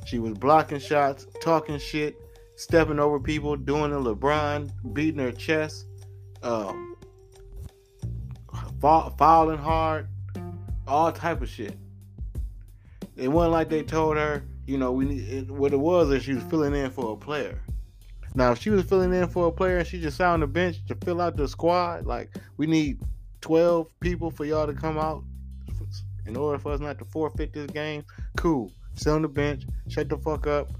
She 0.06 0.20
was 0.20 0.34
blocking 0.34 0.80
shots, 0.80 1.28
talking 1.42 1.78
shit, 1.78 2.16
stepping 2.56 3.00
over 3.00 3.20
people, 3.20 3.56
doing 3.56 3.92
a 3.92 3.96
LeBron, 3.96 4.72
beating 4.94 5.20
her 5.20 5.32
chest, 5.32 5.86
um, 6.44 6.96
fouling 8.80 9.58
hard, 9.58 10.08
all 10.88 11.12
type 11.12 11.42
of 11.42 11.50
shit. 11.50 11.78
It 13.16 13.28
wasn't 13.28 13.54
like 13.54 13.70
they 13.70 13.84
told 13.84 14.18
her, 14.18 14.44
you 14.66 14.78
know, 14.78 14.92
we. 14.92 15.08
It, 15.20 15.52
what 15.52 15.74
it 15.74 15.80
was 15.80 16.10
is 16.12 16.24
she 16.24 16.34
was 16.34 16.44
filling 16.44 16.76
in 16.76 16.90
for 16.92 17.14
a 17.14 17.18
player. 17.18 17.62
Now, 18.34 18.54
if 18.54 18.60
she 18.60 18.70
was 18.70 18.86
filling 18.86 19.14
in 19.14 19.28
for 19.28 19.48
a 19.48 19.52
player 19.52 19.78
and 19.80 19.88
she 19.88 20.00
just 20.00 20.18
sat 20.18 20.30
on 20.30 20.40
the 20.40 20.48
bench 20.48 20.86
to 20.88 20.96
fill 20.96 21.20
out 21.20 21.36
the 21.36 21.48
squad, 21.48 22.06
like 22.06 22.30
we 22.58 22.68
need 22.68 23.02
twelve 23.42 23.88
people 24.00 24.32
for 24.32 24.46
y'all 24.46 24.68
to 24.68 24.74
come 24.74 24.98
out 24.98 25.24
in 26.26 26.38
order 26.38 26.58
for 26.58 26.72
us 26.72 26.80
not 26.80 26.98
to 27.00 27.06
forfeit 27.06 27.54
this 27.54 27.70
game. 27.72 28.04
Cool. 28.38 28.72
Sit 28.96 29.12
on 29.12 29.22
the 29.22 29.28
bench. 29.28 29.64
Shut 29.90 30.08
the 30.08 30.18
fuck 30.18 30.48
up. 30.48 30.72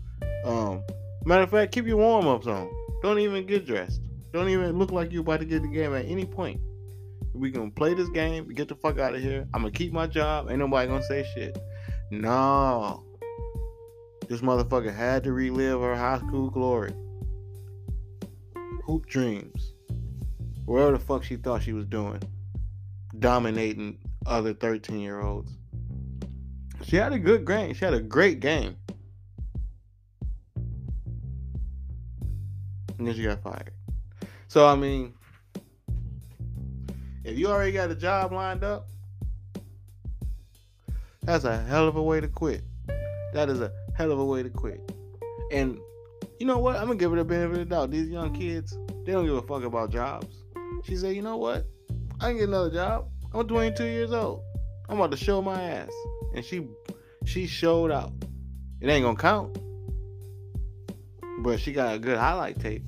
Um, 0.46 0.84
matter 1.26 1.44
of 1.44 1.52
fact, 1.52 1.72
keep 1.72 1.86
your 1.86 1.98
warm 1.98 2.28
ups 2.28 2.48
on. 2.48 2.70
Don't 3.02 3.20
even 3.20 3.46
get 3.46 3.66
dressed. 3.66 4.02
Don't 4.32 4.48
even 4.48 4.78
look 4.78 4.92
like 4.92 5.12
you're 5.12 5.22
about 5.22 5.42
to 5.42 5.46
get 5.46 5.62
the 5.62 5.68
game 5.68 5.94
at 5.94 6.06
any 6.06 6.26
point. 6.26 6.62
We 7.34 7.52
gonna 7.52 7.72
play 7.72 7.94
this 7.94 8.10
game. 8.10 8.48
Get 8.54 8.68
the 8.68 8.76
fuck 8.76 9.00
out 9.00 9.16
of 9.16 9.22
here. 9.22 9.48
I'm 9.54 9.62
gonna 9.62 9.72
keep 9.72 9.92
my 9.92 10.08
job. 10.08 10.50
Ain't 10.50 10.60
nobody 10.60 10.88
gonna 10.88 11.04
say 11.04 11.26
shit. 11.34 11.58
No. 12.12 13.06
This 14.28 14.42
motherfucker 14.42 14.94
had 14.94 15.24
to 15.24 15.32
relive 15.32 15.80
her 15.80 15.96
high 15.96 16.18
school 16.18 16.50
glory. 16.50 16.94
Hoop 18.86 19.06
dreams. 19.06 19.74
Whatever 20.66 20.92
the 20.92 21.00
fuck 21.00 21.24
she 21.24 21.38
thought 21.38 21.64
she 21.64 21.72
was 21.72 21.86
doing. 21.86 22.22
Dominating 23.18 23.98
other 24.26 24.54
13 24.54 25.00
year 25.00 25.22
olds. 25.22 25.58
She 26.84 26.98
had 26.98 27.14
a 27.14 27.20
good 27.20 27.46
game. 27.46 27.74
She 27.74 27.86
had 27.86 27.94
a 27.94 28.02
great 28.02 28.42
game. 28.42 28.76
And 32.98 33.08
then 33.08 33.16
she 33.16 33.24
got 33.24 33.42
fired. 33.42 33.72
So, 34.50 34.68
I 34.68 34.76
mean, 34.76 35.14
if 37.24 37.38
you 37.38 37.48
already 37.48 37.72
got 37.72 37.90
a 37.90 37.96
job 37.96 38.34
lined 38.34 38.66
up, 38.66 38.91
that's 41.24 41.44
a 41.44 41.58
hell 41.64 41.88
of 41.88 41.96
a 41.96 42.04
way 42.04 42.20
to 42.20 42.28
quit. 42.28 42.64
That 43.34 43.50
is 43.50 43.62
a 43.62 43.72
hell 43.96 44.12
of 44.12 44.20
a 44.20 44.26
way 44.26 44.44
to 44.44 44.50
quit. 44.50 44.92
And 45.52 45.80
you 46.40 46.46
know 46.46 46.58
what? 46.58 46.76
I'm 46.76 46.88
gonna 46.88 46.96
give 46.96 47.14
it 47.14 47.20
a 47.20 47.24
benefit 47.24 47.52
of 47.52 47.58
the 47.60 47.66
doubt. 47.66 47.92
These 47.92 48.10
young 48.10 48.34
kids, 48.34 48.78
they 49.06 49.12
don't 49.12 49.26
give 49.26 49.36
a 49.36 49.42
fuck 49.42 49.64
about 49.64 49.92
jobs. 49.92 50.44
She 50.84 50.96
said, 50.96 51.16
you 51.16 51.22
know 51.22 51.38
what? 51.38 51.66
I 52.20 52.30
can 52.30 52.38
get 52.38 52.50
another 52.50 52.72
job. 52.72 53.08
I'm 53.34 53.48
22 53.48 53.84
years 53.84 54.12
old. 54.12 54.42
I'm 54.90 54.98
about 54.98 55.12
to 55.12 55.18
show 55.18 55.42
my 55.42 55.62
ass. 55.62 55.92
And 56.34 56.44
she 56.44 56.68
she 57.26 57.46
showed 57.48 57.92
out. 57.92 58.12
It 58.82 58.90
ain't 58.90 59.04
gonna 59.04 59.18
count. 59.18 59.58
But 61.40 61.60
she 61.60 61.72
got 61.72 61.96
a 61.96 62.00
good 62.00 62.18
highlight 62.18 62.60
tape. 62.60 62.84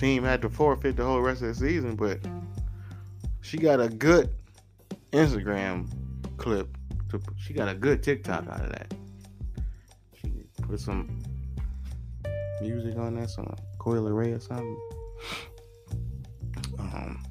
Team 0.00 0.24
had 0.24 0.40
to 0.40 0.48
forfeit 0.48 0.96
the 0.96 1.04
whole 1.04 1.20
rest 1.20 1.42
of 1.42 1.48
the 1.48 1.54
season, 1.54 1.94
but 1.94 2.20
she 3.42 3.58
got 3.58 3.82
a 3.82 3.88
good 3.90 4.30
Instagram 5.12 5.92
clip. 6.38 6.74
To, 7.10 7.20
she 7.36 7.52
got 7.52 7.68
a 7.68 7.74
good 7.74 8.02
TikTok 8.02 8.48
out 8.48 8.62
of 8.62 8.70
that. 8.70 8.94
She 10.14 10.32
put 10.62 10.80
some 10.80 11.20
music 12.62 12.96
on 12.96 13.16
that, 13.16 13.28
some 13.28 13.54
Coi 13.78 13.96
Leray 13.96 14.34
or 14.34 14.40
something. 14.40 14.80
Um, 16.78 17.22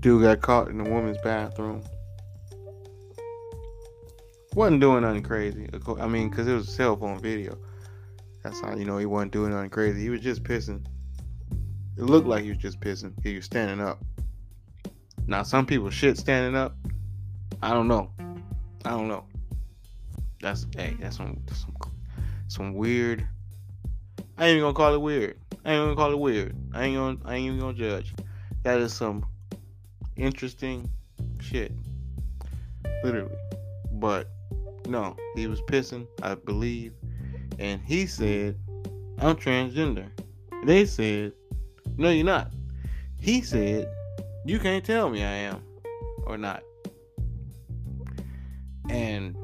dude 0.00 0.22
got 0.22 0.40
caught 0.40 0.66
in 0.66 0.78
the 0.82 0.90
woman's 0.90 1.18
bathroom. 1.18 1.84
Wasn't 4.56 4.80
doing 4.80 5.02
nothing 5.02 5.22
crazy. 5.22 5.68
I 6.00 6.08
mean, 6.08 6.28
because 6.28 6.48
it 6.48 6.54
was 6.54 6.66
a 6.68 6.72
cell 6.72 6.96
phone 6.96 7.20
video. 7.20 7.56
That's 8.44 8.60
how 8.60 8.76
you 8.76 8.84
know 8.84 8.98
he 8.98 9.06
wasn't 9.06 9.32
doing 9.32 9.52
nothing 9.52 9.70
crazy. 9.70 10.02
He 10.02 10.10
was 10.10 10.20
just 10.20 10.42
pissing. 10.44 10.84
It 11.96 12.02
looked 12.02 12.28
like 12.28 12.44
he 12.44 12.50
was 12.50 12.58
just 12.58 12.78
pissing. 12.78 13.14
He 13.22 13.36
was 13.36 13.46
standing 13.46 13.80
up. 13.80 14.04
Now 15.26 15.42
some 15.42 15.64
people 15.64 15.88
shit 15.88 16.18
standing 16.18 16.54
up. 16.54 16.76
I 17.62 17.70
don't 17.70 17.88
know. 17.88 18.10
I 18.84 18.90
don't 18.90 19.08
know. 19.08 19.24
That's 20.42 20.66
hey, 20.76 20.94
that's 21.00 21.16
some 21.16 21.42
some 21.50 21.74
some 22.48 22.74
weird. 22.74 23.26
I 24.36 24.46
ain't 24.46 24.58
even 24.58 24.64
gonna 24.64 24.74
call 24.74 24.94
it 24.94 25.00
weird. 25.00 25.38
I 25.64 25.72
ain't 25.72 25.82
gonna 25.82 25.96
call 25.96 26.12
it 26.12 26.18
weird. 26.18 26.54
I 26.74 26.84
ain't 26.84 26.96
gonna 26.96 27.16
I 27.24 27.36
ain't 27.36 27.46
even 27.46 27.60
gonna 27.60 27.72
judge. 27.72 28.12
That 28.62 28.78
is 28.78 28.92
some 28.92 29.24
interesting 30.16 30.90
shit. 31.40 31.72
Literally. 33.02 33.36
But 33.92 34.28
no, 34.86 35.16
he 35.34 35.46
was 35.46 35.62
pissing, 35.62 36.06
I 36.22 36.34
believe. 36.34 36.92
And 37.58 37.80
he 37.82 38.06
said, 38.06 38.58
I'm 39.18 39.36
transgender. 39.36 40.08
They 40.64 40.86
said, 40.86 41.32
No, 41.96 42.10
you're 42.10 42.24
not. 42.24 42.52
He 43.20 43.42
said, 43.42 43.88
You 44.44 44.58
can't 44.58 44.84
tell 44.84 45.08
me 45.10 45.22
I 45.22 45.32
am 45.32 45.62
or 46.26 46.36
not. 46.36 46.62
And 48.90 49.36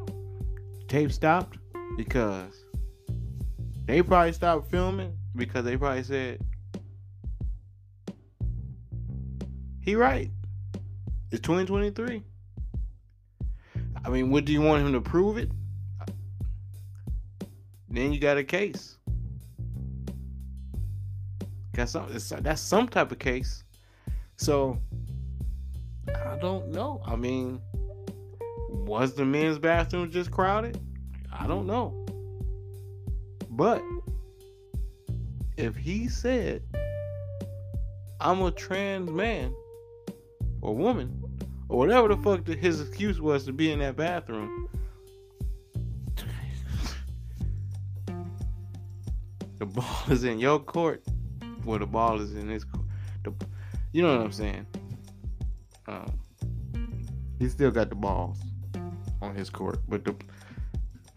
tape 0.89 1.13
stopped 1.13 1.59
because 1.97 2.65
they 3.87 4.03
probably 4.03 4.33
stopped 4.33 4.71
filming 4.71 5.17
because 5.37 5.65
they 5.65 5.77
probably 5.77 6.03
said, 6.03 6.41
He 9.81 9.95
right. 9.95 10.31
It's 11.31 11.41
2023. 11.43 12.23
I 14.05 14.09
mean, 14.09 14.31
what 14.31 14.45
do 14.45 14.53
you 14.53 14.63
want 14.63 14.85
him 14.85 14.93
to 14.93 15.01
prove 15.01 15.39
it? 15.39 15.51
Then 17.91 18.12
you 18.12 18.20
got 18.20 18.38
a 18.38 18.45
case. 18.45 18.97
Got 21.74 21.88
some. 21.88 22.07
That's 22.41 22.61
some 22.61 22.88
type 22.88 23.11
of 23.11 23.18
case. 23.18 23.64
So 24.36 24.78
I 26.09 26.36
don't 26.41 26.68
know. 26.68 27.03
I 27.05 27.16
mean, 27.16 27.61
was 28.70 29.14
the 29.14 29.24
men's 29.24 29.59
bathroom 29.59 30.11
just 30.11 30.30
crowded? 30.30 30.80
I 31.32 31.47
don't 31.47 31.66
know. 31.66 32.07
But 33.51 33.82
if 35.57 35.76
he 35.76 36.09
said, 36.09 36.62
I'm 38.20 38.43
a 38.43 38.51
trans 38.51 39.11
man 39.11 39.55
or 40.62 40.74
woman, 40.74 41.22
or 41.68 41.78
whatever 41.78 42.09
the 42.09 42.16
fuck 42.16 42.47
his 42.47 42.80
excuse 42.80 43.20
was 43.20 43.45
to 43.45 43.53
be 43.53 43.72
in 43.72 43.78
that 43.80 43.97
bathroom, 43.97 44.68
the 49.61 49.67
ball 49.67 50.03
is 50.11 50.25
in 50.25 50.41
your 50.41 50.59
court, 50.59 51.05
or 51.65 51.79
the 51.79 51.87
ball 51.87 52.21
is 52.21 52.35
in 52.35 52.49
his 52.49 52.65
court. 52.65 52.87
The, 53.23 53.33
you 53.93 54.03
know 54.03 54.17
what 54.17 54.25
I'm 54.25 54.33
saying? 54.33 54.67
Um, 55.87 56.19
he 57.39 57.49
still 57.49 57.71
got 57.71 57.91
the 57.91 57.95
balls 57.95 58.39
on 59.21 59.35
his 59.35 59.51
court, 59.51 59.79
but 59.87 60.05
the 60.05 60.17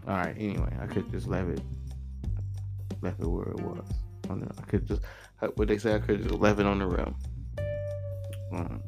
all 0.05 0.17
right. 0.17 0.35
Anyway, 0.37 0.77
I 0.81 0.85
could 0.85 1.09
just 1.09 1.27
left 1.27 1.49
it, 1.49 1.61
left 3.01 3.21
it 3.21 3.25
where 3.25 3.47
it 3.47 3.61
was. 3.61 3.87
I 4.29 4.61
could 4.63 4.87
just 4.87 5.01
what 5.55 5.69
they 5.69 5.77
say. 5.77 5.95
I 5.95 5.99
could 5.99 6.23
just 6.23 6.35
left 6.35 6.59
it 6.59 6.65
on 6.65 6.79
the 6.79 6.87
rim. 6.87 7.15
Um, 8.51 8.83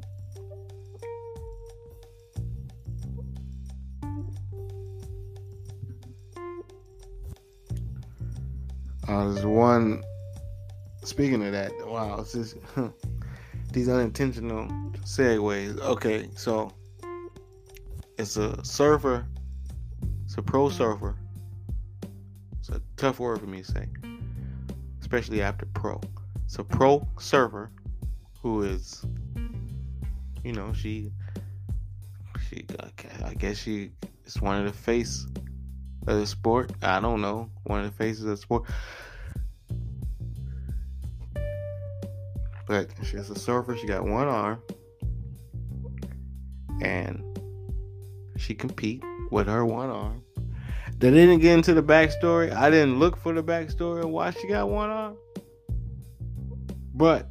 Uh, 9.08 9.30
there's 9.30 9.46
one. 9.46 10.04
Speaking 11.04 11.46
of 11.46 11.52
that, 11.52 11.72
wow, 11.86 12.20
it's 12.20 12.34
just 12.34 12.58
these 13.72 13.88
unintentional 13.88 14.68
segues. 15.04 15.80
Okay, 15.80 16.30
so 16.36 16.72
it's 18.18 18.38
a 18.38 18.64
surfer. 18.66 19.28
It's 20.26 20.38
a 20.38 20.42
pro 20.42 20.70
surfer. 20.70 21.16
It's 22.60 22.70
a 22.70 22.82
tough 22.98 23.20
word 23.20 23.40
for 23.40 23.46
me 23.46 23.62
to 23.62 23.72
say, 23.72 23.88
especially 25.02 25.44
after 25.44 25.68
pro. 25.68 26.02
It's 26.46 26.58
a 26.58 26.64
pro 26.64 27.08
surfer 27.20 27.72
who 28.42 28.64
is, 28.64 29.06
you 30.44 30.54
know, 30.54 30.74
she, 30.74 31.12
she, 32.50 32.66
I 33.24 33.36
guess 33.36 33.58
she 33.58 33.92
is 34.26 34.42
one 34.42 34.58
of 34.58 34.66
the 34.66 34.74
face 34.74 35.28
of 36.08 36.20
the 36.20 36.26
sport. 36.26 36.72
I 36.82 37.00
don't 37.00 37.22
know, 37.22 37.50
one 37.64 37.84
of 37.84 37.86
the 37.86 37.98
faces 37.98 38.24
of 38.24 38.30
the 38.30 38.38
sport. 38.38 38.64
But 42.68 42.90
she's 43.04 43.30
a 43.30 43.36
surfer. 43.36 43.78
She 43.78 43.86
got 43.88 44.04
one 44.04 44.28
arm, 44.28 44.60
and 46.82 47.24
she 48.38 48.56
compete 48.56 49.04
with 49.30 49.48
her 49.48 49.66
one 49.66 49.90
arm. 49.90 50.24
They 50.98 51.12
didn't 51.12 51.40
get 51.40 51.54
into 51.54 51.74
the 51.74 51.84
backstory. 51.84 52.52
I 52.54 52.70
didn't 52.70 53.00
look 53.00 53.18
for 53.18 53.34
the 53.34 53.44
backstory 53.44 54.04
of 54.04 54.10
why 54.10 54.32
she 54.32 54.48
got 54.48 54.70
one 54.70 54.90
arm. 54.90 55.18
But 56.94 57.28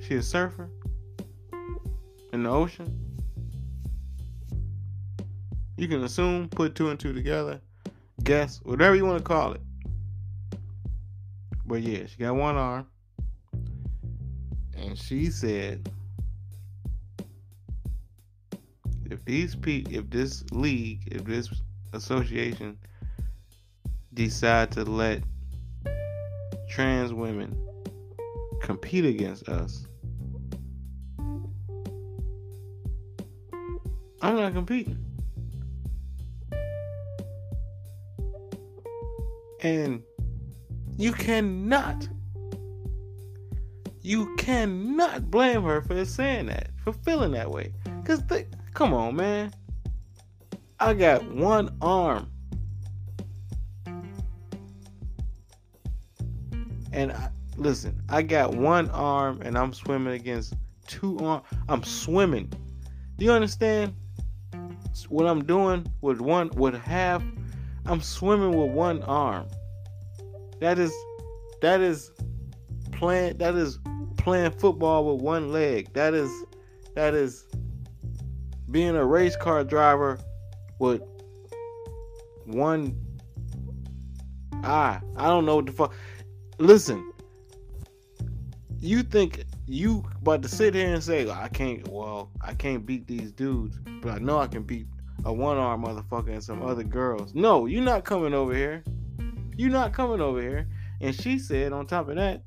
she's 0.00 0.18
a 0.18 0.22
surfer 0.22 0.70
in 2.32 2.44
the 2.44 2.50
ocean. 2.50 3.04
You 5.76 5.88
can 5.88 6.04
assume, 6.04 6.48
put 6.48 6.74
two 6.74 6.90
and 6.90 6.98
two 6.98 7.12
together, 7.12 7.60
guess, 8.28 8.60
whatever 8.62 8.94
you 8.94 9.06
want 9.06 9.16
to 9.16 9.24
call 9.24 9.54
it. 9.54 9.62
But 11.64 11.80
yeah, 11.80 12.04
she 12.04 12.18
got 12.18 12.34
one 12.34 12.56
arm. 12.56 12.86
And 14.76 14.98
she 14.98 15.30
said, 15.30 15.90
if 19.06 19.24
these 19.24 19.54
people, 19.54 19.94
if 19.94 20.10
this 20.10 20.44
league, 20.52 21.08
if 21.10 21.24
this 21.24 21.48
association 21.94 22.76
decide 24.12 24.72
to 24.72 24.84
let 24.84 25.22
trans 26.68 27.14
women 27.14 27.58
compete 28.60 29.06
against 29.06 29.48
us, 29.48 29.86
I'm 34.20 34.36
not 34.36 34.52
competing. 34.52 35.07
And 39.60 40.02
you 40.96 41.12
cannot, 41.12 42.08
you 44.02 44.36
cannot 44.36 45.30
blame 45.30 45.62
her 45.62 45.82
for 45.82 46.04
saying 46.04 46.46
that, 46.46 46.70
for 46.82 46.92
feeling 46.92 47.32
that 47.32 47.50
way. 47.50 47.72
Because, 48.02 48.22
come 48.74 48.94
on, 48.94 49.16
man. 49.16 49.52
I 50.80 50.94
got 50.94 51.24
one 51.32 51.76
arm. 51.80 52.30
And 56.92 57.12
I, 57.12 57.30
listen, 57.56 58.00
I 58.08 58.22
got 58.22 58.54
one 58.54 58.88
arm 58.90 59.42
and 59.42 59.58
I'm 59.58 59.72
swimming 59.72 60.14
against 60.14 60.54
two 60.86 61.18
arms. 61.18 61.44
I'm 61.68 61.82
swimming. 61.82 62.52
Do 63.16 63.24
you 63.24 63.32
understand 63.32 63.94
what 65.08 65.26
I'm 65.26 65.44
doing 65.44 65.86
with 66.00 66.20
one 66.20 66.48
with 66.50 66.74
half? 66.74 67.22
I'm 67.88 68.02
swimming 68.02 68.52
with 68.52 68.70
one 68.70 69.02
arm. 69.04 69.48
That 70.60 70.78
is 70.78 70.92
that 71.62 71.80
is 71.80 72.12
playing 72.92 73.38
that 73.38 73.54
is 73.54 73.78
playing 74.18 74.50
football 74.50 75.10
with 75.10 75.22
one 75.22 75.52
leg. 75.52 75.90
That 75.94 76.12
is 76.12 76.30
that 76.94 77.14
is 77.14 77.46
being 78.70 78.94
a 78.94 79.04
race 79.04 79.36
car 79.36 79.64
driver 79.64 80.20
with 80.78 81.00
one 82.44 82.94
eye. 84.62 85.00
I 85.16 85.26
don't 85.26 85.46
know 85.46 85.56
what 85.56 85.66
the 85.66 85.72
fuck. 85.72 85.94
Listen, 86.58 87.10
you 88.80 89.02
think 89.02 89.44
you 89.66 90.04
about 90.20 90.42
to 90.42 90.48
sit 90.48 90.74
here 90.74 90.92
and 90.92 91.02
say 91.02 91.30
I 91.30 91.48
can't? 91.48 91.88
Well, 91.88 92.30
I 92.42 92.52
can't 92.52 92.84
beat 92.84 93.06
these 93.06 93.32
dudes, 93.32 93.78
but 94.02 94.12
I 94.12 94.18
know 94.18 94.38
I 94.40 94.46
can 94.46 94.62
beat 94.62 94.88
a 95.24 95.32
one-armed 95.32 95.84
motherfucker 95.84 96.32
and 96.32 96.42
some 96.42 96.62
other 96.62 96.84
girls. 96.84 97.34
No, 97.34 97.66
you're 97.66 97.82
not 97.82 98.04
coming 98.04 98.34
over 98.34 98.54
here. 98.54 98.84
You're 99.56 99.70
not 99.70 99.92
coming 99.92 100.20
over 100.20 100.40
here. 100.40 100.68
And 101.00 101.14
she 101.14 101.38
said, 101.38 101.72
on 101.72 101.86
top 101.86 102.08
of 102.08 102.16
that, 102.16 102.42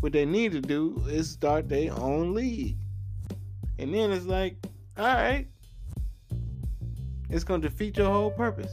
what 0.00 0.12
they 0.12 0.24
need 0.24 0.52
to 0.52 0.60
do 0.60 1.02
is 1.08 1.30
start 1.30 1.68
their 1.68 1.92
own 1.92 2.34
league. 2.34 2.76
And 3.78 3.94
then 3.94 4.10
it's 4.12 4.26
like, 4.26 4.56
all 4.96 5.04
right, 5.04 5.46
it's 7.28 7.44
going 7.44 7.60
to 7.60 7.68
defeat 7.68 7.96
your 7.96 8.10
whole 8.10 8.30
purpose. 8.30 8.72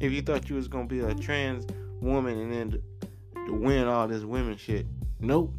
If 0.00 0.12
you 0.12 0.22
thought 0.22 0.48
you 0.48 0.56
was 0.56 0.68
going 0.68 0.88
to 0.88 0.94
be 0.94 1.00
a 1.00 1.14
trans 1.14 1.66
woman 2.00 2.38
and 2.38 2.52
then 2.52 2.70
to, 2.70 2.82
to 3.46 3.52
win 3.52 3.86
all 3.86 4.06
this 4.08 4.24
women 4.24 4.56
shit, 4.56 4.86
nope. 5.20 5.52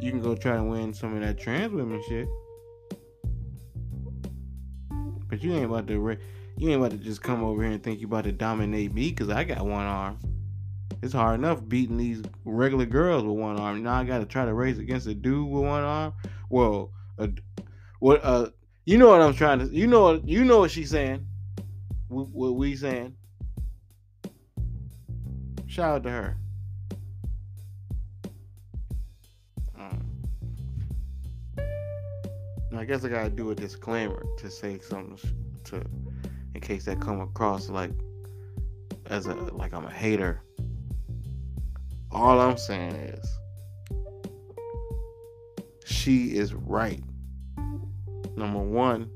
You 0.00 0.10
can 0.10 0.20
go 0.20 0.34
try 0.34 0.56
to 0.56 0.64
win 0.64 0.94
some 0.94 1.14
of 1.14 1.20
that 1.20 1.38
trans 1.38 1.72
women 1.72 2.02
shit. 2.08 2.28
But 5.30 5.44
you 5.44 5.54
ain't 5.54 5.66
about 5.66 5.86
to 5.86 6.18
you 6.56 6.68
ain't 6.68 6.80
about 6.80 6.90
to 6.90 6.98
just 6.98 7.22
come 7.22 7.44
over 7.44 7.62
here 7.62 7.72
and 7.72 7.82
think 7.82 8.00
you 8.00 8.06
about 8.08 8.24
to 8.24 8.32
dominate 8.32 8.92
me 8.92 9.10
because 9.10 9.30
I 9.30 9.44
got 9.44 9.64
one 9.64 9.86
arm. 9.86 10.18
It's 11.02 11.14
hard 11.14 11.38
enough 11.38 11.66
beating 11.66 11.96
these 11.96 12.22
regular 12.44 12.84
girls 12.84 13.22
with 13.22 13.36
one 13.36 13.58
arm. 13.58 13.82
Now 13.82 13.94
I 13.94 14.04
got 14.04 14.18
to 14.18 14.26
try 14.26 14.44
to 14.44 14.52
race 14.52 14.76
against 14.76 15.06
a 15.06 15.14
dude 15.14 15.48
with 15.48 15.62
one 15.62 15.82
arm. 15.82 16.12
Well, 16.50 16.90
a, 17.16 17.30
what 18.00 18.22
uh, 18.24 18.50
you 18.84 18.98
know 18.98 19.08
what 19.08 19.22
I'm 19.22 19.34
trying 19.34 19.60
to. 19.60 19.66
You 19.66 19.86
know 19.86 20.02
what 20.02 20.28
you 20.28 20.44
know 20.44 20.58
what 20.58 20.72
she's 20.72 20.90
saying. 20.90 21.26
What 22.08 22.56
we 22.56 22.74
saying. 22.74 23.16
Shout 25.68 25.94
out 25.94 26.02
to 26.02 26.10
her. 26.10 26.39
I 32.80 32.84
guess 32.86 33.04
I 33.04 33.10
gotta 33.10 33.28
do 33.28 33.50
a 33.50 33.54
disclaimer 33.54 34.24
to 34.38 34.50
say 34.50 34.78
something 34.78 35.18
to, 35.64 35.84
in 36.54 36.62
case 36.62 36.86
that 36.86 36.98
come 36.98 37.20
across 37.20 37.68
like 37.68 37.90
as 39.04 39.26
a 39.26 39.34
like 39.34 39.74
I'm 39.74 39.84
a 39.84 39.90
hater. 39.90 40.40
All 42.10 42.40
I'm 42.40 42.56
saying 42.56 42.92
is 42.92 43.38
she 45.84 46.38
is 46.38 46.54
right. 46.54 47.04
Number 48.34 48.60
one, 48.60 49.10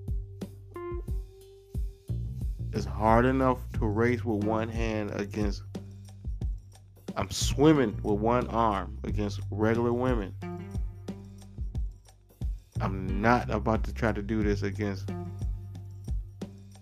it's 2.74 2.84
hard 2.84 3.24
enough 3.24 3.60
to 3.78 3.86
race 3.86 4.26
with 4.26 4.44
one 4.44 4.68
hand 4.68 5.10
against. 5.18 5.62
I'm 7.16 7.30
swimming 7.30 7.98
with 8.02 8.20
one 8.20 8.46
arm 8.48 8.98
against 9.04 9.40
regular 9.50 9.94
women. 9.94 10.34
I'm 12.84 13.22
not 13.22 13.48
about 13.48 13.82
to 13.84 13.94
try 13.94 14.12
to 14.12 14.20
do 14.20 14.42
this 14.42 14.62
against 14.62 15.10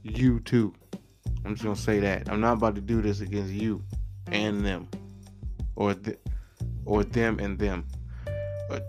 you 0.03 0.41
too. 0.41 0.75
I'm 1.45 1.55
just 1.55 1.63
gonna 1.63 1.77
say 1.77 2.01
that 2.01 2.29
I'm 2.29 2.41
not 2.41 2.55
about 2.55 2.75
to 2.75 2.81
do 2.81 3.01
this 3.01 3.21
against 3.21 3.53
you 3.53 3.85
and 4.27 4.67
them, 4.67 4.89
or 5.77 5.95
th- 5.95 6.19
or 6.87 7.05
them 7.05 7.39
and 7.39 7.57
them. 7.57 7.87
But 8.69 8.85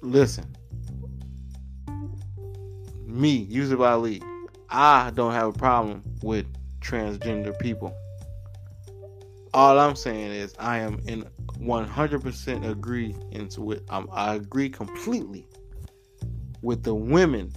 listen. 0.00 0.56
Me, 3.04 3.30
Yusuf 3.30 3.80
Ali, 3.80 4.22
I 4.68 5.10
don't 5.12 5.32
have 5.32 5.48
a 5.48 5.58
problem 5.58 6.04
with 6.22 6.46
transgender 6.80 7.58
people. 7.58 7.92
All 9.52 9.76
I'm 9.76 9.96
saying 9.96 10.30
is 10.30 10.54
I 10.60 10.78
am 10.78 11.00
in 11.08 11.26
100% 11.60 12.68
agree 12.68 13.14
into 13.32 13.72
it. 13.72 13.84
Um, 13.90 14.08
I 14.12 14.34
agree 14.34 14.70
completely 14.70 15.46
with 16.62 16.82
the 16.82 16.94
women 16.94 17.52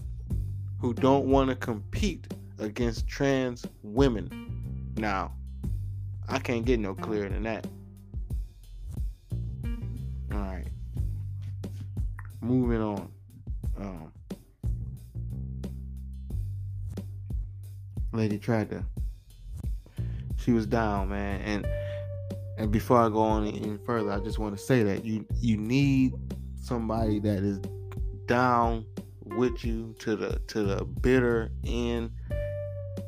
who 0.79 0.93
don't 0.93 1.25
want 1.27 1.49
to 1.49 1.55
compete 1.55 2.27
against 2.59 3.07
trans 3.07 3.65
women. 3.81 4.93
Now, 4.97 5.33
I 6.27 6.39
can't 6.39 6.65
get 6.65 6.79
no 6.79 6.93
clearer 6.93 7.29
than 7.29 7.43
that. 7.43 7.67
All 10.31 10.39
right. 10.39 10.67
Moving 12.41 12.81
on. 12.81 13.11
Um, 13.79 14.11
lady 18.11 18.37
tried 18.37 18.69
to. 18.71 18.83
She 20.37 20.51
was 20.51 20.65
down, 20.65 21.09
man, 21.09 21.41
and 21.41 21.67
and 22.57 22.71
before 22.71 22.97
I 22.97 23.09
go 23.09 23.19
on 23.19 23.47
any 23.47 23.77
further, 23.85 24.11
I 24.11 24.19
just 24.19 24.39
want 24.39 24.57
to 24.57 24.63
say 24.63 24.83
that 24.83 25.03
you 25.03 25.25
you 25.39 25.57
need 25.57 26.13
somebody 26.55 27.19
that 27.19 27.39
is 27.39 27.59
down 28.25 28.85
with 29.25 29.65
you 29.65 29.95
to 29.99 30.15
the 30.15 30.39
to 30.47 30.63
the 30.63 30.85
bitter 30.85 31.51
end. 31.65 32.11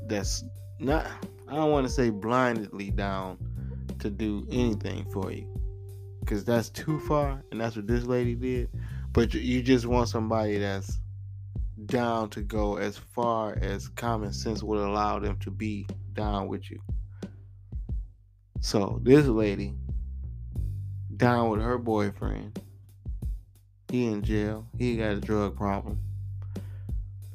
That's 0.08 0.44
not. 0.80 1.08
I 1.48 1.56
don't 1.56 1.72
want 1.72 1.86
to 1.88 1.94
say 1.94 2.10
blindedly 2.10 2.92
down 2.92 3.38
to 4.00 4.10
do 4.10 4.48
anything 4.52 5.06
for 5.12 5.32
you, 5.32 5.48
because 6.20 6.44
that's 6.44 6.70
too 6.70 7.00
far, 7.02 7.44
and 7.52 7.62
that's 7.62 7.76
what 7.76 7.88
this 7.88 8.06
lady 8.06 8.36
did. 8.36 8.70
But 9.14 9.34
you 9.34 9.62
just 9.62 9.86
want 9.86 10.10
somebody 10.10 10.58
that's 10.58 11.00
down 11.86 12.30
to 12.32 12.42
go 12.42 12.78
as 12.78 12.98
far 12.98 13.58
as 13.62 13.88
common 13.90 14.34
sense 14.34 14.64
would 14.64 14.80
allow 14.80 15.20
them 15.20 15.38
to 15.40 15.52
be 15.52 15.88
down 16.14 16.48
with 16.48 16.72
you. 16.72 16.80
So 18.62 19.00
this 19.04 19.26
lady 19.26 19.74
down 21.18 21.50
with 21.50 21.62
her 21.62 21.78
boyfriend. 21.78 22.60
He 23.90 24.08
in 24.08 24.24
jail. 24.24 24.68
He 24.78 24.98
got 24.98 25.12
a 25.12 25.22
drug 25.22 25.56
problem. 25.56 26.00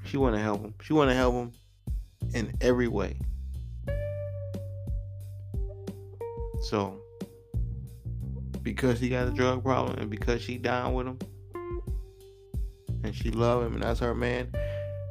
She 0.05 0.17
want 0.17 0.35
to 0.35 0.43
help 0.43 0.61
him. 0.61 0.75
She 0.83 0.93
want 0.93 1.11
to 1.11 1.15
help 1.15 1.35
him 1.35 1.53
in 2.35 2.53
every 2.61 2.89
way. 2.89 3.17
So 6.63 7.01
because 8.63 9.01
he 9.01 9.09
got 9.09 9.29
a 9.29 9.31
drug 9.31 9.63
problem 9.63 9.99
and 9.99 10.11
because 10.11 10.43
she 10.43 10.59
down 10.59 10.95
with 10.95 11.07
him 11.07 11.19
and 13.03 13.15
she 13.15 13.31
love 13.31 13.65
him 13.65 13.75
and 13.75 13.83
that's 13.83 14.01
her 14.01 14.15
man, 14.15 14.53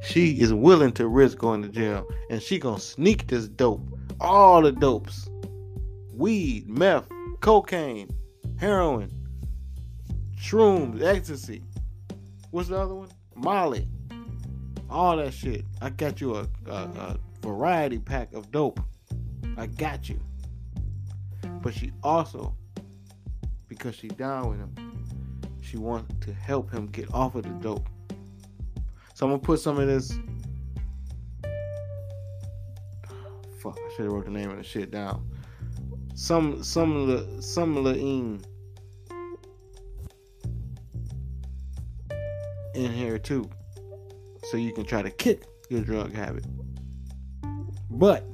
she 0.03 0.39
is 0.39 0.53
willing 0.53 0.91
to 0.93 1.07
risk 1.07 1.37
going 1.39 1.61
to 1.63 1.69
jail 1.69 2.07
and 2.29 2.41
she 2.41 2.59
gonna 2.59 2.79
sneak 2.79 3.27
this 3.27 3.47
dope, 3.47 3.81
all 4.19 4.61
the 4.61 4.71
dopes 4.71 5.29
weed, 6.19 6.69
meth, 6.69 7.07
cocaine, 7.39 8.09
heroin, 8.59 9.09
shrooms, 10.37 11.01
ecstasy. 11.01 11.63
What's 12.51 12.67
the 12.67 12.77
other 12.77 12.93
one? 12.93 13.09
Molly. 13.35 13.87
All 14.89 15.15
that 15.17 15.33
shit. 15.33 15.63
I 15.81 15.89
got 15.91 16.19
you 16.19 16.35
a, 16.35 16.45
a, 16.67 16.73
a 16.73 17.17
variety 17.41 17.99
pack 17.99 18.33
of 18.33 18.51
dope. 18.51 18.81
I 19.57 19.67
got 19.67 20.09
you. 20.09 20.19
But 21.61 21.73
she 21.73 21.93
also, 22.03 22.53
because 23.69 23.95
she 23.95 24.09
down 24.09 24.49
with 24.49 24.59
him, 24.59 24.75
she 25.61 25.77
wants 25.77 26.13
to 26.25 26.33
help 26.33 26.69
him 26.69 26.87
get 26.87 27.13
off 27.13 27.35
of 27.35 27.43
the 27.43 27.49
dope. 27.49 27.87
So 29.13 29.25
I'm 29.25 29.31
gonna 29.31 29.39
put 29.39 29.61
some 29.61 29.79
of 29.79 29.87
this. 29.87 30.11
Fuck, 33.61 33.77
I 33.77 33.89
should 33.95 34.05
have 34.05 34.11
wrote 34.13 34.25
the 34.25 34.31
name 34.31 34.49
of 34.49 34.57
the 34.57 34.63
shit 34.63 34.91
down 34.91 35.25
some 36.19 36.61
some 36.61 37.41
some 37.41 37.81
the 37.81 37.93
in 42.75 42.91
here 42.91 43.17
too. 43.17 43.49
So 44.43 44.57
you 44.57 44.73
can 44.73 44.83
try 44.83 45.01
to 45.01 45.09
kick 45.11 45.45
your 45.69 45.81
drug 45.81 46.13
habit. 46.13 46.45
But 47.89 48.25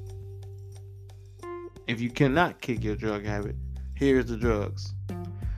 if 1.86 2.02
you 2.02 2.10
cannot 2.10 2.60
kick 2.60 2.84
your 2.84 2.96
drug 2.96 3.24
habit 3.24 3.56
here's 3.94 4.26
the 4.26 4.38
drugs. 4.38 4.96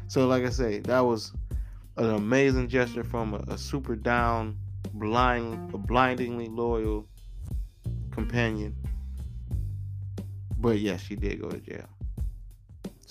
So 0.09 0.27
like 0.27 0.43
i 0.43 0.49
say 0.49 0.79
that 0.79 0.99
was 0.99 1.31
an 1.95 2.09
amazing 2.09 2.67
gesture 2.67 3.05
from 3.05 3.35
a, 3.35 3.37
a 3.47 3.57
super 3.57 3.95
down 3.95 4.57
blind 4.93 5.73
a 5.73 5.77
blindingly 5.77 6.49
loyal 6.49 7.07
companion. 8.11 8.75
But 10.57 10.79
yes 10.79 11.01
she 11.01 11.15
did 11.15 11.41
go 11.41 11.49
to 11.49 11.59
jail 11.59 11.87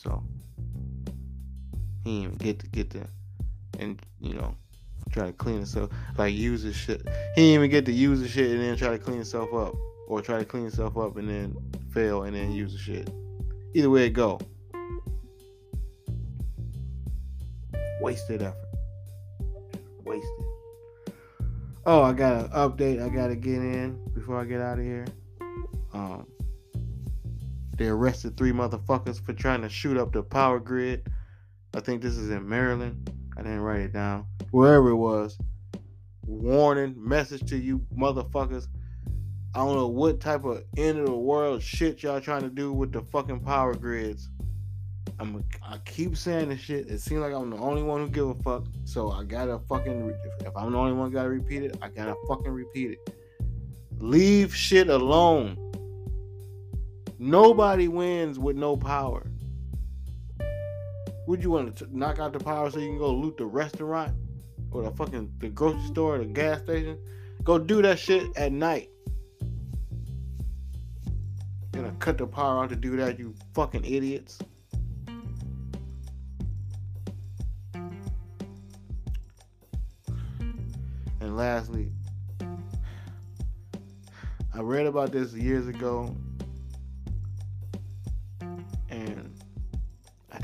so 0.07 0.23
he 2.05 2.23
didn't 2.23 2.39
get 2.39 2.61
to 2.61 2.67
get 2.69 2.91
to 2.91 3.07
and 3.81 4.01
you 4.21 4.35
know 4.35 4.55
try 5.11 5.27
to 5.27 5.33
clean 5.33 5.57
himself 5.57 5.91
like 6.17 6.35
use 6.35 6.63
his 6.63 6.77
shit. 6.77 7.03
He 7.35 7.43
didn't 7.43 7.55
even 7.55 7.71
get 7.71 7.87
to 7.87 7.93
use 7.93 8.21
the 8.21 8.29
shit 8.29 8.51
and 8.51 8.61
then 8.61 8.77
try 8.77 8.91
to 8.91 8.99
clean 8.99 9.17
himself 9.17 9.53
up. 9.55 9.75
Or 10.09 10.23
try 10.23 10.39
to 10.39 10.45
clean 10.45 10.63
himself 10.63 10.97
up 10.97 11.17
and 11.17 11.29
then 11.29 11.57
fail 11.91 12.23
and 12.23 12.37
then 12.37 12.53
use 12.53 12.73
the 12.73 12.79
shit. 12.79 13.11
Either 13.75 13.91
way 13.91 14.07
it 14.07 14.11
go. 14.11 14.39
Wasted 18.01 18.43
effort. 18.43 18.57
Wasted. 20.05 20.45
Oh, 21.87 22.03
I 22.03 22.13
got 22.13 22.45
an 22.45 22.49
update 22.51 23.03
I 23.03 23.09
gotta 23.09 23.35
get 23.35 23.55
in 23.57 24.01
before 24.15 24.41
I 24.41 24.45
get 24.45 24.61
out 24.61 24.79
of 24.79 24.85
here. 24.85 25.07
Um 25.93 26.27
they 27.77 27.89
arrested 27.89 28.37
three 28.37 28.53
motherfuckers 28.53 29.21
for 29.21 29.33
trying 29.33 29.63
to 29.63 29.69
shoot 29.69 29.97
up 29.97 30.13
the 30.13 30.23
power 30.23 30.59
grid. 30.59 31.07
I 31.75 31.81
think 31.81 32.03
this 32.03 32.17
is 32.17 32.31
in 32.31 32.49
Maryland. 32.49 33.11
I 33.37 33.43
didn't 33.43 33.61
write 33.61 33.81
it 33.81 33.93
down. 33.93 34.27
Wherever 34.51 34.91
it 34.91 34.97
was. 34.97 35.39
Warning, 36.25 36.95
message 36.97 37.49
to 37.51 37.57
you 37.57 37.85
motherfuckers. 37.97 38.69
I 39.55 39.59
don't 39.59 39.75
know 39.75 39.89
what 39.89 40.21
type 40.21 40.45
of 40.45 40.65
end 40.77 40.99
of 40.99 41.07
the 41.07 41.13
world 41.13 41.63
shit 41.63 42.03
y'all 42.03 42.21
trying 42.21 42.43
to 42.43 42.51
do 42.51 42.73
with 42.73 42.93
the 42.93 43.03
fucking 43.03 43.41
power 43.41 43.75
grids. 43.75 44.29
I'm 45.19 45.45
I 45.63 45.79
keep 45.79 46.17
saying 46.17 46.51
this 46.51 46.61
shit. 46.61 46.91
It 46.91 47.01
seems 47.01 47.21
like 47.21 47.33
I'm 47.33 47.51
the 47.51 47.57
only 47.57 47.83
one 47.83 48.01
who 48.03 48.09
give 48.09 48.29
a 48.29 48.35
fuck. 48.35 48.65
So 48.85 49.11
I 49.11 49.25
gotta 49.25 49.59
fucking 49.61 50.15
if 50.41 50.57
I'm 50.57 50.73
the 50.73 50.79
only 50.79 50.93
one 50.93 51.11
gotta 51.11 51.29
repeat 51.29 51.63
it, 51.63 51.77
I 51.81 51.89
gotta 51.89 52.15
fucking 52.29 52.51
repeat 52.51 52.93
it. 52.93 53.17
Leave 53.99 54.55
shit 54.55 54.89
alone. 54.89 55.57
Nobody 57.19 57.89
wins 57.89 58.39
with 58.39 58.57
no 58.57 58.77
power. 58.77 59.27
Would 61.27 61.43
you 61.43 61.51
want 61.51 61.75
to 61.77 61.97
knock 61.97 62.19
out 62.19 62.33
the 62.33 62.39
power 62.39 62.71
so 62.71 62.79
you 62.79 62.89
can 62.89 62.99
go 62.99 63.11
loot 63.11 63.39
the 63.39 63.47
restaurant 63.47 64.15
or 64.71 64.83
the 64.83 64.91
fucking 64.91 65.33
the 65.39 65.49
grocery 65.49 65.81
store 65.87 66.17
or 66.17 66.19
the 66.19 66.27
gas 66.27 66.61
station? 66.61 66.99
Go 67.43 67.59
do 67.59 67.81
that 67.83 67.99
shit 67.99 68.37
at 68.37 68.53
night. 68.53 68.91
Gonna 71.73 71.93
cut 71.99 72.19
the 72.19 72.27
power 72.27 72.65
out 72.65 72.69
to 72.71 72.77
do 72.77 72.97
that, 72.97 73.19
you 73.19 73.35
fucking 73.55 73.85
idiots. 73.85 74.39
And 81.21 81.37
lastly, 81.37 81.91
I 84.55 84.61
read 84.61 84.87
about 84.87 85.13
this 85.13 85.33
years 85.33 85.67
ago 85.67 86.15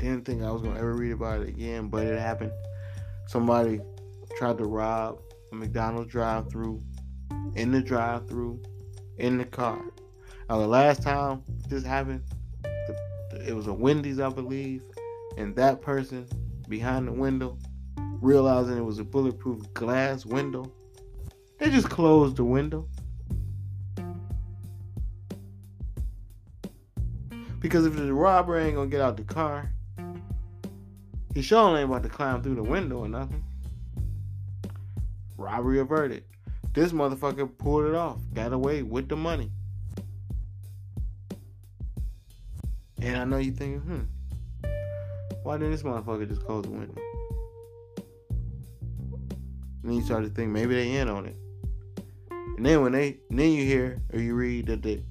didn't 0.03 0.25
think 0.25 0.43
I 0.43 0.51
was 0.51 0.61
gonna 0.61 0.79
ever 0.79 0.95
read 0.95 1.11
about 1.11 1.41
it 1.41 1.49
again, 1.49 1.87
but 1.87 2.05
it 2.05 2.19
happened. 2.19 2.51
Somebody 3.27 3.79
tried 4.37 4.57
to 4.57 4.65
rob 4.65 5.19
a 5.51 5.55
McDonald's 5.55 6.11
drive-through 6.11 6.81
in 7.55 7.71
the 7.71 7.81
drive-through 7.81 8.61
in 9.17 9.37
the 9.37 9.45
car. 9.45 9.81
Now 10.49 10.59
the 10.59 10.67
last 10.67 11.01
time 11.01 11.43
this 11.67 11.83
happened, 11.83 12.23
it 13.45 13.55
was 13.55 13.67
a 13.67 13.73
Wendy's, 13.73 14.19
I 14.19 14.29
believe, 14.29 14.83
and 15.37 15.55
that 15.55 15.81
person 15.81 16.27
behind 16.69 17.07
the 17.07 17.11
window, 17.11 17.57
realizing 18.21 18.77
it 18.77 18.85
was 18.85 18.99
a 18.99 19.03
bulletproof 19.03 19.73
glass 19.73 20.25
window, 20.25 20.71
they 21.59 21.69
just 21.69 21.89
closed 21.89 22.37
the 22.37 22.43
window. 22.43 22.87
Because 27.59 27.85
if 27.85 27.95
the 27.95 28.13
robber 28.13 28.59
ain't 28.59 28.75
gonna 28.75 28.89
get 28.89 29.01
out 29.01 29.17
the 29.17 29.23
car, 29.23 29.72
he 31.33 31.41
sure 31.41 31.77
ain't 31.77 31.89
about 31.89 32.03
to 32.03 32.09
climb 32.09 32.41
through 32.43 32.55
the 32.55 32.63
window 32.63 32.99
or 32.99 33.09
nothing. 33.09 33.43
Robbery 35.37 35.79
averted. 35.79 36.23
This 36.73 36.91
motherfucker 36.91 37.49
pulled 37.57 37.85
it 37.85 37.95
off, 37.95 38.19
got 38.33 38.53
away 38.53 38.83
with 38.83 39.09
the 39.09 39.15
money. 39.15 39.51
And 43.01 43.17
I 43.17 43.25
know 43.25 43.37
you're 43.37 43.53
thinking, 43.53 43.81
hmm, 43.81 44.67
why 45.43 45.57
didn't 45.57 45.71
this 45.71 45.83
motherfucker 45.83 46.27
just 46.27 46.45
close 46.45 46.63
the 46.63 46.71
window? 46.71 47.01
And 49.83 49.91
then 49.91 49.93
you 49.93 50.03
start 50.03 50.23
to 50.23 50.29
think 50.29 50.51
maybe 50.51 50.75
they 50.75 50.95
in 50.95 51.09
on 51.09 51.25
it. 51.25 51.35
And 52.57 52.65
then 52.65 52.81
when 52.81 52.91
they 52.91 53.17
then 53.29 53.51
you 53.51 53.65
hear 53.65 54.01
or 54.13 54.19
you 54.19 54.35
read 54.35 54.67
that 54.67 54.81
they 54.83 55.03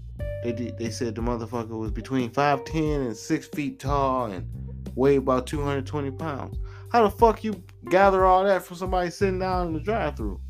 they 0.42 0.52
they 0.52 0.90
said 0.90 1.14
the 1.14 1.20
motherfucker 1.20 1.78
was 1.78 1.90
between 1.90 2.30
five 2.30 2.64
ten 2.64 3.02
and 3.02 3.16
six 3.16 3.46
feet 3.48 3.78
tall 3.78 4.26
and 4.26 4.48
weighed 4.94 5.18
about 5.18 5.46
two 5.46 5.62
hundred 5.62 5.86
twenty 5.86 6.10
pounds. 6.10 6.58
How 6.90 7.02
the 7.02 7.10
fuck 7.10 7.42
you 7.42 7.62
gather 7.90 8.24
all 8.24 8.44
that 8.44 8.64
from 8.64 8.76
somebody 8.76 9.10
sitting 9.10 9.38
down 9.38 9.68
in 9.68 9.72
the 9.72 9.80
drive-through? 9.80 10.40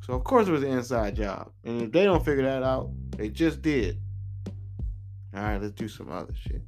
So 0.00 0.14
of 0.14 0.24
course 0.24 0.48
it 0.48 0.52
was 0.52 0.62
an 0.62 0.70
inside 0.70 1.16
job, 1.16 1.50
and 1.64 1.82
if 1.82 1.92
they 1.92 2.04
don't 2.04 2.24
figure 2.24 2.44
that 2.44 2.62
out, 2.62 2.90
they 3.16 3.28
just 3.28 3.62
did. 3.62 3.98
All 5.34 5.42
right, 5.42 5.62
let's 5.62 5.74
do 5.74 5.88
some 5.88 6.10
other 6.10 6.34
shit. 6.34 6.62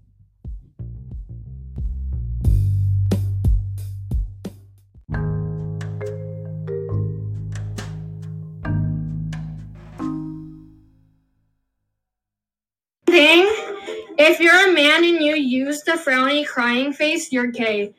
Use 15.55 15.83
the 15.83 15.93
frowny 15.93 16.47
crying 16.47 16.93
face, 16.93 17.33
you're 17.33 17.47
gay. 17.47 17.95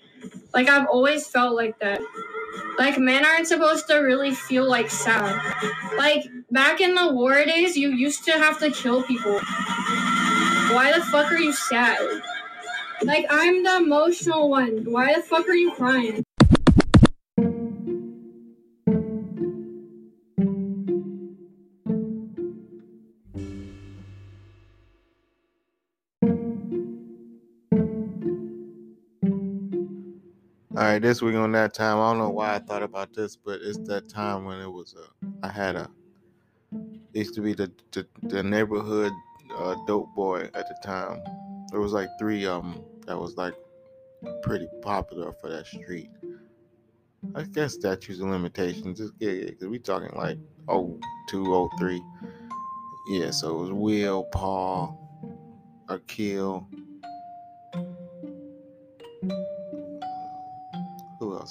Like 0.53 0.69
I've 0.69 0.87
always 0.87 1.27
felt 1.27 1.55
like 1.55 1.79
that. 1.79 2.01
Like 2.77 2.97
men 2.97 3.25
aren't 3.25 3.47
supposed 3.47 3.87
to 3.87 3.95
really 3.95 4.33
feel 4.33 4.69
like 4.69 4.89
sad. 4.89 5.39
Like 5.97 6.25
back 6.51 6.81
in 6.81 6.93
the 6.93 7.13
war 7.13 7.43
days, 7.45 7.77
you 7.77 7.89
used 7.89 8.25
to 8.25 8.31
have 8.31 8.59
to 8.59 8.71
kill 8.71 9.03
people. 9.03 9.39
Why 10.73 10.91
the 10.95 11.03
fuck 11.05 11.31
are 11.31 11.37
you 11.37 11.53
sad? 11.53 11.99
Like 13.03 13.25
I'm 13.29 13.63
the 13.63 13.77
emotional 13.77 14.49
one. 14.49 14.83
Why 14.85 15.13
the 15.13 15.21
fuck 15.21 15.47
are 15.47 15.55
you 15.55 15.71
crying? 15.71 16.23
All 30.77 30.83
right, 30.83 31.01
this 31.01 31.21
week 31.21 31.35
on 31.35 31.53
that 31.53 31.73
time, 31.73 31.99
I 31.99 32.09
don't 32.09 32.17
know 32.17 32.31
why 32.31 32.55
I 32.55 32.59
thought 32.59 32.83
about 32.83 33.13
this, 33.13 33.37
but 33.37 33.61
it's 33.63 33.77
that 33.87 34.09
time 34.09 34.43
when 34.43 34.59
it 34.59 34.69
was 34.69 34.93
a, 34.93 35.25
I 35.41 35.49
had 35.49 35.77
a 35.77 35.89
used 37.13 37.33
to 37.35 37.41
be 37.41 37.53
the 37.53 37.71
the, 37.93 38.05
the 38.23 38.43
neighborhood 38.43 39.13
uh, 39.57 39.75
dope 39.87 40.13
boy 40.13 40.49
at 40.53 40.67
the 40.67 40.75
time. 40.83 41.21
There 41.71 41.79
was 41.79 41.93
like 41.93 42.09
three 42.19 42.45
of 42.45 42.63
them 42.63 42.83
that 43.07 43.17
was 43.17 43.37
like 43.37 43.53
pretty 44.41 44.67
popular 44.81 45.31
for 45.31 45.49
that 45.49 45.65
street. 45.65 46.09
I 47.35 47.43
guess 47.43 47.75
statutes 47.75 48.19
and 48.19 48.29
limitations. 48.29 48.99
Just 48.99 49.13
yeah, 49.19 49.45
because 49.45 49.69
we 49.69 49.79
talking 49.79 50.11
like 50.17 50.39
oh 50.67 50.99
two 51.29 51.55
oh 51.55 51.69
three. 51.79 52.03
Yeah, 53.07 53.31
so 53.31 53.59
it 53.59 53.61
was 53.61 53.71
Will, 53.71 54.25
Paul, 54.25 54.99
Akil. 55.87 56.67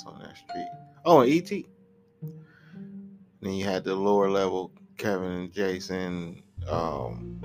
On 0.07 0.19
that 0.21 0.37
street? 0.37 0.69
Oh, 1.05 1.21
and 1.21 1.31
E.T. 1.31 1.67
Then 3.41 3.53
you 3.53 3.65
had 3.65 3.85
the 3.85 3.95
lower 3.95 4.31
level 4.31 4.73
Kevin 4.97 5.31
and 5.33 5.53
Jason, 5.53 6.43
um, 6.69 7.41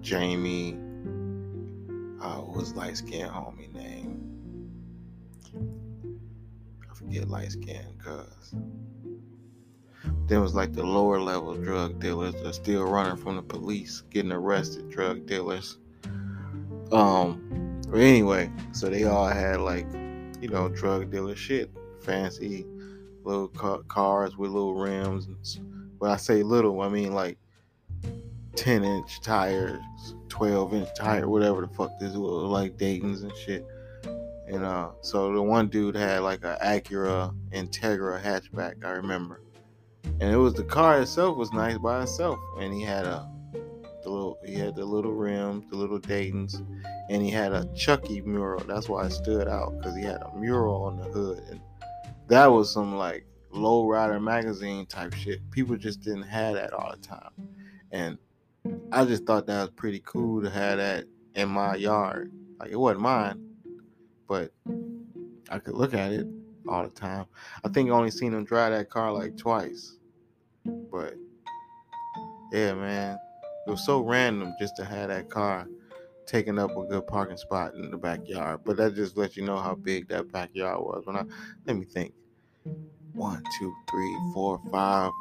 Jamie. 0.00 0.78
Uh, 2.20 2.42
was 2.42 2.74
light 2.74 2.96
skinned 2.96 3.30
homie 3.30 3.72
name? 3.72 4.20
I 6.90 6.94
forget 6.94 7.28
light 7.28 7.52
skinned 7.52 7.98
cuz. 7.98 8.54
Then 10.26 10.40
was 10.40 10.54
like 10.54 10.72
the 10.72 10.84
lower 10.84 11.20
level 11.20 11.54
drug 11.54 12.00
dealers 12.00 12.34
are 12.44 12.52
still 12.52 12.84
running 12.84 13.16
from 13.16 13.36
the 13.36 13.42
police, 13.42 14.02
getting 14.10 14.32
arrested 14.32 14.90
drug 14.90 15.26
dealers. 15.26 15.78
Um, 16.90 17.80
but 17.88 18.00
anyway, 18.00 18.50
so 18.72 18.88
they 18.88 19.04
all 19.04 19.28
had 19.28 19.60
like, 19.60 19.86
you 20.40 20.48
know, 20.48 20.68
drug 20.68 21.10
dealer 21.10 21.36
shit, 21.36 21.70
fancy 22.00 22.66
little 23.24 23.48
ca- 23.48 23.82
cars 23.88 24.36
with 24.36 24.50
little 24.50 24.74
rims. 24.74 25.60
When 25.98 26.10
I 26.10 26.16
say 26.16 26.42
little, 26.42 26.80
I 26.80 26.88
mean 26.88 27.12
like 27.12 27.38
10 28.54 28.84
inch 28.84 29.20
tires, 29.20 29.82
12 30.28 30.74
inch 30.74 30.88
tire, 30.96 31.28
whatever 31.28 31.60
the 31.60 31.68
fuck 31.68 31.98
this 31.98 32.14
was, 32.14 32.44
like 32.44 32.76
Dayton's 32.76 33.22
and 33.22 33.36
shit. 33.36 33.66
And 34.46 34.64
uh, 34.64 34.90
so 35.00 35.32
the 35.32 35.42
one 35.42 35.68
dude 35.68 35.96
had 35.96 36.20
like 36.20 36.44
a 36.44 36.56
Acura 36.62 37.34
Integra 37.52 38.22
hatchback, 38.22 38.84
I 38.84 38.90
remember. 38.90 39.42
And 40.04 40.32
it 40.32 40.36
was 40.36 40.54
the 40.54 40.64
car 40.64 41.00
itself 41.00 41.36
was 41.36 41.52
nice 41.52 41.78
by 41.78 42.02
itself, 42.02 42.38
and 42.60 42.72
he 42.72 42.82
had 42.82 43.06
a 43.06 43.28
the 44.06 44.12
little 44.12 44.38
he 44.44 44.54
had 44.54 44.76
the 44.76 44.84
little 44.84 45.12
rims, 45.12 45.68
the 45.68 45.76
little 45.76 45.98
Dayton's, 45.98 46.62
and 47.10 47.22
he 47.22 47.30
had 47.30 47.52
a 47.52 47.66
Chucky 47.74 48.20
mural. 48.20 48.62
That's 48.64 48.88
why 48.88 49.04
it 49.06 49.10
stood 49.10 49.48
out 49.48 49.76
because 49.76 49.96
he 49.96 50.02
had 50.02 50.22
a 50.22 50.32
mural 50.36 50.84
on 50.84 50.96
the 50.96 51.04
hood, 51.04 51.42
and 51.50 51.60
that 52.28 52.46
was 52.46 52.72
some 52.72 52.96
like 52.96 53.26
low 53.50 53.88
rider 53.88 54.20
magazine 54.20 54.86
type 54.86 55.12
shit. 55.12 55.40
People 55.50 55.76
just 55.76 56.02
didn't 56.02 56.22
have 56.22 56.54
that 56.54 56.72
all 56.72 56.92
the 56.92 56.98
time, 56.98 57.32
and 57.90 58.16
I 58.92 59.04
just 59.04 59.26
thought 59.26 59.46
that 59.48 59.60
was 59.60 59.70
pretty 59.70 60.02
cool 60.06 60.40
to 60.40 60.50
have 60.50 60.78
that 60.78 61.06
in 61.34 61.48
my 61.48 61.74
yard. 61.74 62.32
Like 62.60 62.70
it 62.70 62.76
wasn't 62.76 63.00
mine, 63.00 63.44
but 64.28 64.52
I 65.50 65.58
could 65.58 65.74
look 65.74 65.94
at 65.94 66.12
it 66.12 66.28
all 66.68 66.84
the 66.84 66.90
time. 66.90 67.26
I 67.64 67.68
think 67.70 67.90
I 67.90 67.92
only 67.92 68.12
seen 68.12 68.32
him 68.32 68.44
drive 68.44 68.72
that 68.72 68.88
car 68.88 69.12
like 69.12 69.36
twice, 69.36 69.96
but 70.92 71.14
yeah, 72.52 72.72
man, 72.74 73.18
it 73.66 73.70
was 73.70 73.84
so 73.84 74.00
random 74.00 74.54
just 74.58 74.76
to 74.76 74.84
have 74.84 75.08
that 75.08 75.28
car 75.30 75.66
taking 76.26 76.58
up 76.58 76.76
a 76.76 76.84
good 76.84 77.06
parking 77.06 77.36
spot 77.36 77.74
in 77.74 77.90
the 77.90 77.96
backyard. 77.96 78.60
But 78.64 78.76
that 78.78 78.94
just 78.94 79.16
lets 79.16 79.36
you 79.36 79.44
know 79.44 79.58
how 79.58 79.74
big 79.74 80.08
that 80.08 80.30
backyard 80.32 80.80
was. 80.80 81.06
When 81.06 81.16
I 81.16 81.24
let 81.66 81.76
me 81.76 81.84
think, 81.84 82.12
one, 83.12 83.42
two, 83.58 83.74
three, 83.90 84.16
four, 84.34 84.60
five, 84.70 85.12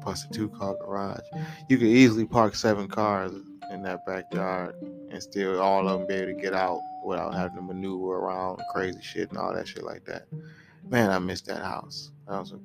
plus 0.00 0.24
a 0.24 0.28
two-car 0.32 0.76
garage. 0.76 1.24
You 1.68 1.78
could 1.78 1.88
easily 1.88 2.24
park 2.24 2.54
seven 2.54 2.88
cars 2.88 3.32
in 3.70 3.82
that 3.82 4.04
backyard 4.06 4.74
and 5.10 5.22
still 5.22 5.60
all 5.60 5.88
of 5.88 5.98
them 6.00 6.08
be 6.08 6.14
able 6.14 6.34
to 6.34 6.40
get 6.40 6.54
out 6.54 6.80
without 7.04 7.34
having 7.34 7.56
to 7.56 7.62
maneuver 7.62 8.16
around 8.16 8.60
crazy 8.72 9.00
shit 9.02 9.30
and 9.30 9.38
all 9.38 9.54
that 9.54 9.66
shit 9.66 9.82
like 9.82 10.04
that. 10.04 10.26
Man, 10.88 11.10
I 11.10 11.18
missed 11.18 11.46
that 11.46 11.62
house. 11.62 12.10
That 12.28 12.38
was 12.38 12.52
a 12.52 12.58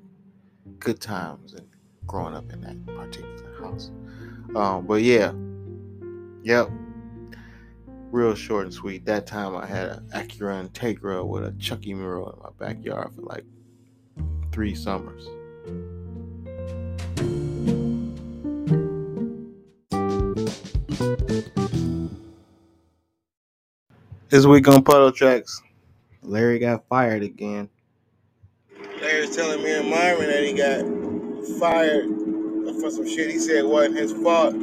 good 0.80 1.00
times 1.00 1.54
and 1.54 1.68
growing 2.08 2.34
up 2.34 2.52
in 2.52 2.62
that 2.62 2.86
particular 2.86 3.62
house. 3.62 3.92
Um, 4.56 4.88
but 4.88 5.04
yeah, 5.04 5.34
yep, 6.44 6.70
real 8.12 8.34
short 8.34 8.66
and 8.66 8.74
sweet. 8.74 9.06
That 9.06 9.28
time 9.28 9.56
I 9.56 9.66
had 9.66 9.88
an 9.90 10.10
Acura 10.14 10.68
Integra 10.68 11.26
with 11.28 11.46
a 11.46 11.52
Chucky 11.60 11.94
mural 11.94 12.32
in 12.32 12.40
my 12.40 12.50
backyard 12.58 13.12
for 13.16 13.22
like 13.22 13.44
three 14.52 14.74
summers. 14.74 15.28
This 24.30 24.46
week 24.46 24.68
on 24.68 24.84
Puddle 24.84 25.12
Tracks, 25.12 25.62
Larry 26.22 26.60
got 26.60 26.86
fired 26.90 27.24
again. 27.24 27.70
Larry's 29.02 29.36
telling 29.36 29.64
me 29.64 29.72
and 29.78 29.90
Myron 29.90 30.28
that 30.28 30.44
he 30.44 30.54
got 30.54 31.17
fired 31.60 32.08
for 32.82 32.92
some 32.92 33.08
shit 33.08 33.32
he 33.32 33.40
said 33.40 33.66
wasn't 33.66 33.98
his 33.98 34.14
fault. 34.14 34.56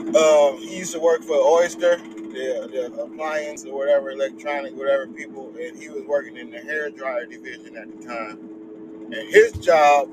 Um, 0.00 0.58
he 0.58 0.78
used 0.78 0.92
to 0.94 1.00
work 1.00 1.22
for 1.22 1.36
Oyster, 1.36 1.98
the, 1.98 2.68
the 2.72 3.02
appliance 3.02 3.64
or 3.64 3.76
whatever, 3.76 4.10
electronic, 4.10 4.76
whatever 4.76 5.06
people, 5.06 5.54
and 5.60 5.78
he 5.80 5.88
was 5.88 6.04
working 6.04 6.36
in 6.36 6.50
the 6.50 6.58
hair 6.58 6.90
dryer 6.90 7.26
division 7.26 7.76
at 7.76 8.00
the 8.00 8.06
time. 8.06 8.50
And 8.96 9.14
his 9.14 9.52
job, 9.54 10.10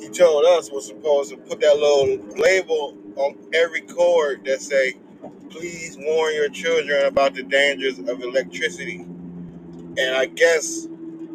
he 0.00 0.08
told 0.08 0.46
us, 0.46 0.70
was 0.72 0.86
supposed 0.86 1.30
to 1.30 1.36
put 1.38 1.60
that 1.60 1.76
little 1.76 2.18
label 2.36 2.98
on 3.16 3.36
every 3.54 3.82
cord 3.82 4.44
that 4.46 4.62
say, 4.62 4.94
please 5.50 5.96
warn 6.00 6.34
your 6.34 6.48
children 6.50 7.06
about 7.06 7.34
the 7.34 7.42
dangers 7.44 7.98
of 7.98 8.22
electricity. 8.22 9.06
And 9.82 10.16
I 10.16 10.26
guess 10.26 10.88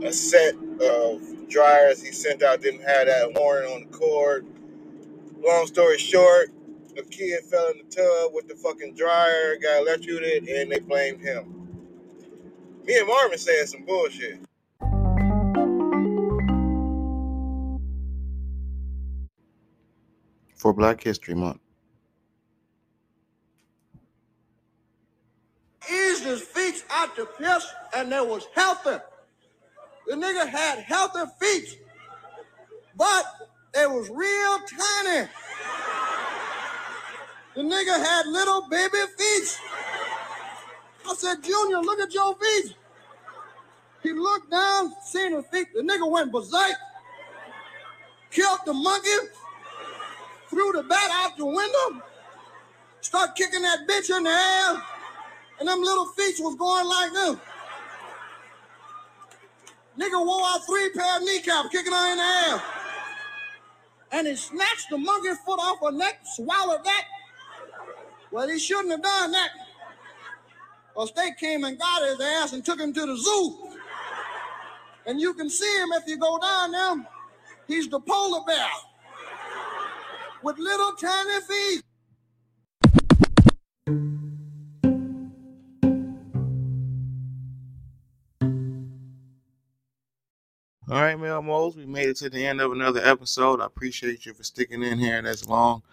a 0.03 0.13
set 0.13 0.55
of 0.81 1.21
dryers 1.49 2.01
he 2.01 2.11
sent 2.11 2.43
out 2.43 2.61
didn't 2.61 2.81
have 2.81 3.07
that 3.07 3.33
warning 3.33 3.71
on 3.71 3.81
the 3.81 3.97
cord. 3.97 4.45
Long 5.43 5.67
story 5.67 5.97
short, 5.97 6.49
a 6.97 7.03
kid 7.03 7.43
fell 7.43 7.71
in 7.71 7.77
the 7.77 7.95
tub 7.95 8.33
with 8.33 8.47
the 8.47 8.55
fucking 8.55 8.95
dryer, 8.95 9.57
got 9.61 9.81
electrocuted, 9.81 10.47
and 10.47 10.71
they 10.71 10.79
blamed 10.79 11.21
him. 11.21 11.53
Me 12.83 12.97
and 12.97 13.07
Marvin 13.07 13.37
said 13.37 13.67
some 13.67 13.85
bullshit. 13.85 14.39
for 20.55 20.73
Black 20.73 21.03
History 21.03 21.35
Month. 21.35 21.59
eased 25.89 26.23
his 26.23 26.41
feet 26.41 26.83
out 26.91 27.15
the 27.15 27.25
piss 27.25 27.65
and 27.95 28.11
they 28.11 28.21
was 28.21 28.47
healthy. 28.53 28.97
The 30.07 30.13
nigga 30.13 30.47
had 30.47 30.79
healthy 30.79 31.19
feet, 31.37 31.81
but 32.95 33.25
they 33.73 33.85
was 33.85 34.09
real 34.09 34.57
tiny. 34.59 35.27
The 37.55 37.61
nigga 37.61 38.05
had 38.05 38.25
little 38.27 38.69
baby 38.69 38.99
feet. 39.17 39.59
I 41.09 41.13
said, 41.17 41.43
Junior, 41.43 41.79
look 41.79 41.99
at 41.99 42.13
your 42.13 42.35
feet. 42.35 42.75
He 44.01 44.13
looked 44.13 44.49
down, 44.49 44.93
seen 45.03 45.33
his 45.33 45.45
feet. 45.47 45.73
The 45.73 45.81
nigga 45.81 46.09
went 46.09 46.31
berserk, 46.31 46.77
killed 48.31 48.59
the 48.65 48.73
monkey, 48.73 49.09
threw 50.49 50.71
the 50.71 50.83
bat 50.83 51.11
out 51.11 51.35
the 51.37 51.45
window, 51.45 52.01
start 53.01 53.35
kicking 53.35 53.61
that 53.61 53.79
bitch 53.89 54.15
in 54.15 54.23
the 54.23 54.29
air, 54.29 54.81
and 55.59 55.67
them 55.67 55.81
little 55.81 56.05
feet 56.07 56.35
was 56.39 56.55
going 56.55 56.87
like 56.87 57.11
this. 57.11 57.46
Nigga 59.99 60.25
wore 60.25 60.41
out 60.43 60.65
three 60.65 60.89
pair 60.91 61.17
of 61.17 61.23
kneecaps, 61.23 61.69
kicking 61.69 61.91
her 61.91 62.11
in 62.11 62.17
the 62.17 62.23
air. 62.23 62.61
And 64.11 64.27
he 64.27 64.35
snatched 64.35 64.89
the 64.89 64.97
monkey 64.97 65.29
foot 65.45 65.59
off 65.59 65.79
her 65.83 65.91
neck, 65.91 66.19
swallowed 66.35 66.83
that. 66.85 67.05
Well, 68.31 68.47
he 68.47 68.59
shouldn't 68.59 68.91
have 68.91 69.01
done 69.01 69.31
that. 69.31 69.49
Because 70.93 71.11
they 71.13 71.31
came 71.39 71.63
and 71.63 71.77
got 71.79 72.07
his 72.07 72.19
ass 72.21 72.53
and 72.53 72.63
took 72.63 72.79
him 72.79 72.93
to 72.93 73.05
the 73.05 73.17
zoo. 73.17 73.69
And 75.05 75.19
you 75.19 75.33
can 75.33 75.49
see 75.49 75.77
him 75.77 75.89
if 75.93 76.07
you 76.07 76.17
go 76.17 76.37
down 76.39 76.71
there. 76.71 77.07
He's 77.67 77.87
the 77.89 77.99
polar 77.99 78.43
bear 78.45 78.67
with 80.43 80.57
little 80.57 80.93
tiny 80.93 81.41
feet. 81.41 81.81
All 90.89 91.01
right, 91.01 91.19
Mel 91.19 91.41
Moles, 91.41 91.75
we 91.75 91.85
made 91.85 92.07
it 92.07 92.15
to 92.17 92.29
the 92.29 92.45
end 92.45 92.61
of 92.61 92.71
another 92.71 93.01
episode. 93.03 93.59
I 93.59 93.65
appreciate 93.65 94.25
you 94.25 94.33
for 94.33 94.43
sticking 94.43 94.83
in 94.83 94.97
here 94.97 95.21
this 95.21 95.45
long. 95.45 95.83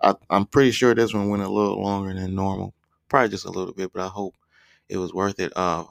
I, 0.00 0.14
I'm 0.30 0.46
pretty 0.46 0.70
sure 0.70 0.94
this 0.94 1.12
one 1.12 1.28
went 1.28 1.42
a 1.42 1.48
little 1.48 1.82
longer 1.82 2.14
than 2.14 2.36
normal, 2.36 2.72
probably 3.08 3.30
just 3.30 3.46
a 3.46 3.50
little 3.50 3.74
bit, 3.74 3.92
but 3.92 4.04
I 4.04 4.06
hope 4.06 4.36
it 4.88 4.96
was 4.96 5.12
worth 5.12 5.40
it. 5.40 5.52
Uh, 5.56 5.82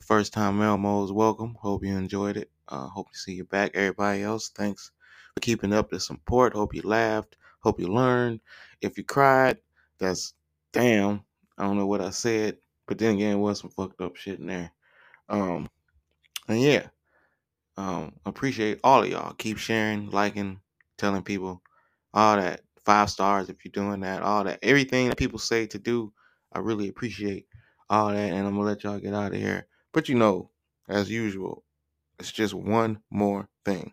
first 0.00 0.32
time 0.32 0.58
Mel 0.58 0.76
Moles, 0.76 1.12
welcome. 1.12 1.56
Hope 1.60 1.84
you 1.84 1.96
enjoyed 1.96 2.36
it. 2.36 2.50
Uh, 2.66 2.88
hope 2.88 3.12
to 3.12 3.16
see 3.16 3.34
you 3.34 3.44
back. 3.44 3.70
Everybody 3.74 4.24
else, 4.24 4.48
thanks 4.48 4.90
for 5.34 5.40
keeping 5.40 5.72
up 5.72 5.88
the 5.88 6.00
support. 6.00 6.52
Hope 6.52 6.74
you 6.74 6.82
laughed. 6.82 7.36
Hope 7.60 7.78
you 7.78 7.86
learned. 7.86 8.40
If 8.80 8.98
you 8.98 9.04
cried, 9.04 9.58
that's 9.98 10.34
damn. 10.72 11.22
I 11.56 11.62
don't 11.62 11.78
know 11.78 11.86
what 11.86 12.00
I 12.00 12.10
said, 12.10 12.56
but 12.86 12.98
then 12.98 13.14
again, 13.14 13.34
it 13.34 13.38
was 13.38 13.60
some 13.60 13.70
fucked 13.70 14.00
up 14.00 14.16
shit 14.16 14.40
in 14.40 14.48
there. 14.48 14.72
Um, 15.28 15.70
and 16.48 16.60
yeah. 16.60 16.88
Um, 17.76 18.12
appreciate 18.26 18.80
all 18.84 19.02
of 19.02 19.08
y'all. 19.08 19.34
Keep 19.34 19.58
sharing, 19.58 20.10
liking, 20.10 20.60
telling 20.98 21.22
people, 21.22 21.62
all 22.12 22.36
that. 22.36 22.62
Five 22.84 23.10
stars 23.10 23.48
if 23.48 23.64
you're 23.64 23.72
doing 23.72 24.00
that, 24.00 24.22
all 24.22 24.44
that. 24.44 24.58
Everything 24.62 25.08
that 25.08 25.18
people 25.18 25.38
say 25.38 25.66
to 25.66 25.78
do, 25.78 26.12
I 26.52 26.58
really 26.60 26.88
appreciate 26.88 27.46
all 27.88 28.08
that. 28.08 28.16
And 28.16 28.46
I'm 28.46 28.54
gonna 28.54 28.66
let 28.66 28.84
y'all 28.84 28.98
get 28.98 29.14
out 29.14 29.32
of 29.32 29.38
here. 29.38 29.66
But 29.92 30.08
you 30.08 30.14
know, 30.14 30.50
as 30.88 31.10
usual, 31.10 31.62
it's 32.18 32.32
just 32.32 32.54
one 32.54 33.00
more 33.10 33.48
thing. 33.64 33.92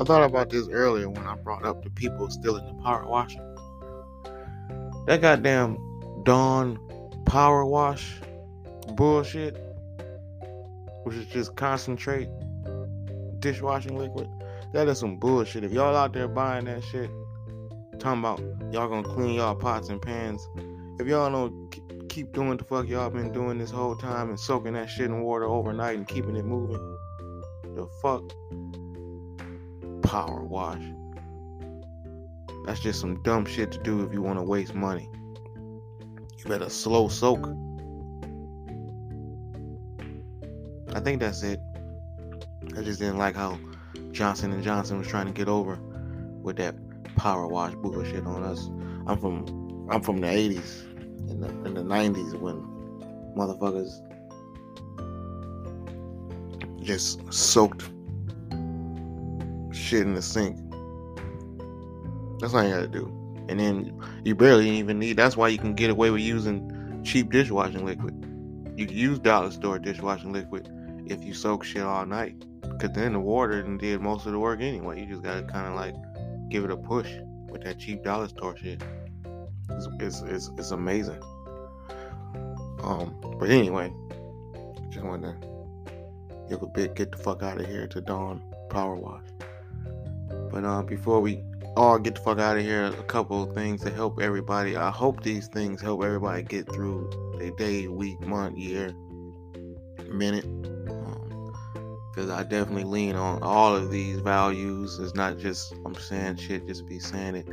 I 0.00 0.04
thought 0.04 0.24
about 0.24 0.50
this 0.50 0.68
earlier 0.68 1.08
when 1.08 1.26
I 1.26 1.34
brought 1.36 1.64
up 1.64 1.82
the 1.82 1.90
people 1.90 2.28
still 2.30 2.56
in 2.56 2.66
the 2.66 2.82
power 2.82 3.06
washing. 3.06 3.40
That 5.06 5.20
goddamn 5.20 5.78
Dawn 6.24 6.78
power 7.26 7.64
wash 7.64 8.20
bullshit, 8.84 9.56
which 11.04 11.16
is 11.16 11.26
just 11.26 11.56
concentrate 11.56 12.28
dishwashing 13.40 13.96
liquid. 13.98 14.28
That 14.72 14.88
is 14.88 14.98
some 14.98 15.16
bullshit. 15.18 15.64
If 15.64 15.72
y'all 15.72 15.96
out 15.96 16.12
there 16.12 16.28
buying 16.28 16.64
that 16.64 16.82
shit, 16.84 17.10
talking 17.98 18.20
about 18.20 18.40
y'all 18.72 18.88
gonna 18.88 19.02
clean 19.02 19.34
y'all 19.34 19.54
pots 19.54 19.88
and 19.88 20.00
pans, 20.00 20.46
if 20.98 21.06
y'all 21.06 21.30
don't 21.30 22.08
keep 22.08 22.32
doing 22.32 22.56
the 22.56 22.64
fuck 22.64 22.88
y'all 22.88 23.10
been 23.10 23.32
doing 23.32 23.58
this 23.58 23.70
whole 23.70 23.96
time 23.96 24.28
and 24.28 24.38
soaking 24.38 24.72
that 24.74 24.88
shit 24.88 25.06
in 25.06 25.22
water 25.22 25.44
overnight 25.44 25.96
and 25.96 26.08
keeping 26.08 26.36
it 26.36 26.44
moving, 26.44 26.78
the 27.74 27.86
fuck 28.00 28.22
power 30.02 30.42
wash. 30.42 30.82
That's 32.66 32.80
just 32.80 33.00
some 33.00 33.22
dumb 33.22 33.44
shit 33.44 33.72
to 33.72 33.78
do 33.78 34.04
if 34.04 34.12
you 34.12 34.22
want 34.22 34.38
to 34.38 34.42
waste 34.42 34.74
money. 34.74 35.10
You 36.38 36.44
better 36.46 36.70
slow 36.70 37.08
soak. 37.08 37.46
I 40.94 41.00
think 41.00 41.20
that's 41.20 41.42
it. 41.42 41.60
I 42.76 42.82
just 42.82 43.00
didn't 43.00 43.18
like 43.18 43.34
how 43.34 43.58
Johnson 44.12 44.52
and 44.52 44.62
Johnson 44.62 44.96
was 44.98 45.08
trying 45.08 45.26
to 45.26 45.32
get 45.32 45.48
over 45.48 45.76
with 46.40 46.56
that 46.56 46.76
power 47.16 47.48
wash 47.48 47.74
bullshit 47.74 48.24
on 48.24 48.44
us. 48.44 48.68
I'm 49.06 49.18
from 49.18 49.88
I'm 49.90 50.02
from 50.02 50.20
the 50.20 50.28
80s 50.28 50.86
in 51.28 51.40
the 51.40 51.48
in 51.48 51.74
the 51.74 51.82
90s 51.82 52.38
when 52.38 52.62
motherfuckers 53.36 54.00
just 56.80 57.20
soaked 57.32 57.82
shit 59.72 60.02
in 60.02 60.14
the 60.14 60.22
sink. 60.22 60.56
That's 62.40 62.54
all 62.54 62.62
you 62.62 62.70
gotta 62.70 62.86
do. 62.86 63.06
And 63.48 63.58
then 63.58 64.00
you 64.24 64.36
barely 64.36 64.70
even 64.70 65.00
need 65.00 65.16
that's 65.16 65.36
why 65.36 65.48
you 65.48 65.58
can 65.58 65.74
get 65.74 65.90
away 65.90 66.10
with 66.10 66.22
using 66.22 67.02
cheap 67.04 67.32
dishwashing 67.32 67.84
liquid. 67.84 68.14
You 68.76 68.86
use 68.86 69.18
dollar 69.18 69.50
store 69.50 69.78
dishwashing 69.78 70.32
liquid 70.32 70.68
if 71.06 71.24
you 71.24 71.34
soak 71.34 71.64
shit 71.64 71.82
all 71.82 72.06
night. 72.06 72.44
Cause 72.80 72.90
then 72.92 73.12
the 73.12 73.20
water 73.20 73.62
did 73.62 74.00
most 74.00 74.26
of 74.26 74.32
the 74.32 74.38
work 74.38 74.60
anyway. 74.60 75.00
You 75.00 75.06
just 75.06 75.22
gotta 75.22 75.42
kind 75.42 75.68
of 75.68 75.74
like 75.74 75.94
give 76.48 76.64
it 76.64 76.70
a 76.70 76.76
push 76.76 77.10
with 77.48 77.62
that 77.64 77.78
cheap 77.78 78.02
dollar 78.02 78.28
store 78.28 78.56
shit. 78.56 78.82
It's 79.70 79.88
it's, 80.00 80.20
it's, 80.22 80.50
it's 80.58 80.70
amazing. 80.70 81.22
Um, 82.82 83.16
but 83.38 83.48
anyway, 83.48 83.92
just 84.90 85.04
want 85.04 85.22
to 85.22 85.34
give 86.48 86.62
a 86.62 86.66
bit, 86.66 86.94
get 86.94 87.12
the 87.12 87.18
fuck 87.18 87.42
out 87.42 87.60
of 87.60 87.66
here 87.66 87.86
to 87.86 88.00
Dawn 88.00 88.42
Power 88.70 88.96
Wash. 88.96 89.22
But 90.50 90.64
uh, 90.64 90.82
before 90.82 91.20
we 91.20 91.42
all 91.76 91.98
get 91.98 92.16
the 92.16 92.20
fuck 92.20 92.38
out 92.38 92.56
of 92.56 92.62
here, 92.62 92.84
a 92.84 92.92
couple 93.04 93.42
of 93.42 93.54
things 93.54 93.82
to 93.82 93.90
help 93.90 94.20
everybody. 94.20 94.76
I 94.76 94.90
hope 94.90 95.22
these 95.22 95.48
things 95.48 95.80
help 95.80 96.02
everybody 96.02 96.42
get 96.42 96.70
through 96.72 97.10
their 97.38 97.50
day, 97.52 97.88
week, 97.88 98.20
month, 98.20 98.58
year, 98.58 98.92
minute 100.10 100.44
because 102.14 102.30
I 102.30 102.44
definitely 102.44 102.84
lean 102.84 103.16
on 103.16 103.42
all 103.42 103.74
of 103.74 103.90
these 103.90 104.20
values. 104.20 104.98
It's 105.00 105.14
not 105.14 105.38
just 105.38 105.74
I'm 105.84 105.94
saying 105.96 106.36
shit, 106.36 106.66
just 106.66 106.86
be 106.86 107.00
saying 107.00 107.36
it. 107.36 107.48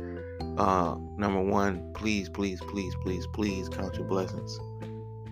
Uh, 0.56 0.96
number 1.16 1.40
one, 1.40 1.92
please, 1.94 2.28
please, 2.28 2.60
please, 2.68 2.94
please, 3.02 3.26
please 3.32 3.68
count 3.68 3.96
your 3.96 4.04
blessings. 4.04 4.58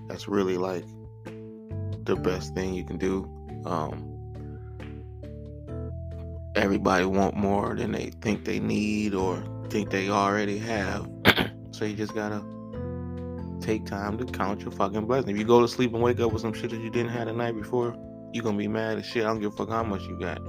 That's 0.09 0.26
really 0.26 0.57
like 0.57 0.85
the 2.05 2.16
best 2.16 2.55
thing 2.55 2.74
you 2.74 2.85
can 2.85 2.99
do. 2.99 3.31
Um, 3.66 4.07
everybody 6.57 7.05
want 7.05 7.37
more 7.37 7.76
than 7.76 7.93
they 7.93 8.11
think 8.22 8.45
they 8.45 8.59
need 8.59 9.14
or 9.14 9.45
think 9.68 9.91
they 9.91 10.11
already 10.11 10.59
have. 10.59 11.09
so 11.70 11.85
you 11.85 11.95
just 11.95 12.14
gotta 12.14 12.43
take 13.61 13.87
time 13.87 14.18
to 14.18 14.24
count 14.24 14.62
your 14.62 14.72
fucking 14.72 15.07
blessings. 15.07 15.31
If 15.31 15.39
you 15.39 15.45
go 15.45 15.61
to 15.61 15.68
sleep 15.68 15.95
and 15.95 16.03
wake 16.03 16.18
up 16.18 16.33
with 16.33 16.43
some 16.43 16.53
shit 16.53 16.70
that 16.70 16.81
you 16.81 16.91
didn't 16.91 17.12
have 17.12 17.28
the 17.28 17.33
night 17.33 17.55
before, 17.55 17.95
you 18.33 18.43
gonna 18.43 18.57
be 18.57 18.68
mad 18.68 18.99
as 18.99 19.07
shit. 19.07 19.24
I 19.24 19.28
don't 19.28 19.41
give 19.41 19.53
a 19.53 19.57
fuck 19.57 19.68
how 19.70 19.83
much 19.83 20.03
you 20.03 20.18
got. 20.18 20.41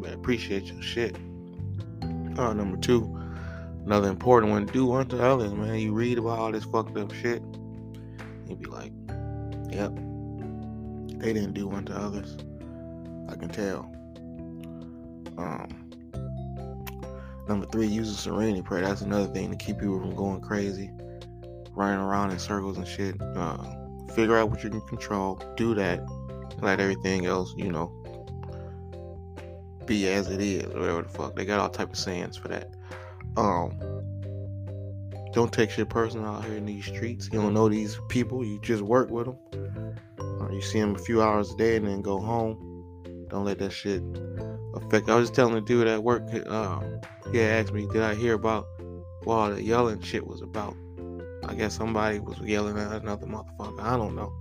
But 0.00 0.12
appreciate 0.12 0.64
your 0.64 0.82
shit. 0.82 1.16
Uh, 2.38 2.52
number 2.52 2.76
two, 2.76 3.02
another 3.84 4.08
important 4.08 4.52
one, 4.52 4.66
do 4.66 4.92
unto 4.92 5.18
others, 5.18 5.52
man. 5.52 5.78
You 5.78 5.92
read 5.92 6.18
about 6.18 6.38
all 6.38 6.52
this 6.52 6.64
fucked 6.64 6.96
up 6.96 7.12
shit, 7.12 7.42
you'd 8.48 8.60
be 8.60 8.66
like, 8.66 8.92
yep, 9.70 9.92
they 11.18 11.32
didn't 11.32 11.54
do 11.54 11.70
unto 11.70 11.92
others. 11.92 12.36
I 13.28 13.36
can 13.36 13.48
tell. 13.48 13.92
Um, 15.38 15.90
number 17.48 17.66
three, 17.66 17.86
use 17.86 18.10
a 18.10 18.14
serenity 18.14 18.62
prayer. 18.62 18.82
That's 18.82 19.02
another 19.02 19.32
thing 19.32 19.50
to 19.50 19.56
keep 19.56 19.78
people 19.78 20.00
from 20.00 20.14
going 20.14 20.40
crazy, 20.40 20.90
running 21.72 22.00
around 22.00 22.30
in 22.30 22.38
circles 22.38 22.78
and 22.78 22.86
shit. 22.86 23.20
Uh, 23.20 23.58
figure 24.14 24.36
out 24.36 24.50
what 24.50 24.64
you 24.64 24.70
can 24.70 24.80
control. 24.82 25.42
Do 25.56 25.74
that 25.74 26.00
let 26.60 26.80
everything 26.80 27.26
else, 27.26 27.54
you 27.56 27.70
know, 27.70 27.92
be 29.86 30.08
as 30.08 30.28
it 30.28 30.40
is, 30.40 30.64
or 30.74 30.80
whatever 30.80 31.02
the 31.02 31.08
fuck. 31.08 31.36
They 31.36 31.44
got 31.44 31.60
all 31.60 31.68
type 31.68 31.90
of 31.90 31.98
sayings 31.98 32.36
for 32.36 32.48
that. 32.48 32.74
Um, 33.36 33.78
don't 35.32 35.52
take 35.52 35.70
shit 35.70 35.88
personal 35.88 36.26
out 36.26 36.44
here 36.44 36.56
in 36.56 36.66
these 36.66 36.86
streets. 36.86 37.28
You 37.32 37.40
don't 37.40 37.54
know 37.54 37.68
these 37.68 37.98
people. 38.08 38.44
You 38.44 38.60
just 38.60 38.82
work 38.82 39.10
with 39.10 39.26
them. 39.26 39.96
Uh, 40.18 40.50
you 40.52 40.60
see 40.60 40.80
them 40.80 40.94
a 40.94 40.98
few 40.98 41.22
hours 41.22 41.52
a 41.52 41.56
day 41.56 41.76
and 41.76 41.86
then 41.86 42.02
go 42.02 42.20
home. 42.20 42.66
Don't 43.28 43.44
let 43.44 43.58
that 43.60 43.70
shit 43.70 44.02
affect. 44.74 45.08
I 45.08 45.14
was 45.14 45.28
just 45.28 45.34
telling 45.34 45.54
the 45.54 45.60
dude 45.60 45.86
at 45.86 46.02
work. 46.02 46.22
Uh, 46.46 46.80
he 47.32 47.40
asked 47.40 47.72
me, 47.72 47.86
"Did 47.92 48.02
I 48.02 48.14
hear 48.14 48.34
about 48.34 48.66
what 49.24 49.34
all 49.36 49.50
the 49.50 49.62
yelling 49.62 50.00
shit 50.00 50.26
was 50.26 50.42
about?" 50.42 50.74
I 51.44 51.50
I 51.50 51.54
guess 51.54 51.76
somebody 51.76 52.20
was 52.20 52.38
yelling 52.38 52.78
at 52.78 53.02
another 53.02 53.26
motherfucker. 53.26 53.80
I 53.80 53.96
don't 53.96 54.14
know. 54.14 54.32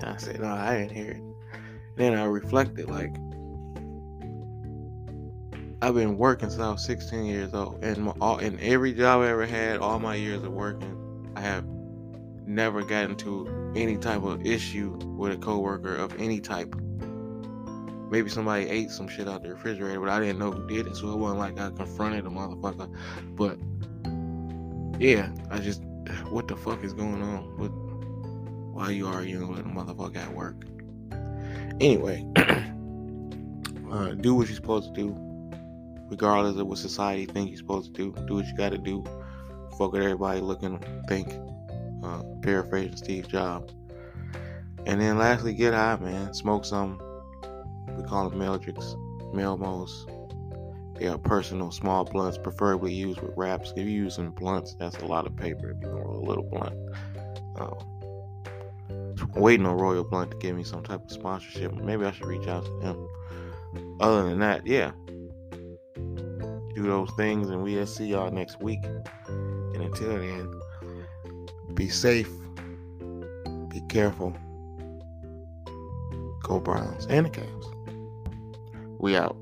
And 0.00 0.10
I 0.10 0.16
said, 0.16 0.40
no, 0.40 0.48
I 0.48 0.78
didn't 0.78 0.96
hear 0.96 1.12
it. 1.12 1.22
Then 1.96 2.14
I 2.14 2.24
reflected, 2.24 2.88
like, 2.88 3.14
I've 5.80 5.94
been 5.94 6.16
working 6.18 6.50
since 6.50 6.60
I 6.60 6.70
was 6.70 6.84
16 6.84 7.24
years 7.24 7.54
old, 7.54 7.82
and 7.84 8.12
all, 8.20 8.38
in 8.38 8.58
every 8.60 8.92
job 8.92 9.22
I 9.22 9.28
ever 9.28 9.46
had, 9.46 9.78
all 9.78 9.98
my 9.98 10.14
years 10.16 10.42
of 10.42 10.52
working, 10.52 11.30
I 11.36 11.40
have 11.40 11.64
never 12.46 12.82
gotten 12.82 13.12
into 13.12 13.72
any 13.76 13.96
type 13.96 14.22
of 14.22 14.44
issue 14.44 14.98
with 15.16 15.32
a 15.32 15.36
coworker 15.36 15.94
of 15.94 16.18
any 16.20 16.40
type. 16.40 16.74
Maybe 18.10 18.30
somebody 18.30 18.68
ate 18.68 18.90
some 18.90 19.06
shit 19.06 19.28
out 19.28 19.42
the 19.42 19.50
refrigerator, 19.50 20.00
but 20.00 20.08
I 20.08 20.18
didn't 20.18 20.38
know 20.38 20.50
who 20.50 20.66
did 20.66 20.86
it, 20.86 20.96
so 20.96 21.12
it 21.12 21.16
wasn't 21.16 21.40
like 21.40 21.60
I 21.60 21.70
confronted 21.70 22.24
the 22.24 22.30
motherfucker. 22.30 22.92
But 23.36 23.58
yeah, 25.00 25.30
I 25.50 25.58
just, 25.58 25.82
what 26.30 26.48
the 26.48 26.56
fuck 26.56 26.82
is 26.82 26.92
going 26.92 27.22
on? 27.22 27.56
What, 27.58 27.70
why 28.78 28.90
you 28.90 29.08
arguing 29.08 29.48
with 29.48 29.58
a 29.58 29.62
motherfucker 29.64 30.18
at 30.18 30.32
work? 30.32 30.64
Anyway, 31.80 32.24
uh, 33.90 34.14
do 34.14 34.36
what 34.36 34.46
you're 34.46 34.54
supposed 34.54 34.94
to 34.94 35.00
do, 35.00 35.16
regardless 36.08 36.56
of 36.56 36.66
what 36.68 36.78
society 36.78 37.26
think 37.26 37.50
you're 37.50 37.58
supposed 37.58 37.92
to 37.92 38.12
do. 38.12 38.26
Do 38.26 38.36
what 38.36 38.46
you 38.46 38.56
got 38.56 38.70
to 38.70 38.78
do. 38.78 39.02
Fuck 39.76 39.92
with 39.92 40.02
everybody 40.02 40.40
looking, 40.40 40.78
think. 41.08 41.34
Uh, 42.04 42.22
paraphrasing 42.40 42.96
Steve 42.96 43.26
Jobs. 43.26 43.74
And 44.86 45.00
then 45.00 45.18
lastly, 45.18 45.54
get 45.54 45.74
high, 45.74 45.96
man. 45.96 46.32
Smoke 46.32 46.64
some. 46.64 47.02
We 47.96 48.04
call 48.04 48.30
them 48.30 48.38
Meldricks, 48.38 48.94
Melmos. 49.34 49.90
They 51.00 51.08
are 51.08 51.18
personal, 51.18 51.72
small 51.72 52.04
blunts, 52.04 52.38
preferably 52.38 52.94
used 52.94 53.20
with 53.20 53.32
wraps. 53.36 53.72
If 53.72 53.78
you're 53.78 53.88
using 53.88 54.30
blunts, 54.30 54.74
that's 54.74 54.98
a 54.98 55.06
lot 55.06 55.26
of 55.26 55.34
paper. 55.34 55.72
If 55.72 55.78
you 55.78 55.88
can 55.88 55.96
roll 55.96 56.24
a 56.24 56.26
little 56.26 56.44
blunt. 56.44 56.76
Uh, 57.56 57.74
waiting 59.34 59.66
on 59.66 59.76
Royal 59.76 60.04
Blunt 60.04 60.30
to 60.32 60.36
give 60.36 60.56
me 60.56 60.64
some 60.64 60.82
type 60.82 61.04
of 61.04 61.10
sponsorship. 61.10 61.74
Maybe 61.74 62.04
I 62.04 62.12
should 62.12 62.26
reach 62.26 62.48
out 62.48 62.64
to 62.64 62.78
them. 62.80 63.08
Other 64.00 64.28
than 64.28 64.38
that, 64.40 64.66
yeah. 64.66 64.92
Do 66.74 66.82
those 66.82 67.10
things, 67.16 67.50
and 67.50 67.62
we'll 67.62 67.86
see 67.86 68.06
y'all 68.06 68.30
next 68.30 68.60
week. 68.60 68.84
And 69.26 69.82
until 69.82 70.18
then, 70.18 70.60
be 71.74 71.88
safe. 71.88 72.30
Be 73.68 73.80
careful. 73.88 74.34
Go 76.42 76.60
Browns 76.60 77.06
and 77.06 77.26
the 77.26 77.30
Cavs. 77.30 77.64
We 78.98 79.16
out. 79.16 79.36